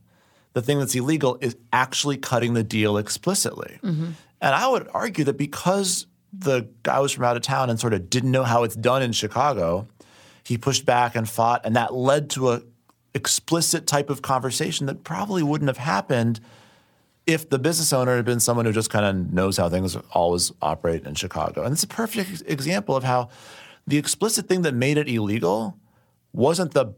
The 0.53 0.61
thing 0.61 0.79
that's 0.79 0.95
illegal 0.95 1.37
is 1.41 1.55
actually 1.73 2.17
cutting 2.17 2.53
the 2.53 2.63
deal 2.63 2.97
explicitly. 2.97 3.79
Mm-hmm. 3.83 4.11
And 4.41 4.55
I 4.55 4.67
would 4.67 4.87
argue 4.93 5.25
that 5.25 5.37
because 5.37 6.07
the 6.31 6.67
guy 6.83 6.99
was 6.99 7.11
from 7.11 7.25
out 7.25 7.35
of 7.35 7.41
town 7.41 7.69
and 7.69 7.79
sort 7.79 7.93
of 7.93 8.09
didn't 8.09 8.31
know 8.31 8.43
how 8.43 8.63
it's 8.63 8.75
done 8.75 9.01
in 9.01 9.11
Chicago, 9.11 9.87
he 10.43 10.57
pushed 10.57 10.85
back 10.85 11.15
and 11.15 11.27
fought, 11.27 11.65
and 11.65 11.75
that 11.75 11.93
led 11.93 12.29
to 12.31 12.51
a 12.51 12.61
explicit 13.13 13.87
type 13.87 14.09
of 14.09 14.21
conversation 14.21 14.87
that 14.87 15.03
probably 15.03 15.41
wouldn't 15.41 15.69
have 15.69 15.77
happened 15.77 16.39
if 17.25 17.49
the 17.49 17.57
business 17.57 17.91
owner 17.93 18.15
had 18.15 18.25
been 18.25 18.39
someone 18.39 18.65
who 18.65 18.71
just 18.71 18.89
kind 18.89 19.05
of 19.05 19.33
knows 19.33 19.57
how 19.57 19.69
things 19.69 19.95
always 20.11 20.51
operate 20.61 21.05
in 21.05 21.15
Chicago. 21.15 21.63
And 21.63 21.73
it's 21.73 21.83
a 21.83 21.87
perfect 21.87 22.43
example 22.45 22.95
of 22.95 23.03
how 23.03 23.29
the 23.87 23.97
explicit 23.97 24.47
thing 24.47 24.61
that 24.63 24.75
made 24.75 24.97
it 24.97 25.07
illegal 25.09 25.77
wasn't 26.33 26.73
the 26.73 26.93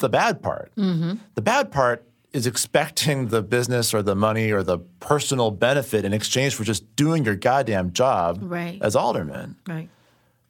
the 0.00 0.08
bad 0.08 0.42
part. 0.42 0.72
Mm-hmm. 0.76 1.14
The 1.34 1.42
bad 1.42 1.70
part 1.72 2.04
is 2.32 2.46
expecting 2.46 3.28
the 3.28 3.42
business 3.42 3.92
or 3.94 4.02
the 4.02 4.14
money 4.14 4.50
or 4.52 4.62
the 4.62 4.78
personal 5.00 5.50
benefit 5.50 6.04
in 6.04 6.12
exchange 6.12 6.54
for 6.54 6.64
just 6.64 6.84
doing 6.96 7.24
your 7.24 7.34
goddamn 7.36 7.92
job 7.92 8.38
Right. 8.42 8.78
as 8.82 8.94
alderman. 8.94 9.56
Right. 9.68 9.88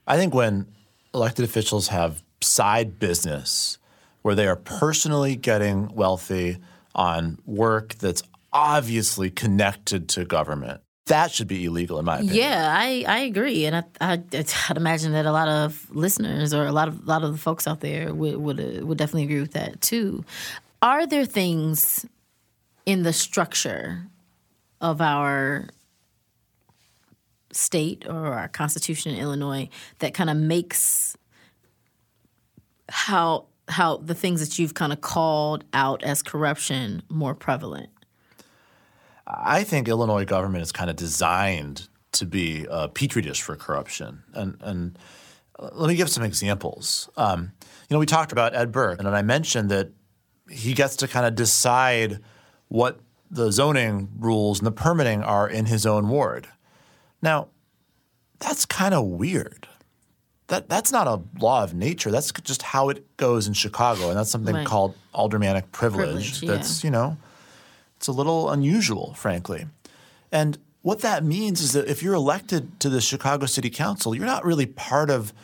I 0.07 0.17
think 0.17 0.35
when 0.35 0.67
elected 1.15 1.45
officials 1.45 1.89
have 1.89 2.23
side 2.43 2.99
business 2.99 3.79
where 4.23 4.35
they 4.35 4.47
are 4.47 4.57
personally 4.57 5.37
getting 5.37 5.89
wealthy 5.95 6.59
on 6.95 7.39
work 7.47 7.95
that's 7.95 8.23
obviously 8.53 9.31
connected 9.31 10.09
to 10.11 10.25
government, 10.25 10.81
that 11.11 11.31
should 11.31 11.49
be 11.49 11.65
illegal 11.65 11.99
in 11.99 12.05
my 12.05 12.17
opinion. 12.17 12.37
Yeah, 12.37 12.75
I, 12.77 13.05
I 13.07 13.19
agree, 13.21 13.67
and 13.67 13.77
I, 13.77 13.85
I 14.01 14.23
I'd 14.69 14.77
imagine 14.77 15.13
that 15.13 15.27
a 15.27 15.33
lot 15.33 15.49
of 15.49 15.87
listeners 15.95 16.55
or 16.55 16.67
a 16.67 16.73
lot 16.73 16.89
of 16.89 17.03
a 17.03 17.07
lot 17.07 17.23
of 17.23 17.33
the 17.33 17.39
folks 17.39 17.67
out 17.67 17.81
there 17.81 18.15
would 18.15 18.37
would 18.37 18.61
uh, 18.61 18.87
would 18.87 18.99
definitely 18.99 19.25
agree 19.25 19.41
with 19.41 19.53
that 19.53 19.81
too. 19.81 20.25
Are 20.83 21.07
there 21.07 21.27
things 21.27 22.07
in 22.87 23.03
the 23.03 23.13
structure 23.13 24.07
of 24.81 25.01
our 25.01 25.69
state 27.53 28.07
or 28.09 28.33
our 28.33 28.49
constitution 28.49 29.13
in 29.13 29.21
Illinois 29.21 29.69
that 29.99 30.15
kind 30.15 30.31
of 30.31 30.37
makes 30.37 31.17
how 32.89 33.47
how 33.69 33.99
the 33.99 34.15
things 34.15 34.41
that 34.41 34.59
you've 34.59 34.75
kind 34.75 34.93
of 34.93 35.01
called 35.01 35.65
out 35.73 36.03
as 36.03 36.23
corruption 36.23 37.03
more 37.09 37.35
prevalent? 37.35 37.91
I 39.27 39.65
think 39.65 39.89
Illinois 39.89 40.25
government 40.25 40.63
is 40.63 40.73
kind 40.73 40.91
of 40.91 40.97
designed 40.97 41.89
to 42.13 42.27
be 42.27 42.67
a 42.69 42.89
petri 42.89 43.23
dish 43.23 43.43
for 43.43 43.55
corruption. 43.57 44.23
And, 44.35 44.57
and 44.61 44.99
let 45.59 45.89
me 45.89 45.95
give 45.95 46.09
some 46.09 46.25
examples. 46.25 47.09
Um, 47.17 47.53
you 47.89 47.95
know, 47.95 47.99
we 47.99 48.07
talked 48.07 48.33
about 48.33 48.55
Ed 48.55 48.73
Burke, 48.73 48.99
and 48.99 49.09
I 49.09 49.23
mentioned 49.23 49.71
that 49.71 49.91
he 50.51 50.75
gets 50.75 50.97
to 50.97 51.09
kind 51.09 51.27
of 51.27 51.35
decide 51.35 52.21
what 52.69 53.01
the 53.31 53.53
zoning 53.53 54.09
rules 54.19 54.59
and 54.59 54.67
the 54.67 54.73
permitting 54.73 55.23
are 55.23 55.49
in 55.49 55.67
his 55.67 55.87
own 55.87 56.09
ward. 56.09 56.49
Now, 57.23 57.49
that's 58.41 58.65
kind 58.65 58.95
of 58.95 59.05
weird. 59.07 59.69
That 60.49 60.69
that's 60.69 60.91
not 60.91 61.07
a 61.07 61.21
law 61.39 61.63
of 61.63 61.75
nature. 61.75 62.11
That's 62.11 62.33
just 62.43 62.63
how 62.63 62.89
it 62.89 63.17
goes 63.17 63.47
in 63.47 63.53
Chicago, 63.55 64.09
and 64.09 64.19
that's 64.19 64.31
something 64.31 64.55
Right. 64.57 64.67
called 64.67 64.97
aldermanic 65.15 65.71
privilege. 65.71 66.41
Privilege, 66.41 66.43
yeah. 66.43 66.51
that's 66.51 66.83
you 66.83 66.91
know, 66.91 67.17
it's 68.01 68.09
a 68.09 68.13
little 68.13 68.49
unusual, 68.49 69.13
frankly. 69.13 69.67
And 70.33 70.57
what 70.81 71.01
that 71.01 71.23
means 71.23 71.61
is 71.61 71.73
that 71.73 71.87
if 71.87 72.03
you're 72.03 72.15
elected 72.15 72.81
to 72.81 72.89
the 72.89 73.03
Chicago 73.03 73.45
City 73.45 73.69
Council, 73.69 74.15
you're 74.15 74.25
not 74.25 74.43
really 74.43 74.65
part 74.65 75.11
of 75.11 75.35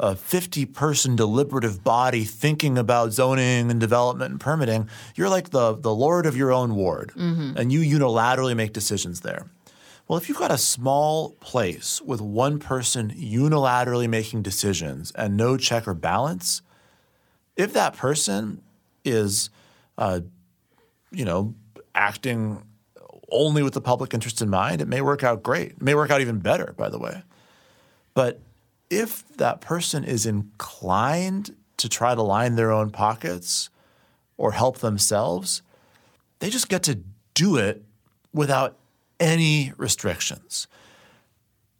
a 0.00 0.16
50 0.16 0.66
person 0.66 1.14
deliberative 1.14 1.84
body 1.84 2.24
thinking 2.24 2.76
about 2.76 3.12
zoning 3.12 3.70
and 3.70 3.78
development 3.78 4.32
and 4.32 4.40
permitting. 4.40 4.88
You're 5.14 5.28
like 5.28 5.50
the, 5.50 5.76
the 5.76 5.94
lord 5.94 6.26
of 6.26 6.36
your 6.36 6.50
own 6.50 6.74
ward, 6.74 7.12
and 7.56 7.70
you 7.70 7.82
unilaterally 7.82 8.56
make 8.56 8.72
decisions 8.72 9.20
there. 9.20 9.48
Well, 10.08 10.18
if 10.18 10.28
you've 10.28 10.38
got 10.38 10.50
a 10.50 10.58
small 10.58 11.36
place 11.38 12.02
with 12.02 12.20
one 12.20 12.58
person 12.58 13.12
unilaterally 13.12 14.08
making 14.08 14.42
decisions 14.42 15.12
and 15.12 15.36
no 15.36 15.56
check 15.56 15.86
or 15.86 15.94
balance, 15.94 16.62
if 17.56 17.72
that 17.74 17.96
person 17.96 18.60
is, 19.04 19.50
uh, 19.96 20.22
you 21.12 21.24
know, 21.24 21.54
acting 22.02 22.62
only 23.30 23.62
with 23.62 23.74
the 23.74 23.80
public 23.80 24.12
interest 24.12 24.42
in 24.42 24.50
mind, 24.50 24.80
it 24.80 24.88
may 24.88 25.00
work 25.00 25.22
out 25.22 25.42
great. 25.42 25.72
It 25.72 25.82
may 25.82 25.94
work 25.94 26.10
out 26.10 26.20
even 26.20 26.40
better, 26.40 26.74
by 26.76 26.88
the 26.88 26.98
way. 26.98 27.22
But 28.14 28.40
if 28.90 29.26
that 29.36 29.60
person 29.60 30.04
is 30.04 30.26
inclined 30.26 31.54
to 31.78 31.88
try 31.88 32.14
to 32.14 32.22
line 32.22 32.56
their 32.56 32.70
own 32.70 32.90
pockets 32.90 33.70
or 34.36 34.52
help 34.52 34.78
themselves, 34.78 35.62
they 36.40 36.50
just 36.50 36.68
get 36.68 36.82
to 36.84 36.98
do 37.34 37.56
it 37.56 37.82
without 38.34 38.76
any 39.18 39.72
restrictions. 39.76 40.66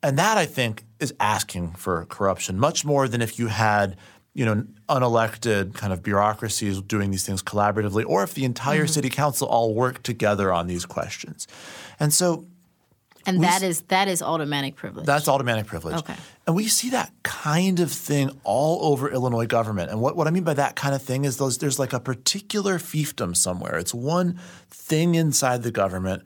And 0.03 0.19
that 0.19 0.39
I 0.39 0.47
think 0.47 0.85
is 1.01 1.13
asking 1.21 1.73
for 1.73 2.07
corruption 2.07 2.59
much 2.59 2.85
more 2.85 3.09
than 3.09 3.21
if 3.21 3.39
you 3.39 3.49
had, 3.49 3.97
you 4.35 4.47
know, 4.47 4.65
unelected 4.89 5.75
kind 5.75 5.93
of 5.93 6.03
bureaucracies 6.03 6.81
doing 6.81 7.11
these 7.11 7.25
things 7.27 7.43
collaboratively 7.43 8.05
or 8.07 8.23
if 8.23 8.35
the 8.35 8.45
entire 8.45 8.85
mm-hmm. 8.85 8.87
city 8.87 9.11
council 9.11 9.47
all 9.47 9.75
worked 9.75 10.05
together 10.05 10.53
on 10.53 10.67
these 10.67 10.87
questions. 10.87 11.47
And 12.01 12.13
so 12.13 12.47
And 13.27 13.39
We 13.39 13.47
that 13.47 13.63
is 13.63 13.83
that 13.83 14.09
is 14.09 14.23
aldermanic 14.23 14.75
privilege. 14.75 15.07
that's 15.07 15.29
aldermanic 15.29 15.67
privilege. 15.67 15.97
Okay. 15.97 16.15
And 16.47 16.57
we 16.57 16.67
see 16.67 16.91
that 16.91 17.13
kind 17.23 17.79
of 17.79 17.93
thing 17.93 18.31
all 18.43 18.93
over 18.93 19.11
Illinois 19.11 19.47
government. 19.47 19.91
And 19.91 20.01
what, 20.01 20.17
what 20.17 20.27
I 20.27 20.31
mean 20.31 20.45
by 20.45 20.55
that 20.55 20.77
kind 20.77 20.95
of 20.95 21.03
thing 21.03 21.25
is 21.25 21.37
those 21.37 21.59
there's 21.59 21.79
like 21.79 21.93
a 21.93 22.01
particular 22.01 22.79
fiefdom 22.79 23.37
somewhere. 23.37 23.77
It's 23.77 23.95
one 23.95 24.41
thing 24.71 25.15
inside 25.15 25.63
the 25.63 25.71
government 25.71 26.23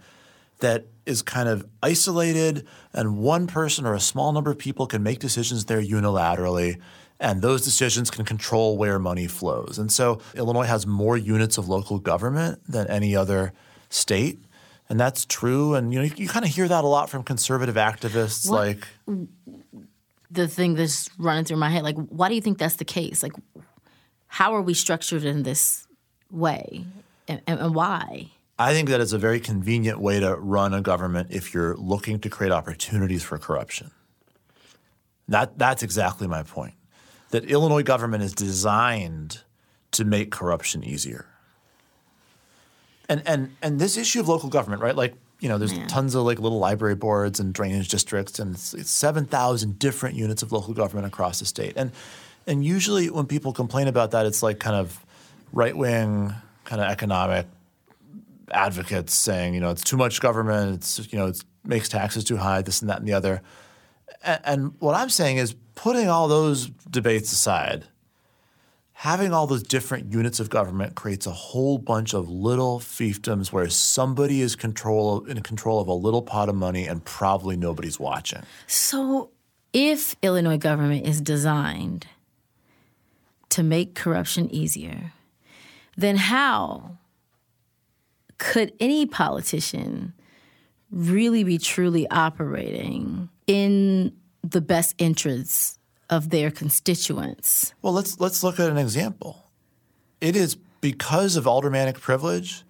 that 0.61 0.87
is 1.05 1.23
kind 1.23 1.49
of 1.49 1.67
isolated 1.83 2.67
and 2.93 3.19
one 3.19 3.47
person 3.47 3.85
or 3.85 3.95
a 3.95 4.01
small 4.01 4.33
number 4.33 4.51
of 4.51 4.59
people 4.59 4.87
can 4.87 5.03
make 5.03 5.19
decisions 5.19 5.67
there 5.67 5.83
unilaterally 5.83 6.81
and 7.19 7.43
those 7.43 7.63
decisions 7.63 8.11
can 8.11 8.25
control 8.25 8.77
where 8.77 8.99
money 8.99 9.27
flows. 9.27 9.79
And 9.79 9.91
so 9.91 10.21
Illinois 10.35 10.67
has 10.67 10.87
more 10.87 11.17
units 11.17 11.59
of 11.59 11.69
local 11.69 11.99
government 11.99 12.61
than 12.69 12.87
any 12.89 13.17
other 13.17 13.53
state. 13.89 14.39
And 14.89 15.01
that's 15.01 15.25
true. 15.25 15.75
And 15.75 15.93
you 15.93 15.99
know, 15.99 16.05
you, 16.05 16.13
you 16.17 16.29
kind 16.29 16.45
of 16.45 16.51
hear 16.51 16.69
that 16.69 16.85
a 16.85 16.87
lot 16.87 17.11
from 17.11 17.23
conservative 17.23 17.77
activists 17.77 18.49
What- 18.49 18.59
like 18.59 18.89
the 20.31 20.49
thing 20.49 20.75
that's 20.75 21.09
running 21.19 21.45
through 21.45 21.57
my 21.57 21.71
head. 21.71 21.83
Like, 21.83 21.97
why 21.97 22.29
do 22.29 22.35
you 22.35 22.41
think 22.41 22.59
that's 22.59 22.77
the 22.77 22.85
case? 22.85 23.23
Like, 23.23 23.33
how 24.27 24.55
are 24.55 24.63
we 24.63 24.75
structured 24.75 25.25
in 25.25 25.45
this 25.45 25.87
way, 26.31 26.85
and, 27.29 27.41
and, 27.47 27.61
and 27.61 27.75
why? 27.75 28.31
I 28.59 28.73
think 28.73 28.89
that 28.89 29.01
is 29.01 29.13
a 29.13 29.19
very 29.19 29.39
convenient 29.39 30.01
way 30.01 30.19
to 30.21 30.35
run 30.35 30.75
a 30.75 30.81
government 30.81 31.29
if 31.31 31.53
you're 31.53 31.77
looking 31.77 32.21
to 32.21 32.31
create 32.31 32.53
opportunities 32.53 33.23
for 33.23 33.39
corruption. 33.39 33.91
That, 35.29 35.59
that's 35.59 35.83
exactly 35.83 36.27
my 36.27 36.43
point. 36.43 36.75
That 37.37 37.51
Illinois 37.51 37.83
government 37.83 38.23
is 38.23 38.33
designed 38.33 39.43
to 39.91 40.07
make 40.07 40.31
corruption 40.31 40.83
easier. 40.83 41.27
And, 43.11 43.23
and, 43.27 43.55
and 43.61 43.79
this 43.79 43.99
issue 43.99 44.21
of 44.21 44.29
local 44.29 44.49
government, 44.49 44.81
right? 44.81 44.97
Like, 44.97 45.13
you 45.41 45.51
know, 45.51 45.59
there's 45.59 45.79
tons 45.87 46.15
of 46.15 46.25
like 46.25 46.39
little 46.39 46.59
library 46.59 46.95
boards 46.95 47.39
and 47.39 47.53
drainage 47.53 47.89
districts, 47.89 48.39
and 48.39 48.55
it's, 48.55 48.73
it's 48.73 48.89
7,000 48.89 49.79
different 49.79 50.17
units 50.17 50.43
of 50.43 50.51
local 50.51 50.73
government 50.73 51.07
across 51.07 51.41
the 51.41 51.45
state. 51.45 51.75
And, 51.77 51.93
and 52.47 52.65
usually 52.65 53.11
when 53.11 53.27
people 53.27 53.53
complain 53.53 53.87
about 53.87 54.13
that, 54.13 54.25
it's 54.25 54.43
like 54.43 54.59
kind 54.59 54.77
of 54.77 55.05
right 55.53 55.77
wing, 55.77 56.33
kind 56.65 56.81
of 56.81 56.89
economic 56.89 57.45
advocates 58.51 59.13
saying, 59.13 59.53
you 59.53 59.61
know, 59.61 59.69
it's 59.69 59.85
too 59.85 59.99
much 59.99 60.23
government, 60.23 60.77
it's 60.77 61.13
you 61.13 61.19
know, 61.19 61.27
it 61.27 61.45
makes 61.65 61.91
taxes 61.91 62.25
too 62.25 62.39
high, 62.39 62.63
this 62.63 62.81
and 62.81 62.89
that 62.89 63.01
and 63.01 63.07
the 63.07 63.13
other. 63.13 63.43
And, 64.25 64.41
and 64.45 64.75
what 64.79 64.95
I'm 64.95 65.11
saying 65.11 65.37
is, 65.37 65.55
putting 65.77 66.09
all 66.09 66.27
those 66.27 66.67
debates 66.91 67.31
aside, 67.31 67.85
having 68.95 69.33
all 69.33 69.47
those 69.47 69.63
different 69.63 70.13
units 70.13 70.41
of 70.41 70.51
government 70.51 70.97
creates 70.97 71.27
a 71.27 71.31
whole 71.31 71.79
bunch 71.79 72.15
of 72.15 72.29
little 72.29 72.81
fiefdoms 72.81 73.53
where 73.53 73.69
somebody 73.69 74.41
is 74.41 74.57
control 74.57 75.25
in 75.27 75.43
control 75.43 75.81
of 75.81 75.87
a 75.87 75.93
little 75.93 76.23
pot 76.23 76.49
of 76.49 76.57
money 76.57 76.89
and 76.89 77.05
probably 77.05 77.57
nobody's 77.57 78.01
watching. 78.01 78.43
So, 78.67 79.31
if 79.73 80.17
Illinois 80.23 80.57
government 80.57 81.07
is 81.07 81.21
designed 81.21 82.07
to 83.51 83.63
make 83.63 83.95
corruption 83.95 84.51
easier, 84.51 85.13
then 85.97 86.17
how 86.17 86.97
could 88.39 88.73
any 88.81 89.07
politician 89.07 90.15
really 90.91 91.45
be 91.45 91.59
truly 91.59 92.09
operating 92.11 93.29
in 93.47 94.13
the 94.51 94.61
best 94.61 94.95
interests 94.99 95.79
of 96.09 96.31
their 96.31 96.51
constituents? 96.51 97.75
Well, 97.83 97.93
let's 97.93 98.21
let's 98.21 98.43
look 98.43 98.61
at 98.61 98.71
an 98.71 98.79
example. 98.79 99.47
It 100.21 100.37
is 100.37 100.57
because 100.81 101.37
of 101.37 101.47
aldermanic 101.47 102.01
privilege, 102.01 102.65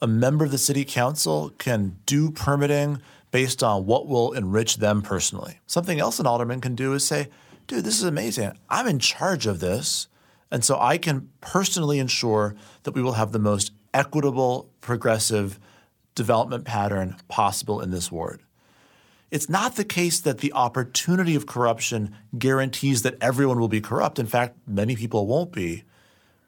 a 0.00 0.06
member 0.06 0.44
of 0.44 0.50
the 0.50 0.58
city 0.58 0.84
council 0.84 1.50
can 1.58 1.98
do 2.06 2.30
permitting 2.30 3.02
based 3.30 3.62
on 3.62 3.84
what 3.84 4.06
will 4.06 4.32
enrich 4.32 4.76
them 4.76 5.02
personally. 5.02 5.60
Something 5.66 6.00
else 6.00 6.18
an 6.18 6.26
alderman 6.26 6.60
can 6.60 6.74
do 6.74 6.94
is 6.94 7.04
say, 7.04 7.28
"Dude, 7.66 7.84
this 7.84 7.98
is 7.98 8.04
amazing. 8.04 8.52
I'm 8.70 8.86
in 8.86 8.98
charge 9.00 9.46
of 9.46 9.60
this, 9.60 10.08
and 10.50 10.64
so 10.64 10.78
I 10.80 10.98
can 10.98 11.28
personally 11.40 11.98
ensure 11.98 12.54
that 12.84 12.94
we 12.94 13.02
will 13.02 13.14
have 13.14 13.32
the 13.32 13.38
most 13.38 13.72
equitable, 13.92 14.70
progressive 14.80 15.58
development 16.14 16.64
pattern 16.64 17.16
possible 17.28 17.80
in 17.80 17.90
this 17.90 18.10
ward." 18.12 18.42
It's 19.30 19.48
not 19.48 19.76
the 19.76 19.84
case 19.84 20.20
that 20.20 20.38
the 20.38 20.52
opportunity 20.52 21.34
of 21.34 21.46
corruption 21.46 22.14
guarantees 22.38 23.02
that 23.02 23.16
everyone 23.20 23.60
will 23.60 23.68
be 23.68 23.80
corrupt. 23.80 24.18
In 24.18 24.26
fact, 24.26 24.56
many 24.66 24.96
people 24.96 25.26
won't 25.26 25.52
be. 25.52 25.84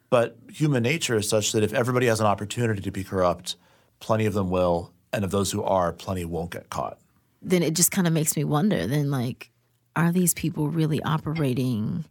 But 0.09 0.35
human 0.51 0.83
nature 0.83 1.17
is 1.17 1.29
such 1.29 1.51
that 1.51 1.63
if 1.63 1.73
everybody 1.73 2.07
has 2.07 2.19
an 2.19 2.25
opportunity 2.25 2.81
to 2.81 2.91
be 2.91 3.03
corrupt, 3.03 3.55
plenty 3.99 4.25
of 4.25 4.33
them 4.33 4.49
will. 4.49 4.91
And 5.13 5.23
of 5.23 5.31
those 5.31 5.51
who 5.51 5.63
are, 5.63 5.93
plenty 5.93 6.25
won't 6.25 6.51
get 6.51 6.69
caught. 6.69 6.97
then 7.41 7.63
it 7.63 7.73
just 7.73 7.91
kind 7.91 8.07
of 8.07 8.13
makes 8.13 8.35
me 8.37 8.43
wonder 8.43 8.85
then 8.87 9.09
like 9.09 9.49
are 9.95 10.11
these 10.11 10.33
people 10.33 10.69
really 10.69 11.01
operating 11.03 12.05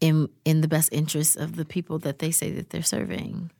in 0.00 0.28
in 0.44 0.60
the 0.60 0.68
best 0.68 0.88
interests 0.92 1.36
of 1.36 1.56
the 1.56 1.64
people 1.64 1.98
that 2.00 2.18
they 2.18 2.30
say 2.30 2.50
that 2.52 2.70
they're 2.70 2.82
serving. 2.82 3.50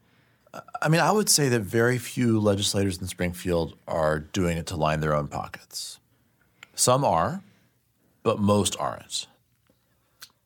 I 0.83 0.89
mean, 0.89 1.01
I 1.01 1.11
would 1.11 1.31
say 1.31 1.49
that 1.49 1.61
very 1.61 1.97
few 1.99 2.39
legislators 2.39 3.01
in 3.01 3.07
Springfield 3.07 3.75
are 3.89 4.19
doing 4.19 4.59
it 4.59 4.67
to 4.67 4.77
line 4.77 5.01
their 5.01 5.15
own 5.15 5.29
pockets. 5.29 5.99
Some 6.75 7.05
are, 7.05 7.43
but 8.23 8.39
most 8.39 8.77
aren't. 8.79 9.27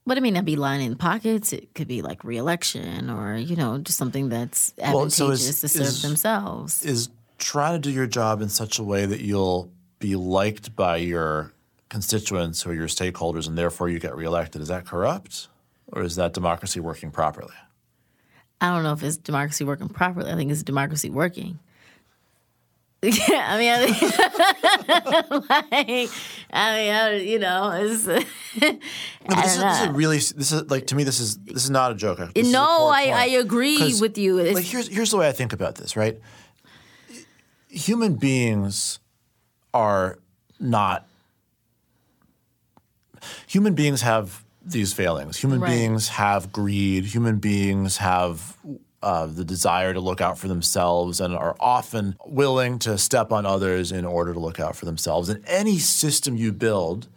But 0.06 0.16
I 0.16 0.20
mean, 0.20 0.34
that'd 0.34 0.44
be 0.46 0.56
lining 0.56 0.94
pockets. 0.96 1.52
It 1.52 1.74
could 1.74 1.88
be 1.88 2.00
like 2.02 2.22
reelection 2.22 3.10
or, 3.10 3.36
you 3.36 3.56
know, 3.56 3.78
just 3.78 3.98
something 3.98 4.28
that's 4.28 4.72
Well, 4.78 5.10
so 5.10 5.26
advantageous 5.32 5.48
is- 5.48 5.60
to 5.60 5.68
serve 5.68 5.86
is- 5.86 6.02
themselves. 6.02 6.84
Is 6.84 7.08
trying 7.38 7.74
to 7.80 7.88
do 7.88 7.90
your 7.94 8.06
job 8.06 8.40
in 8.40 8.48
such 8.48 8.78
a 8.78 8.82
way 8.84 9.04
that 9.04 9.20
you'll 9.20 9.70
be 9.98 10.14
liked 10.14 10.76
by 10.76 10.96
your 10.98 11.52
constituents 11.88 12.66
or 12.66 12.74
your 12.74 12.86
stakeholders 12.88 13.46
and 13.48 13.56
therefore 13.58 13.88
you 13.88 13.98
get 13.98 14.16
reelected. 14.16 14.60
Is 14.62 14.68
that 14.68 14.86
corrupt? 14.86 15.48
Or 15.92 16.02
is 16.02 16.16
that 16.16 16.32
democracy 16.32 16.80
working 16.80 17.10
properly? 17.10 17.54
I 18.60 18.68
don't 18.72 18.82
know 18.82 18.92
if 18.92 19.02
it's 19.02 19.16
democracy 19.16 19.64
working 19.64 19.88
properly. 19.88 20.30
I 20.30 20.34
think 20.34 20.50
it's 20.50 20.62
democracy 20.62 21.10
working. 21.10 21.58
I 23.28 23.58
mean, 23.58 23.72
I 23.72 23.86
think, 23.86 25.50
like, 25.50 26.10
I 26.50 27.12
mean, 27.12 27.28
you 27.28 27.38
know, 27.38 27.70
it's. 27.72 28.08
I 28.08 28.22
this, 29.42 29.56
is, 29.56 29.62
this 29.62 29.80
is 29.82 29.88
really 29.88 30.16
this 30.16 30.52
is 30.52 30.70
like 30.70 30.86
to 30.88 30.94
me 30.94 31.04
this 31.04 31.20
is 31.20 31.36
this 31.38 31.64
is 31.64 31.70
not 31.70 31.92
a 31.92 31.94
joke. 31.94 32.18
This 32.34 32.50
no, 32.50 32.64
core 32.64 32.92
I. 32.92 33.06
I 33.10 33.26
agree 33.26 33.94
with 34.00 34.18
you. 34.18 34.38
It's, 34.38 34.54
like 34.54 34.64
here's 34.64 34.88
here's 34.88 35.10
the 35.10 35.18
way 35.18 35.28
I 35.28 35.32
think 35.32 35.52
about 35.52 35.76
this, 35.76 35.96
right? 35.96 36.20
Human 37.68 38.14
beings 38.14 38.98
are 39.74 40.18
not 40.58 41.06
human 43.46 43.74
beings 43.74 44.02
have 44.02 44.44
these 44.64 44.92
failings. 44.92 45.38
Human 45.38 45.60
Right. 45.60 45.70
beings 45.70 46.08
have 46.08 46.52
greed. 46.52 47.04
Human 47.06 47.38
beings 47.38 47.98
have 47.98 48.56
uh, 49.02 49.26
the 49.26 49.44
desire 49.44 49.92
to 49.92 50.00
look 50.00 50.20
out 50.20 50.38
for 50.38 50.48
themselves 50.48 51.20
and 51.20 51.34
are 51.34 51.56
often 51.60 52.16
willing 52.26 52.78
to 52.80 52.96
step 52.98 53.30
on 53.30 53.46
others 53.46 53.92
in 53.92 54.04
order 54.04 54.32
to 54.32 54.40
look 54.40 54.58
out 54.58 54.74
for 54.74 54.84
themselves. 54.84 55.28
And 55.28 55.44
any 55.46 55.78
system 55.78 56.36
you 56.36 56.52
build 56.52 57.08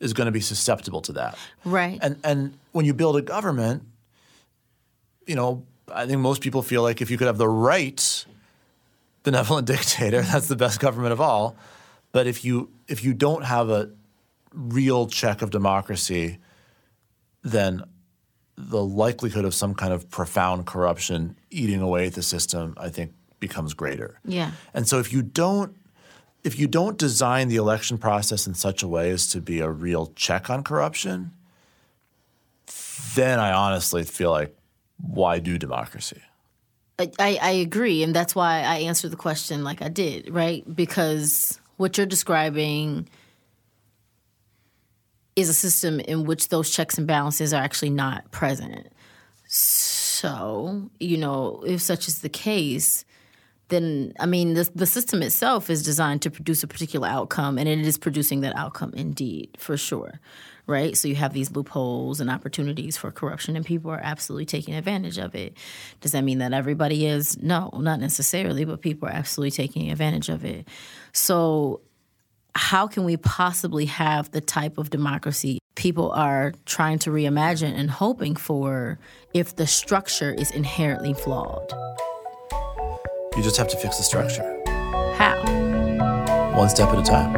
is 0.00 0.12
going 0.12 0.26
to 0.26 0.32
be 0.32 0.40
susceptible 0.40 1.02
to 1.02 1.12
that. 1.12 1.38
right. 1.64 1.98
And 2.02 2.18
and 2.24 2.58
when 2.72 2.86
you 2.86 2.94
build 2.94 3.16
a 3.16 3.22
government, 3.22 3.82
you 5.26 5.34
know, 5.34 5.64
I 5.92 6.06
think 6.06 6.20
most 6.20 6.40
people 6.40 6.62
feel 6.62 6.82
like 6.82 7.00
if 7.02 7.10
you 7.10 7.18
could 7.18 7.26
have 7.26 7.38
the 7.38 7.48
right 7.48 8.24
benevolent 9.22 9.66
dictator, 9.74 10.22
that's 10.22 10.48
the 10.48 10.56
best 10.56 10.80
government 10.80 11.12
of 11.12 11.20
all. 11.20 11.56
But 12.12 12.26
if 12.26 12.44
you 12.44 12.70
if 12.88 13.04
you 13.04 13.14
don't 13.14 13.44
have 13.44 13.70
a 13.70 13.90
real 14.52 15.06
check 15.06 15.42
of 15.42 15.50
democracy, 15.50 16.38
then 17.42 17.84
the 18.68 18.84
likelihood 18.84 19.44
of 19.44 19.54
some 19.54 19.74
kind 19.74 19.92
of 19.92 20.10
profound 20.10 20.66
corruption 20.66 21.36
eating 21.50 21.80
away 21.80 22.06
at 22.06 22.14
the 22.14 22.22
system, 22.22 22.74
I 22.76 22.88
think, 22.88 23.12
becomes 23.38 23.74
greater. 23.74 24.20
Yeah. 24.24 24.52
And 24.74 24.86
so 24.86 24.98
if 24.98 25.12
you 25.12 25.22
don't 25.22 25.76
if 26.42 26.58
you 26.58 26.66
don't 26.66 26.96
design 26.96 27.48
the 27.48 27.56
election 27.56 27.98
process 27.98 28.46
in 28.46 28.54
such 28.54 28.82
a 28.82 28.88
way 28.88 29.10
as 29.10 29.26
to 29.28 29.40
be 29.40 29.60
a 29.60 29.70
real 29.70 30.06
check 30.16 30.48
on 30.48 30.62
corruption, 30.62 31.32
then 33.14 33.38
I 33.38 33.52
honestly 33.52 34.04
feel 34.04 34.30
like 34.30 34.56
why 34.96 35.38
do 35.38 35.58
democracy? 35.58 36.20
I, 36.98 37.10
I 37.18 37.38
I 37.40 37.50
agree, 37.50 38.02
and 38.02 38.14
that's 38.14 38.34
why 38.34 38.62
I 38.62 38.76
answered 38.80 39.10
the 39.10 39.16
question 39.16 39.64
like 39.64 39.82
I 39.82 39.88
did, 39.88 40.30
right? 40.30 40.64
Because 40.74 41.58
what 41.76 41.96
you're 41.96 42.06
describing 42.06 43.08
is 45.40 45.48
a 45.48 45.54
system 45.54 46.00
in 46.00 46.24
which 46.24 46.48
those 46.48 46.70
checks 46.70 46.98
and 46.98 47.06
balances 47.06 47.52
are 47.52 47.62
actually 47.62 47.90
not 47.90 48.30
present. 48.30 48.86
So, 49.46 50.90
you 51.00 51.16
know, 51.16 51.62
if 51.66 51.80
such 51.80 52.06
is 52.06 52.20
the 52.20 52.28
case, 52.28 53.04
then 53.68 54.12
I 54.20 54.26
mean, 54.26 54.54
the, 54.54 54.68
the 54.74 54.86
system 54.86 55.22
itself 55.22 55.70
is 55.70 55.82
designed 55.82 56.22
to 56.22 56.30
produce 56.30 56.62
a 56.62 56.66
particular 56.66 57.08
outcome, 57.08 57.58
and 57.58 57.68
it 57.68 57.78
is 57.80 57.98
producing 57.98 58.40
that 58.42 58.54
outcome 58.56 58.92
indeed, 58.94 59.56
for 59.58 59.76
sure, 59.76 60.20
right? 60.66 60.96
So 60.96 61.08
you 61.08 61.14
have 61.14 61.32
these 61.32 61.52
loopholes 61.52 62.20
and 62.20 62.28
opportunities 62.30 62.96
for 62.96 63.10
corruption, 63.10 63.56
and 63.56 63.64
people 63.64 63.90
are 63.90 64.00
absolutely 64.02 64.46
taking 64.46 64.74
advantage 64.74 65.18
of 65.18 65.34
it. 65.34 65.56
Does 66.00 66.12
that 66.12 66.22
mean 66.22 66.38
that 66.38 66.52
everybody 66.52 67.06
is? 67.06 67.38
No, 67.38 67.70
not 67.74 68.00
necessarily, 68.00 68.64
but 68.64 68.82
people 68.82 69.08
are 69.08 69.12
absolutely 69.12 69.52
taking 69.52 69.90
advantage 69.90 70.28
of 70.28 70.44
it. 70.44 70.68
So 71.12 71.80
how 72.54 72.86
can 72.86 73.04
we 73.04 73.16
possibly 73.16 73.86
have 73.86 74.30
the 74.30 74.40
type 74.40 74.78
of 74.78 74.90
democracy 74.90 75.58
people 75.74 76.10
are 76.12 76.52
trying 76.66 76.98
to 77.00 77.10
reimagine 77.10 77.72
and 77.74 77.90
hoping 77.90 78.36
for 78.36 78.98
if 79.32 79.56
the 79.56 79.66
structure 79.66 80.32
is 80.32 80.50
inherently 80.50 81.14
flawed? 81.14 81.72
You 83.36 83.42
just 83.42 83.56
have 83.56 83.68
to 83.68 83.76
fix 83.76 83.96
the 83.96 84.02
structure, 84.02 84.42
How? 85.16 85.40
one 86.56 86.68
step 86.68 86.88
at 86.88 86.98
a 86.98 87.02
time. 87.02 87.34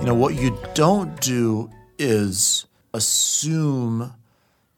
You 0.00 0.06
know, 0.06 0.14
what 0.14 0.34
you 0.34 0.58
don't 0.74 1.18
do 1.20 1.70
is 1.98 2.66
assume 2.92 4.12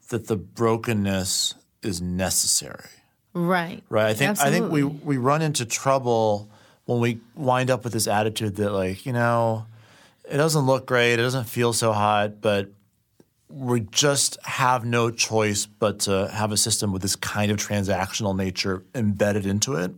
that 0.09 0.27
the 0.27 0.35
brokenness 0.35 1.55
is 1.81 2.01
necessary. 2.01 2.89
Right. 3.33 3.83
Right. 3.89 4.07
I 4.07 4.13
think 4.13 4.39
I 4.39 4.51
think 4.51 4.71
we 4.71 4.83
we 4.83 5.17
run 5.17 5.41
into 5.41 5.65
trouble 5.65 6.49
when 6.85 6.99
we 6.99 7.19
wind 7.35 7.69
up 7.69 7.83
with 7.83 7.93
this 7.93 8.07
attitude 8.07 8.55
that 8.57 8.71
like, 8.71 9.05
you 9.05 9.13
know, 9.13 9.65
it 10.29 10.37
doesn't 10.37 10.65
look 10.65 10.85
great, 10.85 11.13
it 11.13 11.17
doesn't 11.17 11.45
feel 11.45 11.73
so 11.73 11.93
hot, 11.93 12.41
but 12.41 12.69
we 13.49 13.81
just 13.81 14.37
have 14.43 14.85
no 14.85 15.11
choice 15.11 15.65
but 15.65 15.99
to 15.99 16.29
have 16.33 16.51
a 16.51 16.57
system 16.57 16.91
with 16.91 17.01
this 17.01 17.15
kind 17.15 17.51
of 17.51 17.57
transactional 17.57 18.35
nature 18.35 18.83
embedded 18.95 19.45
into 19.45 19.75
it. 19.75 19.91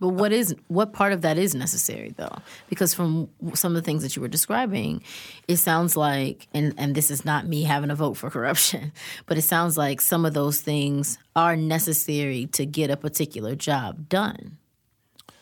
But 0.00 0.10
what 0.10 0.32
is 0.32 0.54
what 0.68 0.92
part 0.92 1.12
of 1.12 1.22
that 1.22 1.38
is 1.38 1.54
necessary 1.54 2.14
though? 2.16 2.36
Because 2.68 2.94
from 2.94 3.28
some 3.54 3.74
of 3.74 3.76
the 3.76 3.82
things 3.82 4.02
that 4.02 4.14
you 4.14 4.22
were 4.22 4.28
describing, 4.28 5.02
it 5.48 5.56
sounds 5.56 5.96
like 5.96 6.46
and 6.54 6.74
and 6.78 6.94
this 6.94 7.10
is 7.10 7.24
not 7.24 7.46
me 7.46 7.64
having 7.64 7.90
a 7.90 7.96
vote 7.96 8.14
for 8.14 8.30
corruption, 8.30 8.92
but 9.26 9.38
it 9.38 9.42
sounds 9.42 9.76
like 9.76 10.00
some 10.00 10.24
of 10.24 10.34
those 10.34 10.60
things 10.60 11.18
are 11.34 11.56
necessary 11.56 12.46
to 12.52 12.64
get 12.64 12.90
a 12.90 12.96
particular 12.96 13.54
job 13.54 14.08
done. 14.08 14.58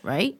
Right? 0.03 0.39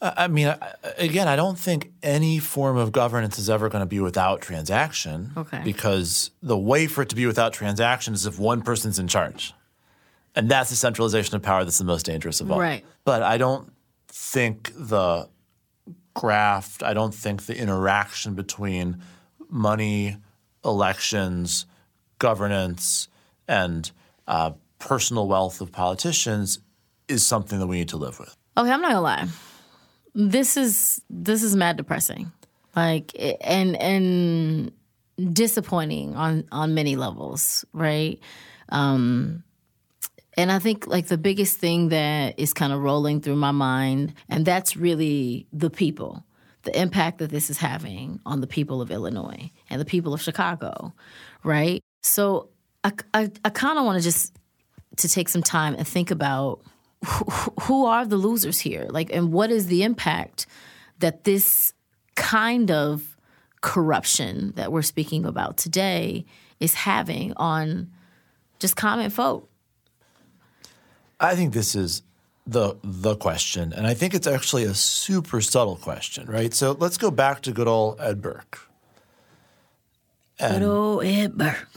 I 0.00 0.28
mean, 0.28 0.54
again, 0.96 1.26
I 1.26 1.34
don't 1.34 1.58
think 1.58 1.90
any 2.04 2.38
form 2.38 2.76
of 2.76 2.92
governance 2.92 3.36
is 3.36 3.50
ever 3.50 3.68
going 3.68 3.82
to 3.82 3.86
be 3.86 3.98
without 3.98 4.40
transaction. 4.40 5.32
Okay. 5.36 5.60
Because 5.64 6.30
the 6.40 6.56
way 6.56 6.86
for 6.86 7.02
it 7.02 7.08
to 7.08 7.16
be 7.16 7.26
without 7.26 7.52
transaction 7.52 8.14
is 8.14 8.24
if 8.24 8.38
one 8.38 8.62
person's 8.62 9.00
in 9.00 9.08
charge. 9.08 9.54
And 10.38 10.48
that's 10.48 10.70
the 10.70 10.76
centralization 10.76 11.34
of 11.34 11.42
power 11.42 11.64
that's 11.64 11.78
the 11.78 11.84
most 11.84 12.06
dangerous 12.06 12.40
of 12.40 12.52
all. 12.52 12.60
Right. 12.60 12.84
But 13.04 13.24
I 13.24 13.38
don't 13.38 13.72
think 14.06 14.70
the 14.76 15.28
graft, 16.14 16.84
I 16.84 16.94
don't 16.94 17.12
think 17.12 17.46
the 17.46 17.58
interaction 17.58 18.34
between 18.34 19.02
money, 19.50 20.16
elections, 20.64 21.66
governance, 22.20 23.08
and 23.48 23.90
uh, 24.28 24.52
personal 24.78 25.26
wealth 25.26 25.60
of 25.60 25.72
politicians 25.72 26.60
is 27.08 27.26
something 27.26 27.58
that 27.58 27.66
we 27.66 27.78
need 27.78 27.88
to 27.88 27.96
live 27.96 28.20
with. 28.20 28.36
Okay, 28.56 28.70
I'm 28.70 28.80
not 28.80 28.92
gonna 28.92 29.00
lie. 29.00 29.26
This 30.14 30.56
is 30.56 31.02
this 31.10 31.42
is 31.42 31.56
mad 31.56 31.76
depressing, 31.76 32.30
like 32.76 33.10
and 33.40 33.74
and 33.76 34.70
disappointing 35.32 36.14
on 36.14 36.44
on 36.52 36.74
many 36.74 36.94
levels, 36.94 37.64
right? 37.72 38.20
Um, 38.68 39.42
and 40.38 40.52
I 40.52 40.60
think 40.60 40.86
like 40.86 41.08
the 41.08 41.18
biggest 41.18 41.58
thing 41.58 41.88
that 41.88 42.38
is 42.38 42.54
kind 42.54 42.72
of 42.72 42.80
rolling 42.80 43.20
through 43.20 43.34
my 43.34 43.50
mind, 43.50 44.14
and 44.28 44.46
that's 44.46 44.76
really 44.76 45.48
the 45.52 45.68
people, 45.68 46.24
the 46.62 46.80
impact 46.80 47.18
that 47.18 47.30
this 47.30 47.50
is 47.50 47.58
having 47.58 48.20
on 48.24 48.40
the 48.40 48.46
people 48.46 48.80
of 48.80 48.92
Illinois 48.92 49.50
and 49.68 49.80
the 49.80 49.84
people 49.84 50.14
of 50.14 50.22
Chicago, 50.22 50.94
right? 51.42 51.82
So 52.02 52.50
I 52.84 52.92
I, 53.12 53.32
I 53.44 53.50
kind 53.50 53.80
of 53.80 53.84
want 53.84 53.98
to 53.98 54.02
just 54.02 54.32
to 54.98 55.08
take 55.08 55.28
some 55.28 55.42
time 55.42 55.74
and 55.74 55.86
think 55.86 56.12
about 56.12 56.60
who, 57.04 57.24
who 57.62 57.86
are 57.86 58.06
the 58.06 58.16
losers 58.16 58.60
here 58.60 58.86
like 58.90 59.12
and 59.12 59.32
what 59.32 59.50
is 59.50 59.66
the 59.66 59.82
impact 59.82 60.46
that 61.00 61.24
this 61.24 61.72
kind 62.14 62.70
of 62.70 63.16
corruption 63.60 64.52
that 64.54 64.70
we're 64.70 64.82
speaking 64.82 65.24
about 65.24 65.56
today 65.56 66.24
is 66.60 66.74
having 66.74 67.32
on 67.36 67.90
just 68.58 68.76
common 68.76 69.10
folk 69.10 69.47
I 71.20 71.34
think 71.34 71.52
this 71.52 71.74
is 71.74 72.02
the 72.46 72.76
the 72.82 73.16
question, 73.16 73.72
and 73.72 73.86
I 73.86 73.94
think 73.94 74.14
it's 74.14 74.26
actually 74.26 74.64
a 74.64 74.74
super 74.74 75.40
subtle 75.40 75.76
question, 75.76 76.26
right? 76.26 76.54
So 76.54 76.76
let's 76.78 76.96
go 76.96 77.10
back 77.10 77.42
to 77.42 77.52
good 77.52 77.68
old 77.68 78.00
Ed 78.00 78.22
Burke. 78.22 78.60
Good 80.38 80.62
old 80.62 81.04
Ed 81.04 81.36
Burke. 81.36 81.68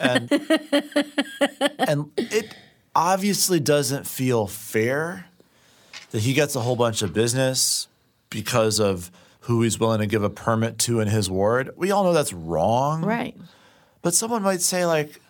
and 0.00 0.30
and 1.78 2.10
it 2.16 2.54
obviously 2.94 3.60
doesn't 3.60 4.06
feel 4.06 4.46
fair 4.46 5.26
that 6.10 6.22
he 6.22 6.32
gets 6.32 6.54
a 6.54 6.60
whole 6.60 6.76
bunch 6.76 7.02
of 7.02 7.12
business 7.12 7.88
because 8.30 8.78
of 8.78 9.10
who 9.40 9.62
he's 9.62 9.78
willing 9.78 9.98
to 9.98 10.06
give 10.06 10.22
a 10.22 10.30
permit 10.30 10.78
to 10.78 11.00
in 11.00 11.08
his 11.08 11.28
ward. 11.30 11.70
We 11.76 11.90
all 11.90 12.04
know 12.04 12.12
that's 12.12 12.32
wrong. 12.32 13.04
Right. 13.04 13.36
But 14.00 14.14
someone 14.14 14.42
might 14.42 14.60
say, 14.60 14.86
like, 14.86 15.20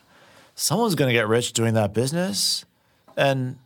someone's 0.54 0.94
going 0.94 1.08
to 1.08 1.14
get 1.14 1.28
rich 1.28 1.52
doing 1.52 1.74
that 1.74 1.92
business. 1.92 2.64
And 3.16 3.58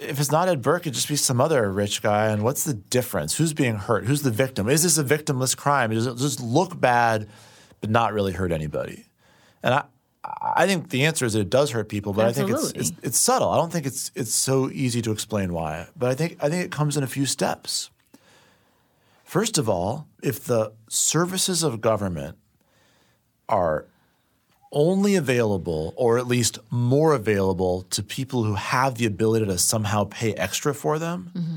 if 0.00 0.18
it's 0.18 0.32
not 0.32 0.48
Ed 0.48 0.62
Burke, 0.62 0.82
it'd 0.82 0.94
just 0.94 1.08
be 1.08 1.16
some 1.16 1.40
other 1.40 1.70
rich 1.70 2.02
guy. 2.02 2.28
And 2.28 2.42
what's 2.42 2.64
the 2.64 2.74
difference? 2.74 3.36
Who's 3.36 3.52
being 3.52 3.76
hurt? 3.76 4.06
Who's 4.06 4.22
the 4.22 4.30
victim? 4.30 4.68
Is 4.68 4.82
this 4.82 4.98
a 4.98 5.04
victimless 5.04 5.56
crime? 5.56 5.90
Does 5.90 6.06
it 6.06 6.16
just 6.16 6.40
look 6.40 6.80
bad, 6.80 7.28
but 7.80 7.90
not 7.90 8.12
really 8.12 8.32
hurt 8.32 8.52
anybody? 8.52 9.06
And 9.62 9.74
I, 9.74 9.84
I 10.24 10.66
think 10.66 10.90
the 10.90 11.04
answer 11.04 11.24
is 11.24 11.32
that 11.34 11.40
it 11.40 11.50
does 11.50 11.70
hurt 11.70 11.88
people, 11.88 12.12
but 12.12 12.26
I 12.26 12.32
think 12.32 12.50
it's, 12.50 12.70
it's 12.72 12.92
it's 13.02 13.18
subtle. 13.18 13.48
I 13.50 13.56
don't 13.56 13.72
think 13.72 13.86
it's 13.86 14.12
it's 14.14 14.34
so 14.34 14.70
easy 14.70 15.02
to 15.02 15.10
explain 15.10 15.52
why. 15.52 15.88
But 15.96 16.10
I 16.10 16.14
think 16.14 16.36
I 16.40 16.48
think 16.48 16.64
it 16.64 16.70
comes 16.70 16.96
in 16.96 17.02
a 17.02 17.08
few 17.08 17.26
steps. 17.26 17.90
First 19.24 19.58
of 19.58 19.68
all, 19.68 20.06
if 20.22 20.44
the 20.44 20.72
services 20.88 21.62
of 21.62 21.80
government 21.80 22.36
are 23.48 23.86
only 24.72 25.14
available, 25.14 25.92
or 25.96 26.18
at 26.18 26.26
least 26.26 26.58
more 26.70 27.14
available, 27.14 27.82
to 27.90 28.02
people 28.02 28.42
who 28.44 28.54
have 28.54 28.96
the 28.96 29.06
ability 29.06 29.46
to 29.46 29.58
somehow 29.58 30.04
pay 30.04 30.34
extra 30.34 30.74
for 30.74 30.98
them, 30.98 31.30
mm-hmm. 31.34 31.56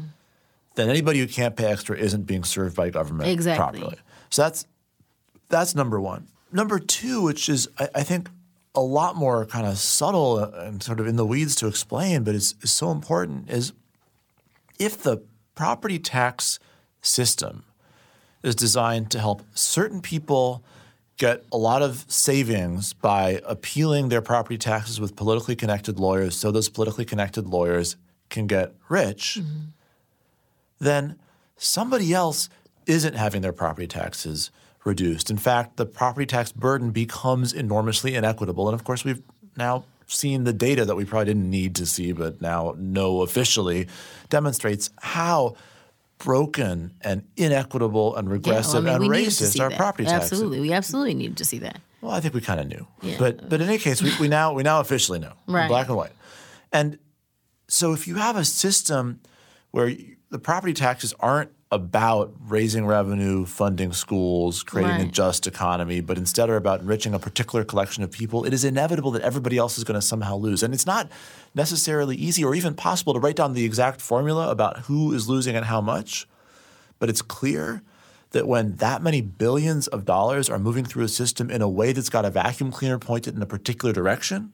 then 0.75 0.89
anybody 0.89 1.19
who 1.19 1.27
can't 1.27 1.55
pay 1.55 1.65
extra 1.65 1.97
isn't 1.97 2.23
being 2.23 2.43
served 2.43 2.75
by 2.75 2.89
government 2.89 3.29
exactly. 3.29 3.79
properly. 3.79 3.97
So 4.29 4.43
that's 4.43 4.65
that's 5.49 5.75
number 5.75 5.99
one. 5.99 6.27
Number 6.51 6.79
two, 6.79 7.21
which 7.21 7.49
is 7.49 7.69
I, 7.79 7.89
I 7.95 8.03
think 8.03 8.29
a 8.75 8.81
lot 8.81 9.15
more 9.15 9.45
kind 9.45 9.65
of 9.65 9.77
subtle 9.77 10.39
and 10.39 10.83
sort 10.83 10.99
of 10.99 11.07
in 11.07 11.15
the 11.15 11.25
weeds 11.25 11.55
to 11.55 11.67
explain, 11.67 12.23
but 12.23 12.35
is, 12.35 12.55
is 12.61 12.71
so 12.71 12.91
important, 12.91 13.49
is 13.49 13.71
if 14.77 15.01
the 15.01 15.23
property 15.55 15.97
tax 15.97 16.59
system 17.01 17.63
is 18.43 18.55
designed 18.55 19.09
to 19.11 19.19
help 19.19 19.43
certain 19.53 20.01
people 20.01 20.63
get 21.17 21.45
a 21.51 21.57
lot 21.57 21.81
of 21.81 22.05
savings 22.07 22.93
by 22.93 23.41
appealing 23.45 24.09
their 24.09 24.21
property 24.21 24.57
taxes 24.57 24.99
with 24.99 25.15
politically 25.15 25.55
connected 25.55 25.99
lawyers 25.99 26.35
so 26.35 26.51
those 26.51 26.69
politically 26.69 27.05
connected 27.05 27.47
lawyers 27.47 27.95
can 28.29 28.47
get 28.47 28.73
rich, 28.89 29.37
mm-hmm. 29.39 29.65
then 30.79 31.17
somebody 31.57 32.13
else 32.13 32.49
isn't 32.85 33.15
having 33.15 33.41
their 33.41 33.53
property 33.53 33.87
taxes 33.87 34.51
reduced. 34.83 35.29
In 35.31 35.37
fact, 35.37 35.77
the 35.77 35.85
property 35.85 36.25
tax 36.25 36.51
burden 36.51 36.91
becomes 36.91 37.53
enormously 37.53 38.15
inequitable. 38.15 38.67
And 38.67 38.75
of 38.75 38.83
course, 38.83 39.03
we've 39.03 39.23
now 39.57 39.85
seen 40.07 40.43
the 40.43 40.53
data 40.53 40.85
that 40.85 40.95
we 40.95 41.05
probably 41.05 41.25
didn't 41.25 41.49
need 41.49 41.75
to 41.75 41.85
see, 41.85 42.11
but 42.11 42.41
now 42.41 42.75
know 42.77 43.21
officially 43.21 43.87
demonstrates 44.29 44.91
how 45.01 45.55
broken 46.25 46.91
and 47.01 47.23
inequitable 47.37 48.15
and 48.15 48.29
regressive 48.29 48.83
yeah, 48.83 48.89
well, 48.89 48.95
I 48.95 49.07
mean, 49.07 49.13
and 49.13 49.25
racist 49.27 49.59
our 49.61 49.69
that. 49.69 49.77
property 49.77 50.05
taxes. 50.05 50.33
Absolutely, 50.33 50.59
we 50.59 50.73
absolutely 50.73 51.13
needed 51.13 51.37
to 51.37 51.45
see 51.45 51.59
that. 51.59 51.79
Well, 52.01 52.11
I 52.11 52.19
think 52.19 52.33
we 52.33 52.41
kind 52.41 52.59
of 52.59 52.67
knew, 52.67 52.87
yeah. 53.01 53.15
but 53.17 53.47
but 53.47 53.61
in 53.61 53.69
any 53.69 53.77
case, 53.77 54.01
we, 54.01 54.11
we 54.19 54.27
now 54.27 54.53
we 54.53 54.63
now 54.63 54.79
officially 54.79 55.19
know, 55.19 55.33
right. 55.47 55.67
black 55.67 55.87
and 55.87 55.95
white. 55.95 56.11
And 56.73 56.97
so, 57.67 57.93
if 57.93 58.07
you 58.07 58.15
have 58.15 58.35
a 58.35 58.43
system 58.43 59.21
where 59.71 59.95
the 60.29 60.39
property 60.39 60.73
taxes 60.73 61.13
aren't 61.19 61.51
about 61.71 62.33
raising 62.47 62.85
revenue, 62.85 63.45
funding 63.45 63.91
schools, 63.91 64.61
creating 64.61 64.97
right. 64.97 65.07
a 65.07 65.11
just 65.11 65.47
economy, 65.47 65.99
but 65.99 66.17
instead 66.17 66.49
are 66.49 66.57
about 66.57 66.81
enriching 66.81 67.13
a 67.13 67.19
particular 67.19 67.65
collection 67.65 68.03
of 68.03 68.11
people, 68.11 68.45
it 68.45 68.53
is 68.53 68.63
inevitable 68.63 69.11
that 69.11 69.23
everybody 69.23 69.57
else 69.57 69.77
is 69.77 69.83
going 69.83 69.99
to 69.99 70.05
somehow 70.05 70.35
lose. 70.35 70.61
And 70.61 70.73
it's 70.73 70.85
not 70.85 71.09
necessarily 71.55 72.15
easy 72.15 72.43
or 72.43 72.53
even 72.53 72.75
possible 72.75 73.13
to 73.13 73.19
write 73.19 73.35
down 73.35 73.53
the 73.53 73.65
exact 73.65 73.99
formula 73.99 74.51
about 74.51 74.81
who 74.81 75.11
is 75.11 75.27
losing 75.27 75.55
and 75.55 75.65
how 75.65 75.81
much, 75.81 76.27
but 76.99 77.09
it's 77.09 77.21
clear 77.21 77.81
that 78.31 78.47
when 78.47 78.75
that 78.75 79.01
many 79.01 79.21
billions 79.21 79.87
of 79.87 80.05
dollars 80.05 80.49
are 80.49 80.59
moving 80.59 80.85
through 80.85 81.03
a 81.03 81.07
system 81.09 81.49
in 81.49 81.61
a 81.61 81.69
way 81.69 81.93
that's 81.93 82.09
got 82.09 82.25
a 82.25 82.29
vacuum 82.29 82.71
cleaner 82.71 82.99
pointed 82.99 83.35
in 83.35 83.41
a 83.41 83.45
particular 83.45 83.93
direction, 83.93 84.51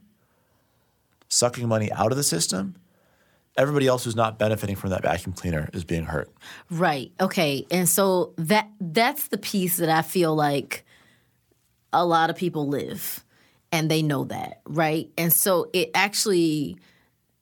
sucking 1.28 1.68
money 1.68 1.92
out 1.92 2.12
of 2.12 2.18
the 2.18 2.24
system, 2.24 2.76
everybody 3.58 3.88
else 3.88 4.04
who's 4.04 4.16
not 4.16 4.40
benefiting 4.40 4.76
from 4.76 4.92
that 4.92 5.02
vacuum 5.02 5.34
cleaner 5.34 5.70
is 5.74 5.84
being 5.84 6.06
hurt. 6.06 6.30
Right. 6.70 7.12
Okay. 7.20 7.66
And 7.70 7.88
so 7.88 8.34
that 8.38 8.70
that's 8.80 9.28
the 9.28 9.38
piece 9.38 9.78
that 9.78 9.90
I 9.90 10.02
feel 10.02 10.36
like 10.36 10.86
a 11.94 12.06
lot 12.06 12.30
of 12.30 12.36
people 12.36 12.68
live 12.68 13.24
and 13.72 13.90
they 13.90 14.02
know 14.02 14.26
that, 14.26 14.62
right? 14.66 15.10
And 15.18 15.32
so 15.34 15.70
it 15.74 15.92
actually 15.94 16.78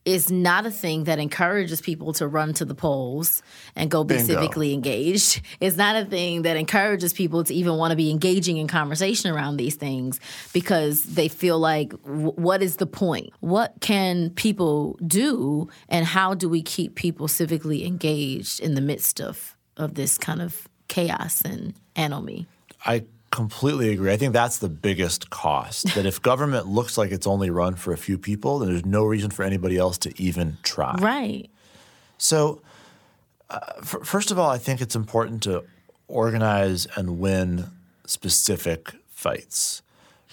is 0.09 0.31
not 0.31 0.65
a 0.65 0.71
thing 0.71 1.03
that 1.03 1.19
encourages 1.19 1.81
people 1.81 2.13
to 2.13 2.27
run 2.27 2.53
to 2.53 2.65
the 2.65 2.73
polls 2.73 3.43
and 3.75 3.91
go 3.91 4.03
be 4.03 4.15
Bingo. 4.15 4.35
civically 4.41 4.73
engaged. 4.73 5.41
It's 5.59 5.77
not 5.77 5.95
a 5.95 6.03
thing 6.03 6.41
that 6.41 6.57
encourages 6.57 7.13
people 7.13 7.43
to 7.43 7.53
even 7.53 7.75
want 7.75 7.91
to 7.91 7.95
be 7.95 8.09
engaging 8.09 8.57
in 8.57 8.67
conversation 8.67 9.31
around 9.31 9.57
these 9.57 9.75
things 9.75 10.19
because 10.51 11.03
they 11.03 11.27
feel 11.27 11.59
like, 11.59 11.93
what 12.03 12.63
is 12.63 12.77
the 12.77 12.87
point? 12.87 13.31
What 13.39 13.75
can 13.81 14.31
people 14.31 14.97
do, 15.05 15.69
and 15.87 16.05
how 16.05 16.33
do 16.33 16.49
we 16.49 16.63
keep 16.63 16.95
people 16.95 17.27
civically 17.27 17.85
engaged 17.85 18.59
in 18.59 18.73
the 18.73 18.81
midst 18.81 19.21
of 19.21 19.55
of 19.77 19.93
this 19.93 20.17
kind 20.17 20.41
of 20.41 20.67
chaos 20.87 21.41
and 21.41 21.73
anomie? 21.95 22.47
I 22.85 23.05
completely 23.31 23.91
agree. 23.91 24.11
I 24.11 24.17
think 24.17 24.33
that's 24.33 24.57
the 24.57 24.69
biggest 24.69 25.29
cost. 25.29 25.93
that 25.95 26.05
if 26.05 26.21
government 26.21 26.67
looks 26.67 26.97
like 26.97 27.11
it's 27.11 27.27
only 27.27 27.49
run 27.49 27.75
for 27.75 27.93
a 27.93 27.97
few 27.97 28.17
people, 28.17 28.59
then 28.59 28.69
there's 28.69 28.85
no 28.85 29.03
reason 29.03 29.29
for 29.31 29.43
anybody 29.43 29.77
else 29.77 29.97
to 29.99 30.21
even 30.21 30.57
try. 30.63 30.95
Right. 30.99 31.49
So, 32.17 32.61
uh, 33.49 33.59
f- 33.79 34.03
first 34.03 34.31
of 34.31 34.39
all, 34.39 34.49
I 34.49 34.57
think 34.57 34.81
it's 34.81 34.95
important 34.95 35.43
to 35.43 35.63
organize 36.07 36.87
and 36.95 37.19
win 37.19 37.69
specific 38.05 38.93
fights, 39.07 39.81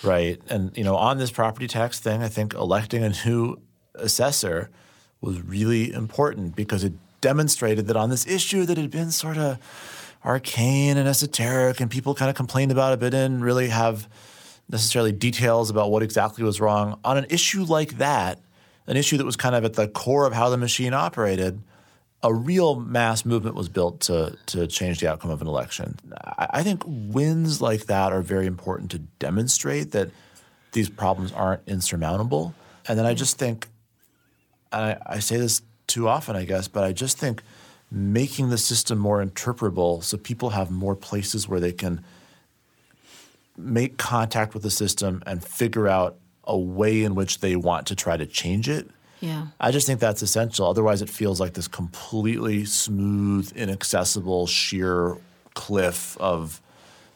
right? 0.03 0.41
And 0.49 0.77
you 0.77 0.85
know, 0.85 0.97
on 0.97 1.19
this 1.19 1.31
property 1.31 1.69
tax 1.69 2.01
thing, 2.01 2.23
I 2.23 2.29
think 2.29 2.55
electing 2.55 3.05
a 3.05 3.13
new 3.25 3.61
assessor 3.95 4.71
was 5.21 5.41
really 5.43 5.93
important 5.93 6.57
because 6.57 6.85
it 6.85 6.95
demonstrated 7.21 7.87
that 7.87 7.97
on 7.97 8.11
this 8.11 8.27
issue 8.27 8.65
that 8.67 8.77
had 8.77 8.91
been 8.91 9.11
sort 9.11 9.39
of 9.39 9.59
arcane 10.27 10.97
and 10.97 11.09
esoteric, 11.09 11.81
and 11.81 11.91
people 11.91 12.15
kind 12.15 12.29
of 12.29 12.35
complained 12.35 12.73
about 12.73 12.93
it, 12.93 13.01
but 13.01 13.11
didn't 13.11 13.43
really 13.43 13.69
have 13.69 14.09
necessarily 14.69 15.13
details 15.13 15.71
about 15.71 15.91
what 15.91 16.03
exactly 16.03 16.43
was 16.43 16.61
wrong. 16.61 16.99
On 17.05 17.17
an 17.17 17.27
issue 17.31 17.63
like 17.63 17.99
that, 17.99 18.41
an 18.89 18.97
issue 18.97 19.17
that 19.19 19.25
was 19.25 19.37
kind 19.37 19.55
of 19.55 19.65
at 19.65 19.75
the 19.75 19.87
core 19.87 20.27
of 20.27 20.33
how 20.33 20.51
the 20.51 20.57
machine 20.57 20.93
operated, 20.93 21.63
a 22.23 22.35
real 22.35 22.81
mass 22.81 23.25
movement 23.25 23.55
was 23.55 23.69
built 23.69 24.01
to 24.01 24.37
to 24.47 24.67
change 24.67 24.99
the 24.99 25.09
outcome 25.09 25.31
of 25.31 25.41
an 25.41 25.47
election. 25.47 25.97
I, 26.27 26.65
think 26.65 26.83
wins 26.87 27.63
like 27.63 27.87
that 27.87 28.13
are 28.13 28.23
very 28.23 28.47
important 28.47 28.91
to 28.93 28.99
demonstrate 28.99 29.93
that 29.93 30.11
these 30.73 30.89
problems 30.89 31.31
aren't 31.33 31.63
insurmountable. 31.69 32.55
And 32.89 32.99
then 32.99 33.07
I 33.07 33.15
just 33.15 33.39
think, 33.39 33.69
I, 34.73 34.97
I 35.07 35.19
say 35.21 35.37
this 35.37 35.63
too 35.87 36.09
often, 36.09 36.35
I 36.35 36.45
guess, 36.45 36.67
but 36.67 36.83
I 36.83 36.93
just 36.93 37.17
think– 37.17 37.43
making 37.91 38.51
the 38.51 38.59
system 38.59 38.99
more 38.99 39.25
interpretable 39.25 40.03
so 40.03 40.17
people 40.17 40.51
have 40.51 40.71
more 40.71 40.97
places 40.97 41.49
where 41.49 41.61
they 41.61 41.73
can 41.73 42.05
make 43.57 43.97
contact 43.97 44.55
with 44.55 44.63
the 44.63 44.71
system 44.71 45.23
and 45.27 45.43
figure 45.43 45.89
out 45.89 46.17
a 46.45 46.59
way 46.59 47.03
in 47.03 47.15
which 47.15 47.41
they 47.41 47.57
want 47.57 47.87
to 47.87 47.95
try 47.95 48.17
to 48.17 48.27
change 48.27 48.69
it. 48.69 48.89
Yeah. 49.21 49.47
I 49.59 49.71
just 49.71 49.87
think 49.87 49.99
that's 49.99 50.21
essential. 50.21 50.67
Otherwise, 50.67 51.01
it 51.01 51.09
feels 51.09 51.41
like 51.41 51.55
this 51.55 51.69
completely 51.69 52.65
smooth, 52.65 53.51
inaccessible, 53.57 54.47
sheer 54.47 55.17
cliff 55.55 56.17
of 56.19 56.61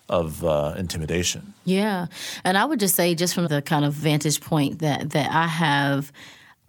of 0.09 0.45
uh, 0.45 0.75
intimidation. 0.77 1.55
Yeah, 1.65 2.07
and 2.43 2.59
I 2.59 2.65
would 2.65 2.81
just 2.81 2.97
say, 2.97 3.15
just 3.15 3.33
from 3.33 3.47
the 3.47 3.63
kind 3.63 3.85
of 3.85 3.93
vantage 3.93 4.41
point 4.41 4.81
that 4.81 5.11
that 5.11 5.31
I 5.31 5.47
have, 5.47 6.11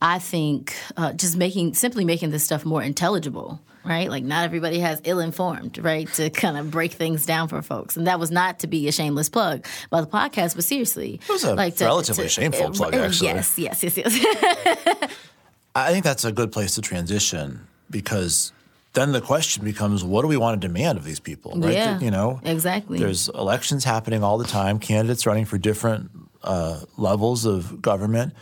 I 0.02 0.20
think 0.20 0.76
uh, 0.95 1.14
just 1.14 1.38
making 1.38 1.74
simply 1.74 2.06
making 2.06 2.30
this 2.30 2.43
stuff 2.43 2.66
more 2.66 2.84
intelligible 2.84 3.60
right? 3.84 4.10
Like 4.10 4.24
not 4.24 4.46
everybody 4.46 4.80
has 4.80 5.02
ill 5.04 5.20
informed, 5.20 5.78
right? 5.78 6.12
To 6.14 6.30
kind 6.30 6.58
of 6.58 6.72
break 6.72 6.94
things 6.94 7.26
down 7.26 7.48
for 7.48 7.62
folks. 7.62 7.98
And 7.98 8.08
that 8.08 8.20
was 8.20 8.32
not 8.32 8.60
to 8.60 8.68
be 8.68 8.88
a 8.88 8.92
shameless 8.92 9.30
plug 9.30 9.66
by 9.90 10.02
the 10.02 10.08
podcast, 10.08 10.56
but 10.56 10.64
seriously. 10.64 11.16
It 11.16 11.30
was 11.30 11.44
a 11.44 11.56
like 11.56 11.76
to, 11.78 11.86
relatively 11.86 12.26
to, 12.26 12.30
shameful 12.30 12.68
uh, 12.68 12.72
plug, 12.72 12.96
actually. 12.96 13.28
Yes, 13.28 13.58
yes, 13.58 13.84
yes, 13.84 13.98
yes. 13.98 15.12
I 15.76 15.92
think 15.92 16.04
that's 16.04 16.26
a 16.26 16.32
good 16.32 16.52
place 16.52 16.76
to 16.76 16.82
transition 16.82 17.66
because 17.90 18.52
then 18.94 19.14
the 19.14 19.22
question 19.22 19.64
becomes 19.64 20.04
what 20.04 20.22
do 20.22 20.28
we 20.28 20.38
want 20.38 20.62
to 20.62 20.68
demand 20.68 20.98
of 20.98 21.06
these 21.06 21.20
people, 21.20 21.54
right? 21.56 21.74
Yeah, 21.74 22.00
you 22.00 22.12
know, 22.12 22.42
exactly. 22.44 23.00
There's 23.00 23.30
elections 23.30 23.84
happening 23.84 24.24
all 24.24 24.38
the 24.38 24.46
time, 24.46 24.80
candidates 24.80 25.26
running 25.26 25.46
for 25.46 25.58
different 25.58 26.12
uh, 26.44 26.82
levels 26.98 27.46
of 27.46 27.82
government. 27.82 28.34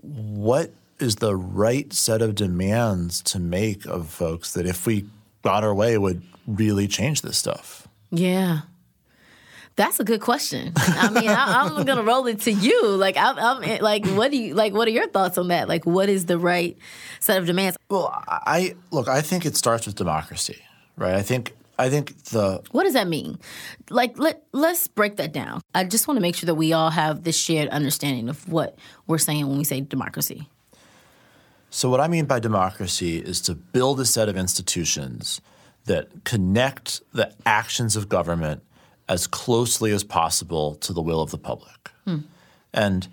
What 0.00 0.72
is 1.00 1.16
the 1.16 1.36
right 1.36 1.92
set 1.92 2.22
of 2.22 2.34
demands 2.34 3.22
to 3.22 3.38
make 3.38 3.86
of 3.86 4.08
folks 4.08 4.52
that 4.54 4.66
if 4.66 4.86
we 4.86 5.06
got 5.42 5.64
our 5.64 5.74
way 5.74 5.96
would 5.98 6.22
really 6.46 6.88
change 6.88 7.22
this 7.22 7.38
stuff? 7.38 7.88
Yeah. 8.10 8.60
That's 9.76 10.00
a 10.00 10.04
good 10.04 10.20
question. 10.20 10.72
I 10.76 11.08
mean, 11.10 11.28
I, 11.28 11.66
am 11.66 11.84
gonna 11.86 12.02
roll 12.02 12.26
it 12.26 12.40
to 12.40 12.50
you. 12.50 12.88
Like, 12.88 13.16
I'm, 13.16 13.38
I'm, 13.38 13.62
eh, 13.62 13.78
like, 13.80 14.04
what 14.08 14.32
do 14.32 14.36
you 14.36 14.54
like? 14.54 14.72
What 14.72 14.88
are 14.88 14.90
your 14.90 15.06
thoughts 15.06 15.38
on 15.38 15.48
that? 15.48 15.68
Like, 15.68 15.86
what 15.86 16.08
is 16.08 16.26
the 16.26 16.36
right 16.36 16.76
set 17.20 17.38
of 17.38 17.46
demands? 17.46 17.76
Well, 17.88 18.12
I 18.26 18.74
look. 18.90 19.06
I 19.06 19.20
think 19.20 19.46
it 19.46 19.56
starts 19.56 19.86
with 19.86 19.94
democracy, 19.94 20.60
right? 20.96 21.14
I 21.14 21.22
think 21.22 21.54
I 21.78 21.90
think 21.90 22.24
the 22.24 22.60
What 22.72 22.84
does 22.84 22.94
that 22.94 23.06
mean? 23.06 23.38
Like, 23.88 24.18
let, 24.18 24.42
let's 24.52 24.88
break 24.88 25.16
that 25.16 25.32
down. 25.32 25.60
I 25.74 25.84
just 25.84 26.08
want 26.08 26.16
to 26.16 26.22
make 26.22 26.34
sure 26.34 26.48
that 26.48 26.56
we 26.56 26.72
all 26.72 26.90
have 26.90 27.22
this 27.22 27.38
shared 27.38 27.68
understanding 27.68 28.28
of 28.28 28.48
what 28.48 28.76
we're 29.06 29.18
saying 29.18 29.46
when 29.46 29.58
we 29.58 29.64
say 29.64 29.80
democracy. 29.80 30.48
So, 31.70 31.90
what 31.90 32.00
I 32.00 32.08
mean 32.08 32.24
by 32.24 32.40
democracy 32.40 33.18
is 33.18 33.40
to 33.42 33.54
build 33.54 34.00
a 34.00 34.06
set 34.06 34.28
of 34.28 34.36
institutions 34.36 35.40
that 35.84 36.24
connect 36.24 37.02
the 37.12 37.32
actions 37.44 37.96
of 37.96 38.08
government 38.08 38.62
as 39.08 39.26
closely 39.26 39.90
as 39.90 40.04
possible 40.04 40.74
to 40.76 40.92
the 40.92 41.00
will 41.00 41.20
of 41.20 41.30
the 41.30 41.38
public. 41.38 41.90
Hmm. 42.04 42.18
And 42.72 43.08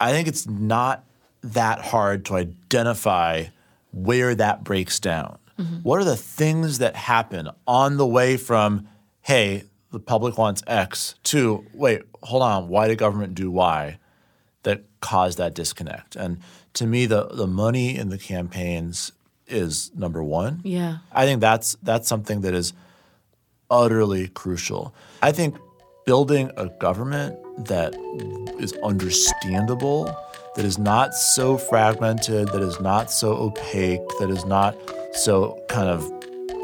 I 0.00 0.12
think 0.12 0.28
it's 0.28 0.46
not 0.46 1.04
that 1.42 1.80
hard 1.80 2.24
to 2.26 2.36
identify 2.36 3.46
where 3.92 4.34
that 4.34 4.64
breaks 4.64 5.00
down. 5.00 5.38
Mm-hmm. 5.58 5.76
What 5.76 6.00
are 6.00 6.04
the 6.04 6.16
things 6.16 6.78
that 6.78 6.96
happen 6.96 7.48
on 7.66 7.96
the 7.96 8.06
way 8.06 8.36
from, 8.36 8.88
hey, 9.22 9.64
the 9.92 10.00
public 10.00 10.36
wants 10.36 10.62
X, 10.66 11.14
to, 11.24 11.64
wait, 11.72 12.02
hold 12.22 12.42
on, 12.42 12.68
why 12.68 12.88
did 12.88 12.98
government 12.98 13.34
do 13.34 13.50
Y? 13.50 13.98
that 14.64 14.82
caused 15.00 15.38
that 15.38 15.54
disconnect. 15.54 16.16
And 16.16 16.40
to 16.74 16.86
me, 16.86 17.06
the 17.06 17.26
the 17.26 17.46
money 17.46 17.96
in 17.96 18.08
the 18.10 18.18
campaigns 18.18 19.12
is 19.46 19.90
number 19.94 20.22
one. 20.22 20.60
Yeah. 20.64 20.98
I 21.12 21.24
think 21.26 21.40
that's 21.40 21.76
that's 21.82 22.08
something 22.08 22.42
that 22.42 22.54
is 22.54 22.72
utterly 23.70 24.28
crucial. 24.28 24.94
I 25.22 25.32
think 25.32 25.56
building 26.06 26.50
a 26.56 26.66
government 26.66 27.38
that 27.66 27.94
is 28.58 28.72
understandable, 28.84 30.04
that 30.56 30.64
is 30.64 30.78
not 30.78 31.14
so 31.14 31.56
fragmented, 31.56 32.48
that 32.48 32.62
is 32.62 32.80
not 32.80 33.10
so 33.10 33.32
opaque, 33.32 34.06
that 34.20 34.30
is 34.30 34.44
not 34.44 34.76
so 35.12 35.62
kind 35.68 35.88
of 35.88 36.10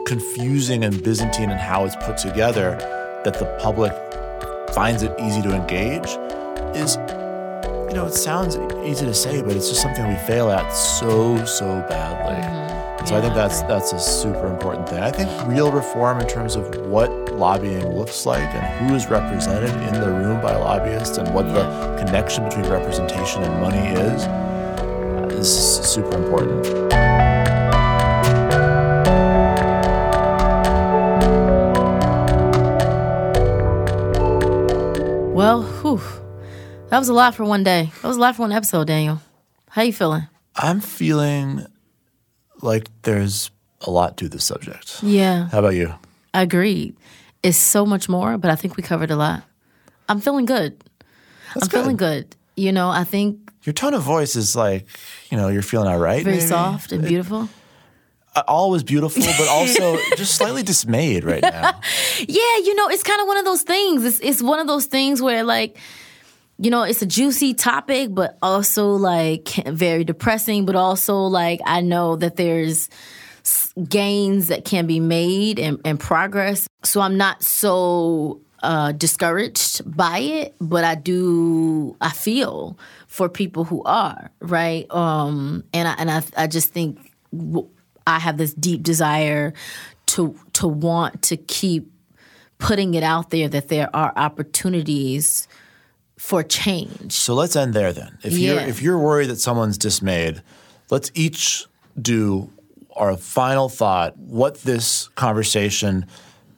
confusing 0.07 0.85
and 0.85 1.03
Byzantine 1.03 1.51
in 1.51 1.59
how 1.59 1.85
it's 1.85 1.97
put 1.97 2.19
together, 2.19 2.77
that 3.25 3.39
the 3.39 3.47
public 3.61 3.93
finds 4.75 5.03
it 5.03 5.13
easy 5.21 5.43
to 5.43 5.55
engage, 5.55 6.09
is 6.77 6.97
you 7.91 7.97
know, 7.97 8.07
it 8.07 8.14
sounds 8.14 8.57
easy 8.84 9.05
to 9.05 9.12
say, 9.12 9.43
but 9.43 9.57
it's 9.57 9.68
just 9.68 9.82
something 9.82 10.07
we 10.07 10.14
fail 10.14 10.49
at 10.49 10.70
so, 10.70 11.45
so 11.45 11.64
badly. 11.88 12.36
And 12.36 13.09
so 13.09 13.16
I 13.16 13.20
think 13.20 13.34
that's 13.34 13.62
that's 13.62 13.93
a 13.93 13.99
super 13.99 14.47
important 14.47 14.88
thing. 14.88 15.01
I 15.01 15.11
think 15.11 15.28
real 15.49 15.72
reform 15.72 16.20
in 16.20 16.28
terms 16.28 16.55
of 16.55 16.72
what 16.86 17.11
lobbying 17.32 17.97
looks 17.97 18.26
like 18.26 18.49
and 18.55 18.88
who 18.88 18.95
is 18.95 19.09
represented 19.09 19.70
in 19.88 20.01
the 20.01 20.07
room 20.07 20.41
by 20.41 20.55
lobbyists 20.55 21.18
and 21.18 21.34
what 21.34 21.53
the 21.53 21.64
connection 21.99 22.45
between 22.45 22.66
representation 22.68 23.43
and 23.43 23.61
money 23.61 23.88
is 23.88 24.22
uh, 24.22 25.28
is 25.32 25.51
super 25.84 26.16
important. 26.16 26.64
Well, 35.34 35.62
whew, 35.62 36.01
that 36.91 36.99
was 36.99 37.09
a 37.09 37.14
lot 37.14 37.34
for 37.34 37.45
one 37.45 37.62
day. 37.62 37.91
That 38.03 38.09
was 38.09 38.16
a 38.16 38.20
lot 38.20 38.36
for 38.36 38.43
one 38.43 38.53
episode, 38.53 38.86
Daniel. 38.86 39.20
How 39.70 39.82
you 39.82 39.93
feeling? 39.93 40.26
I'm 40.57 40.80
feeling 40.80 41.66
like 42.62 42.88
there's 43.03 43.51
a 43.82 43.91
lot 43.91 44.16
to 44.18 44.28
this 44.28 44.45
subject. 44.45 45.03
Yeah, 45.03 45.49
How 45.49 45.61
about 45.61 45.74
you? 45.74 45.95
I 46.34 46.43
agreed. 46.43 46.97
It's 47.43 47.57
so 47.57 47.86
much 47.86 48.09
more, 48.09 48.36
but 48.36 48.51
I 48.51 48.57
think 48.57 48.76
we 48.76 48.82
covered 48.82 49.11
a 49.11 49.16
lot. 49.16 49.45
I'm 50.09 50.20
feeling 50.20 50.45
good. 50.45 50.82
I'm 51.55 51.68
feeling 51.68 51.97
good. 51.97 52.36
You 52.57 52.72
know, 52.72 52.91
I 52.91 53.05
think 53.05 53.38
Your 53.64 53.72
tone 53.72 53.95
of 53.95 54.03
voice 54.03 54.36
is 54.36 54.55
like, 54.55 54.86
you 55.30 55.36
know, 55.38 55.49
you're 55.49 55.62
feeling 55.62 55.88
all 55.88 55.99
right. 55.99 56.22
very 56.22 56.36
maybe? 56.36 56.49
soft 56.49 56.93
and 56.93 57.03
beautiful. 57.07 57.49
Uh, 58.36 58.43
all 58.47 58.70
was 58.70 58.82
beautiful, 58.84 59.22
but 59.22 59.49
also 59.49 59.97
just 60.16 60.34
slightly 60.36 60.62
dismayed 60.62 61.24
right 61.24 61.43
now. 61.43 61.80
Yeah, 62.28 62.57
you 62.59 62.74
know, 62.74 62.88
it's 62.88 63.03
kind 63.03 63.20
of 63.20 63.26
one 63.26 63.38
of 63.38 63.45
those 63.47 63.62
things. 63.62 64.05
It's 64.05 64.20
it's 64.20 64.43
one 64.43 64.59
of 64.59 64.66
those 64.66 64.84
things 64.86 65.22
where 65.22 65.43
like 65.43 65.78
you 66.63 66.71
know, 66.71 66.83
it's 66.83 67.01
a 67.01 67.07
juicy 67.07 67.55
topic, 67.55 68.11
but 68.13 68.37
also 68.43 68.91
like 68.91 69.49
very 69.67 70.05
depressing, 70.05 70.67
but 70.67 70.77
also 70.77 71.17
like 71.17 71.61
I 71.65 71.81
know 71.81 72.17
that 72.17 72.37
there's 72.37 72.91
gains 73.89 74.49
that 74.49 74.67
can 74.67 74.87
be 74.87 75.01
made 75.01 75.59
and, 75.59 75.81
and 75.87 75.99
progress. 75.99 76.69
So 76.85 77.01
I'm 77.01 77.17
not 77.17 77.43
so 77.43 78.43
uh, 78.63 78.93
discouraged 78.93 79.97
by 79.97 80.19
it, 80.19 80.55
but 80.61 80.85
I 80.85 80.97
do, 80.97 81.97
I 81.99 82.11
feel 82.11 82.79
for 83.07 83.31
people 83.31 83.65
who 83.65 83.83
are, 83.85 84.31
right? 84.41 84.87
Um, 84.91 85.65
and 85.73 85.89
I, 85.89 85.95
and 85.99 86.11
I, 86.11 86.23
I 86.37 86.47
just 86.47 86.75
think 86.75 87.11
I 88.07 88.19
have 88.19 88.37
this 88.37 88.53
deep 88.53 88.83
desire 88.83 89.55
to, 90.09 90.39
to 90.55 90.69
want 90.69 91.23
to 91.23 91.39
keep 91.39 91.91
putting 92.59 92.93
it 92.93 93.03
out 93.03 93.31
there 93.31 93.49
that 93.49 93.69
there 93.69 93.89
are 93.97 94.13
opportunities 94.15 95.49
for 96.21 96.43
change. 96.43 97.12
So 97.12 97.33
let's 97.33 97.57
end 97.57 97.73
there 97.73 97.95
then. 97.95 98.18
If 98.23 98.37
you're 98.37 98.61
if 98.61 98.83
you're 98.83 98.99
worried 98.99 99.31
that 99.31 99.41
someone's 99.41 99.79
dismayed, 99.79 100.43
let's 100.91 101.11
each 101.14 101.66
do 102.01 102.53
our 102.95 103.16
final 103.16 103.71
thought 103.71 104.18
what 104.18 104.57
this 104.57 105.09
conversation 105.16 106.05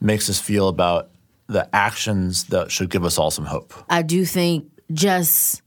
makes 0.01 0.29
us 0.29 0.37
feel 0.37 0.67
about 0.67 1.09
the 1.47 1.73
actions 1.73 2.43
that 2.45 2.71
should 2.71 2.89
give 2.89 3.05
us 3.05 3.17
all 3.17 3.31
some 3.31 3.45
hope. 3.45 3.73
I 3.89 4.01
do 4.01 4.25
think 4.25 4.69
just 4.91 5.61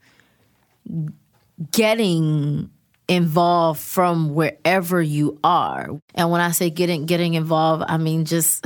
getting 1.72 2.70
involved 3.08 3.80
from 3.80 4.34
wherever 4.34 5.00
you 5.00 5.40
are. 5.42 5.88
And 6.14 6.30
when 6.30 6.42
I 6.42 6.50
say 6.50 6.68
getting 6.68 7.06
getting 7.06 7.32
involved, 7.32 7.84
I 7.88 7.96
mean 7.96 8.26
just 8.26 8.64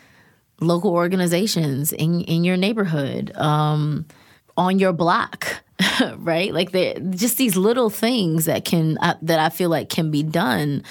local 0.60 0.90
organizations 0.90 1.92
in 1.92 2.22
in 2.22 2.42
your 2.42 2.56
neighborhood, 2.56 3.34
um, 3.36 4.06
on 4.56 4.78
your 4.78 4.92
block, 4.92 5.62
right? 6.16 6.52
Like 6.52 6.72
just 7.10 7.36
these 7.36 7.56
little 7.56 7.90
things 7.90 8.44
that 8.46 8.64
can 8.64 8.98
uh, 8.98 9.16
that 9.22 9.38
I 9.38 9.48
feel 9.48 9.70
like 9.70 9.88
can 9.88 10.10
be 10.10 10.22
done 10.22 10.82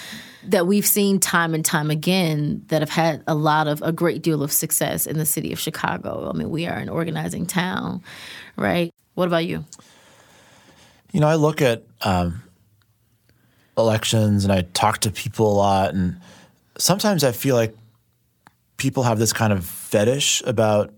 that 0.45 0.68
we've 0.68 0.86
seen 0.86 1.20
time 1.20 1.53
and 1.53 1.64
time 1.64 1.89
again 1.89 2.64
that 2.68 2.82
have 2.82 2.89
had 2.89 3.24
a 3.28 3.36
lot 3.36 3.68
of 3.68 3.82
a 3.82 3.91
great 3.91 4.22
deal 4.22 4.43
of 4.43 4.51
success 4.51 5.07
in 5.07 5.18
the 5.18 5.26
city 5.26 5.53
of 5.53 5.59
Chicago. 5.59 6.30
I 6.30 6.38
mean, 6.38 6.49
we 6.49 6.68
are 6.68 6.78
an 6.78 6.89
organizing 6.89 7.45
town, 7.45 8.03
right? 8.57 8.93
What 9.14 9.28
about 9.28 9.45
you? 9.45 9.64
You 11.11 11.20
know, 11.20 11.28
I 11.28 11.36
look 11.36 11.61
at 11.61 11.84
um, 12.01 12.43
elections 13.78 14.43
and 14.43 14.51
I 14.51 14.64
talk 14.74 14.99
to 14.99 15.11
people 15.11 15.51
a 15.51 15.55
lot, 15.55 15.93
and 15.93 16.20
sometimes 16.78 17.24
I 17.24 17.32
feel 17.32 17.55
like 17.55 17.76
people 18.78 19.03
have 19.03 19.20
this 19.20 19.32
kind 19.32 19.53
of 19.53 19.64
fetish 19.64 20.41
about 20.45 20.93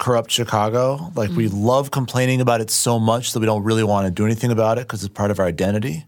corrupt 0.00 0.32
Chicago. 0.32 1.12
Like 1.14 1.30
we 1.30 1.48
mm. 1.48 1.52
love 1.54 1.92
complaining 1.92 2.40
about 2.40 2.60
it 2.60 2.70
so 2.70 2.98
much 2.98 3.32
that 3.32 3.38
we 3.38 3.46
don't 3.46 3.62
really 3.62 3.84
want 3.84 4.06
to 4.06 4.10
do 4.10 4.26
anything 4.26 4.50
about 4.50 4.76
it 4.78 4.88
because 4.88 5.04
it's 5.04 5.14
part 5.14 5.30
of 5.30 5.38
our 5.38 5.46
identity. 5.46 6.06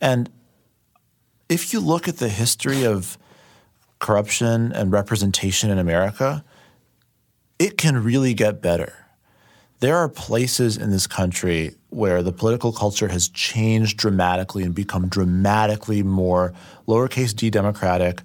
And 0.00 0.28
if 1.48 1.72
you 1.72 1.80
look 1.80 2.06
at 2.06 2.18
the 2.18 2.28
history 2.28 2.84
of 2.84 3.16
corruption 3.98 4.72
and 4.72 4.92
representation 4.92 5.70
in 5.70 5.78
America, 5.78 6.44
it 7.58 7.78
can 7.78 8.04
really 8.04 8.34
get 8.34 8.60
better 8.60 9.02
there 9.82 9.96
are 9.96 10.08
places 10.08 10.76
in 10.76 10.92
this 10.92 11.08
country 11.08 11.74
where 11.90 12.22
the 12.22 12.32
political 12.32 12.72
culture 12.72 13.08
has 13.08 13.28
changed 13.28 13.98
dramatically 13.98 14.62
and 14.62 14.76
become 14.76 15.08
dramatically 15.08 16.04
more 16.04 16.54
lowercase 16.86 17.34
d 17.34 17.50
democratic 17.50 18.20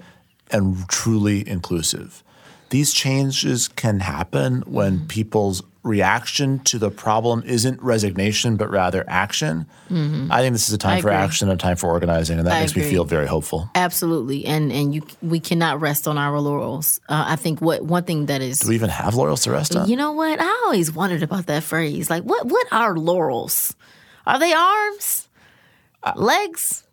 and 0.52 0.88
truly 0.88 1.50
inclusive. 1.50 2.24
These 2.70 2.94
changes 2.94 3.68
can 3.70 4.00
happen 4.02 4.62
when 4.68 5.08
people's 5.08 5.64
reaction 5.84 6.60
to 6.60 6.78
the 6.78 6.92
problem 6.92 7.42
isn't 7.46 7.82
resignation, 7.82 8.58
but 8.58 8.70
rather 8.70 9.06
action. 9.08 9.66
I 9.90 10.42
think 10.42 10.54
this 10.54 10.68
is 10.68 10.74
a 10.74 10.78
time 10.78 10.98
I 10.98 11.02
for 11.02 11.08
agree. 11.08 11.18
action, 11.18 11.50
a 11.50 11.56
time 11.56 11.78
for 11.78 11.90
organizing, 11.90 12.38
and 12.40 12.48
that 12.48 12.58
I 12.58 12.60
makes 12.60 12.76
me 12.76 12.84
feel 12.84 13.06
very 13.06 13.26
hopeful. 13.26 13.70
Absolutely, 13.74 14.46
and 14.46 14.72
and 14.72 14.94
you 14.94 15.04
we 15.22 15.40
cannot 15.40 15.80
rest 15.80 16.08
on 16.08 16.18
our 16.18 16.40
laurels. 16.40 17.00
Uh, 17.08 17.24
I 17.28 17.36
think 17.38 17.62
what 17.62 17.84
one 17.84 18.04
thing 18.04 18.26
that 18.26 18.42
is 18.42 18.60
Do 18.60 18.68
we 18.70 18.76
even 18.76 18.90
have 18.90 19.16
laurels 19.16 19.44
to 19.44 19.52
rest 19.52 19.76
on? 19.76 19.88
You 19.90 19.96
know 19.96 20.12
what? 20.12 20.40
I 20.42 20.64
always 20.66 20.92
wondered 20.92 21.24
about 21.24 21.46
that 21.48 21.64
phrase. 21.64 22.10
Like, 22.10 22.24
what 22.24 22.46
what 22.48 22.68
are 22.72 22.98
laurels? 22.98 23.76
Are 24.26 24.40
they 24.40 24.52
arms? 24.54 25.30
Legs? 26.16 26.84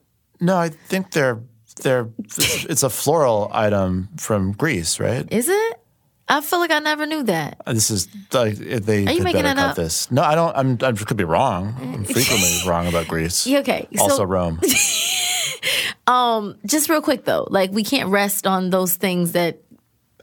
No, 0.41 0.57
I 0.57 0.69
think 0.69 1.11
they're 1.13 1.41
they're 1.83 2.09
it's 2.19 2.83
a 2.83 2.91
floral 2.91 3.51
item 3.53 4.09
from 4.17 4.53
Greece, 4.53 5.01
right? 5.01 5.31
Is 5.33 5.49
it? 5.49 5.81
I 6.27 6.41
feel 6.41 6.59
like 6.59 6.71
I 6.71 6.79
never 6.79 7.05
knew 7.05 7.23
that. 7.25 7.61
Uh, 7.67 7.75
this 7.75 7.91
is 7.91 8.09
like 8.33 8.55
they 8.57 9.07
Are 9.07 9.13
you 9.13 9.23
making 9.23 9.43
that 9.43 9.59
up? 9.59 9.77
this. 9.77 10.11
No, 10.11 10.23
I 10.23 10.35
don't. 10.35 10.57
I'm, 10.57 10.79
I 10.81 10.93
could 10.93 11.19
be 11.19 11.25
wrong. 11.25 11.75
I'm 11.81 12.05
frequently 12.05 12.61
wrong 12.67 12.87
about 12.87 13.09
Greece. 13.09 13.47
Yeah, 13.47 13.59
Okay. 13.59 13.87
Also 13.99 14.17
so 14.19 14.25
Rome. 14.25 14.61
Um, 16.07 16.59
just 16.67 16.91
real 16.91 17.01
quick 17.01 17.25
though, 17.25 17.47
like 17.49 17.71
we 17.73 17.83
can't 17.83 18.11
rest 18.11 18.47
on 18.47 18.69
those 18.69 18.95
things 18.95 19.33
that 19.33 19.63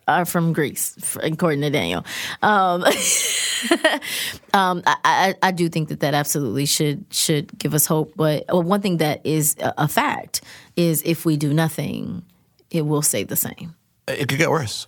are 0.08 0.26
from 0.26 0.54
Greece, 0.54 1.18
according 1.22 1.62
to 1.62 1.70
Daniel. 1.70 2.06
Um, 2.42 2.84
um, 4.54 4.84
I, 4.86 4.96
I, 5.04 5.36
I 5.42 5.52
do 5.52 5.70
think 5.70 5.90
that 5.90 6.00
that 6.02 6.14
absolutely 6.14 6.66
should 6.66 7.06
should 7.12 7.58
give 7.58 7.74
us 7.74 7.86
hope. 7.86 8.14
But 8.16 8.46
one 8.50 8.82
thing 8.82 8.98
that 8.98 9.26
is 9.26 9.56
a 9.60 9.88
fact 9.88 10.42
is 10.76 11.02
if 11.04 11.26
we 11.26 11.38
do 11.38 11.54
nothing, 11.54 12.24
it 12.70 12.86
will 12.86 13.02
stay 13.02 13.24
the 13.24 13.36
same. 13.36 13.76
it 14.08 14.28
could 14.28 14.38
get 14.38 14.50
worse. 14.50 14.88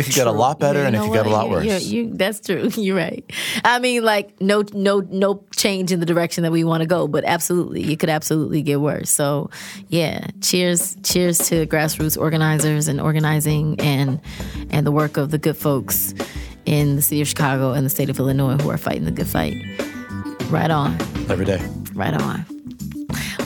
It 0.00 0.04
could 0.06 0.14
get 0.14 0.26
a 0.26 0.32
lot 0.32 0.58
better, 0.58 0.80
You 0.80 0.86
and 0.86 0.96
it 0.96 1.00
could 1.00 1.12
get 1.12 1.26
a 1.26 1.28
what? 1.30 1.32
lot 1.48 1.50
worse. 1.50 1.82
you- 1.84 2.04
you- 2.08 2.14
that's 2.14 2.40
true. 2.40 2.68
You're 2.76 2.96
right. 2.96 3.24
I 3.64 3.78
mean, 3.78 4.02
like 4.04 4.40
no, 4.40 4.64
no, 4.72 5.00
no 5.10 5.44
change 5.54 5.92
in 5.92 6.00
the 6.00 6.06
direction 6.06 6.42
that 6.42 6.52
we 6.52 6.64
want 6.64 6.80
to 6.82 6.86
go, 6.86 7.06
but 7.08 7.24
absolutely, 7.24 7.92
it 7.92 7.98
could 8.00 8.10
absolutely 8.10 8.62
get 8.62 8.80
worse. 8.80 9.10
So, 9.10 9.50
yeah, 9.88 10.26
cheers, 10.42 10.96
cheers 11.02 11.38
to 11.48 11.66
grassroots 11.66 12.18
organizers 12.20 12.88
and 12.88 13.00
organizing, 13.00 13.78
and 13.80 14.20
and 14.70 14.86
the 14.86 14.92
work 14.92 15.16
of 15.16 15.30
the 15.30 15.38
good 15.38 15.56
folks 15.56 16.14
in 16.66 16.96
the 16.96 17.02
city 17.02 17.20
of 17.20 17.28
Chicago 17.28 17.72
and 17.72 17.84
the 17.86 17.90
state 17.90 18.10
of 18.10 18.18
Illinois 18.18 18.56
who 18.58 18.70
are 18.70 18.78
fighting 18.78 19.04
the 19.04 19.10
good 19.10 19.26
fight. 19.28 19.54
Right 20.50 20.70
on. 20.70 20.94
Every 21.28 21.44
day. 21.44 21.60
Right 21.94 22.14
on. 22.14 22.44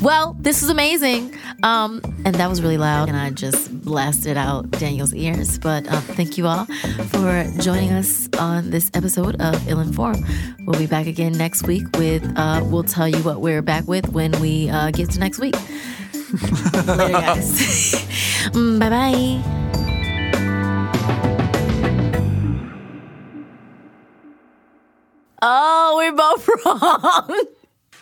Well, 0.04 0.36
this 0.38 0.62
is 0.62 0.68
amazing. 0.68 1.34
Um, 1.62 2.02
and 2.26 2.34
that 2.34 2.50
was 2.50 2.60
really 2.60 2.76
loud, 2.76 3.08
and 3.08 3.16
I 3.16 3.30
just 3.30 3.80
blasted 3.82 4.36
out 4.36 4.70
Daniel's 4.72 5.14
ears. 5.14 5.58
But 5.58 5.88
uh, 5.88 5.98
thank 5.98 6.36
you 6.36 6.46
all 6.46 6.66
for 7.06 7.50
joining 7.58 7.90
us 7.90 8.28
on 8.38 8.68
this 8.68 8.90
episode 8.92 9.40
of 9.40 9.66
Ill 9.66 9.80
Informed. 9.80 10.22
We'll 10.66 10.78
be 10.78 10.86
back 10.86 11.06
again 11.06 11.32
next 11.32 11.66
week 11.66 11.84
with, 11.96 12.22
uh, 12.36 12.60
we'll 12.64 12.82
tell 12.82 13.08
you 13.08 13.16
what 13.22 13.40
we're 13.40 13.62
back 13.62 13.88
with 13.88 14.10
when 14.10 14.38
we 14.42 14.68
uh, 14.68 14.90
get 14.90 15.08
to 15.12 15.18
next 15.18 15.38
week. 15.38 15.56
Later, 16.86 17.08
guys. 17.08 18.04
bye 18.78 18.90
bye. 18.90 19.42
Oh, 25.40 25.94
we're 25.96 26.12
both 26.12 26.46
wrong. 26.66 27.46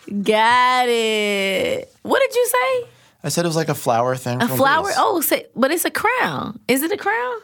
Got 0.07 0.89
it. 0.89 1.93
What 2.01 2.19
did 2.19 2.35
you 2.35 2.47
say? 2.47 2.87
I 3.23 3.29
said 3.29 3.45
it 3.45 3.47
was 3.47 3.55
like 3.55 3.69
a 3.69 3.75
flower 3.75 4.15
thing. 4.15 4.41
A 4.41 4.47
flower? 4.47 4.83
Greece. 4.83 4.95
Oh, 4.97 5.21
say, 5.21 5.45
but 5.55 5.71
it's 5.71 5.85
a 5.85 5.91
crown. 5.91 6.59
Is 6.67 6.83
it 6.83 6.91
a 6.91 6.97
crown? 6.97 7.37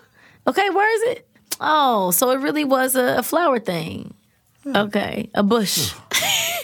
Okay, 0.45 0.69
where 0.69 0.93
is 0.95 1.17
it? 1.17 1.27
Oh, 1.61 2.11
so 2.11 2.31
it 2.31 2.39
really 2.39 2.65
was 2.65 2.95
a, 2.95 3.17
a 3.17 3.23
flower 3.23 3.59
thing. 3.59 4.13
Okay, 4.65 5.29
a 5.33 5.43
bush. 5.43 5.93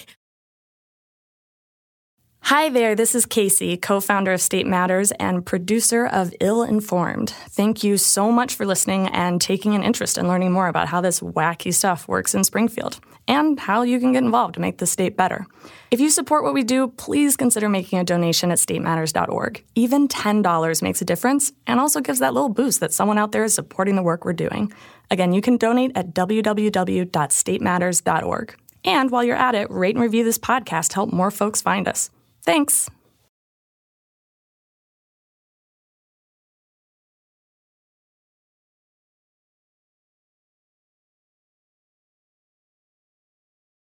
Hi 2.42 2.68
there, 2.68 2.94
this 2.94 3.16
is 3.16 3.26
Kacie, 3.26 3.80
co 3.82 3.98
founder 3.98 4.32
of 4.32 4.40
State 4.40 4.68
Matters 4.68 5.10
and 5.12 5.44
producer 5.44 6.06
of 6.06 6.32
Ill 6.38 6.62
Informed. 6.62 7.30
Thank 7.30 7.82
you 7.82 7.96
so 7.96 8.30
much 8.30 8.54
for 8.54 8.64
listening 8.64 9.08
and 9.08 9.40
taking 9.40 9.74
an 9.74 9.82
interest 9.82 10.16
in 10.16 10.28
learning 10.28 10.52
more 10.52 10.68
about 10.68 10.86
how 10.86 11.00
this 11.00 11.18
wacky 11.18 11.74
stuff 11.74 12.06
works 12.06 12.36
in 12.36 12.44
Springfield 12.44 13.00
and 13.26 13.58
how 13.58 13.82
you 13.82 13.98
can 13.98 14.12
get 14.12 14.22
involved 14.22 14.54
to 14.54 14.60
make 14.60 14.78
the 14.78 14.86
state 14.86 15.16
better. 15.16 15.44
If 15.90 16.00
you 16.00 16.10
support 16.10 16.42
what 16.42 16.54
we 16.54 16.64
do, 16.64 16.88
please 16.88 17.36
consider 17.36 17.68
making 17.68 18.00
a 18.00 18.04
donation 18.04 18.50
at 18.50 18.58
statematters.org. 18.58 19.64
Even 19.74 20.08
$10 20.08 20.82
makes 20.82 21.00
a 21.00 21.04
difference 21.04 21.52
and 21.66 21.78
also 21.78 22.00
gives 22.00 22.18
that 22.18 22.34
little 22.34 22.48
boost 22.48 22.80
that 22.80 22.92
someone 22.92 23.18
out 23.18 23.30
there 23.32 23.44
is 23.44 23.54
supporting 23.54 23.94
the 23.94 24.02
work 24.02 24.24
we're 24.24 24.32
doing. 24.32 24.72
Again, 25.10 25.32
you 25.32 25.40
can 25.40 25.56
donate 25.56 25.92
at 25.94 26.12
www.statematters.org. 26.12 28.56
And 28.84 29.10
while 29.10 29.24
you're 29.24 29.36
at 29.36 29.54
it, 29.54 29.70
rate 29.70 29.94
and 29.94 30.02
review 30.02 30.24
this 30.24 30.38
podcast 30.38 30.88
to 30.88 30.96
help 30.96 31.12
more 31.12 31.30
folks 31.30 31.62
find 31.62 31.86
us. 31.86 32.10
Thanks. 32.42 32.90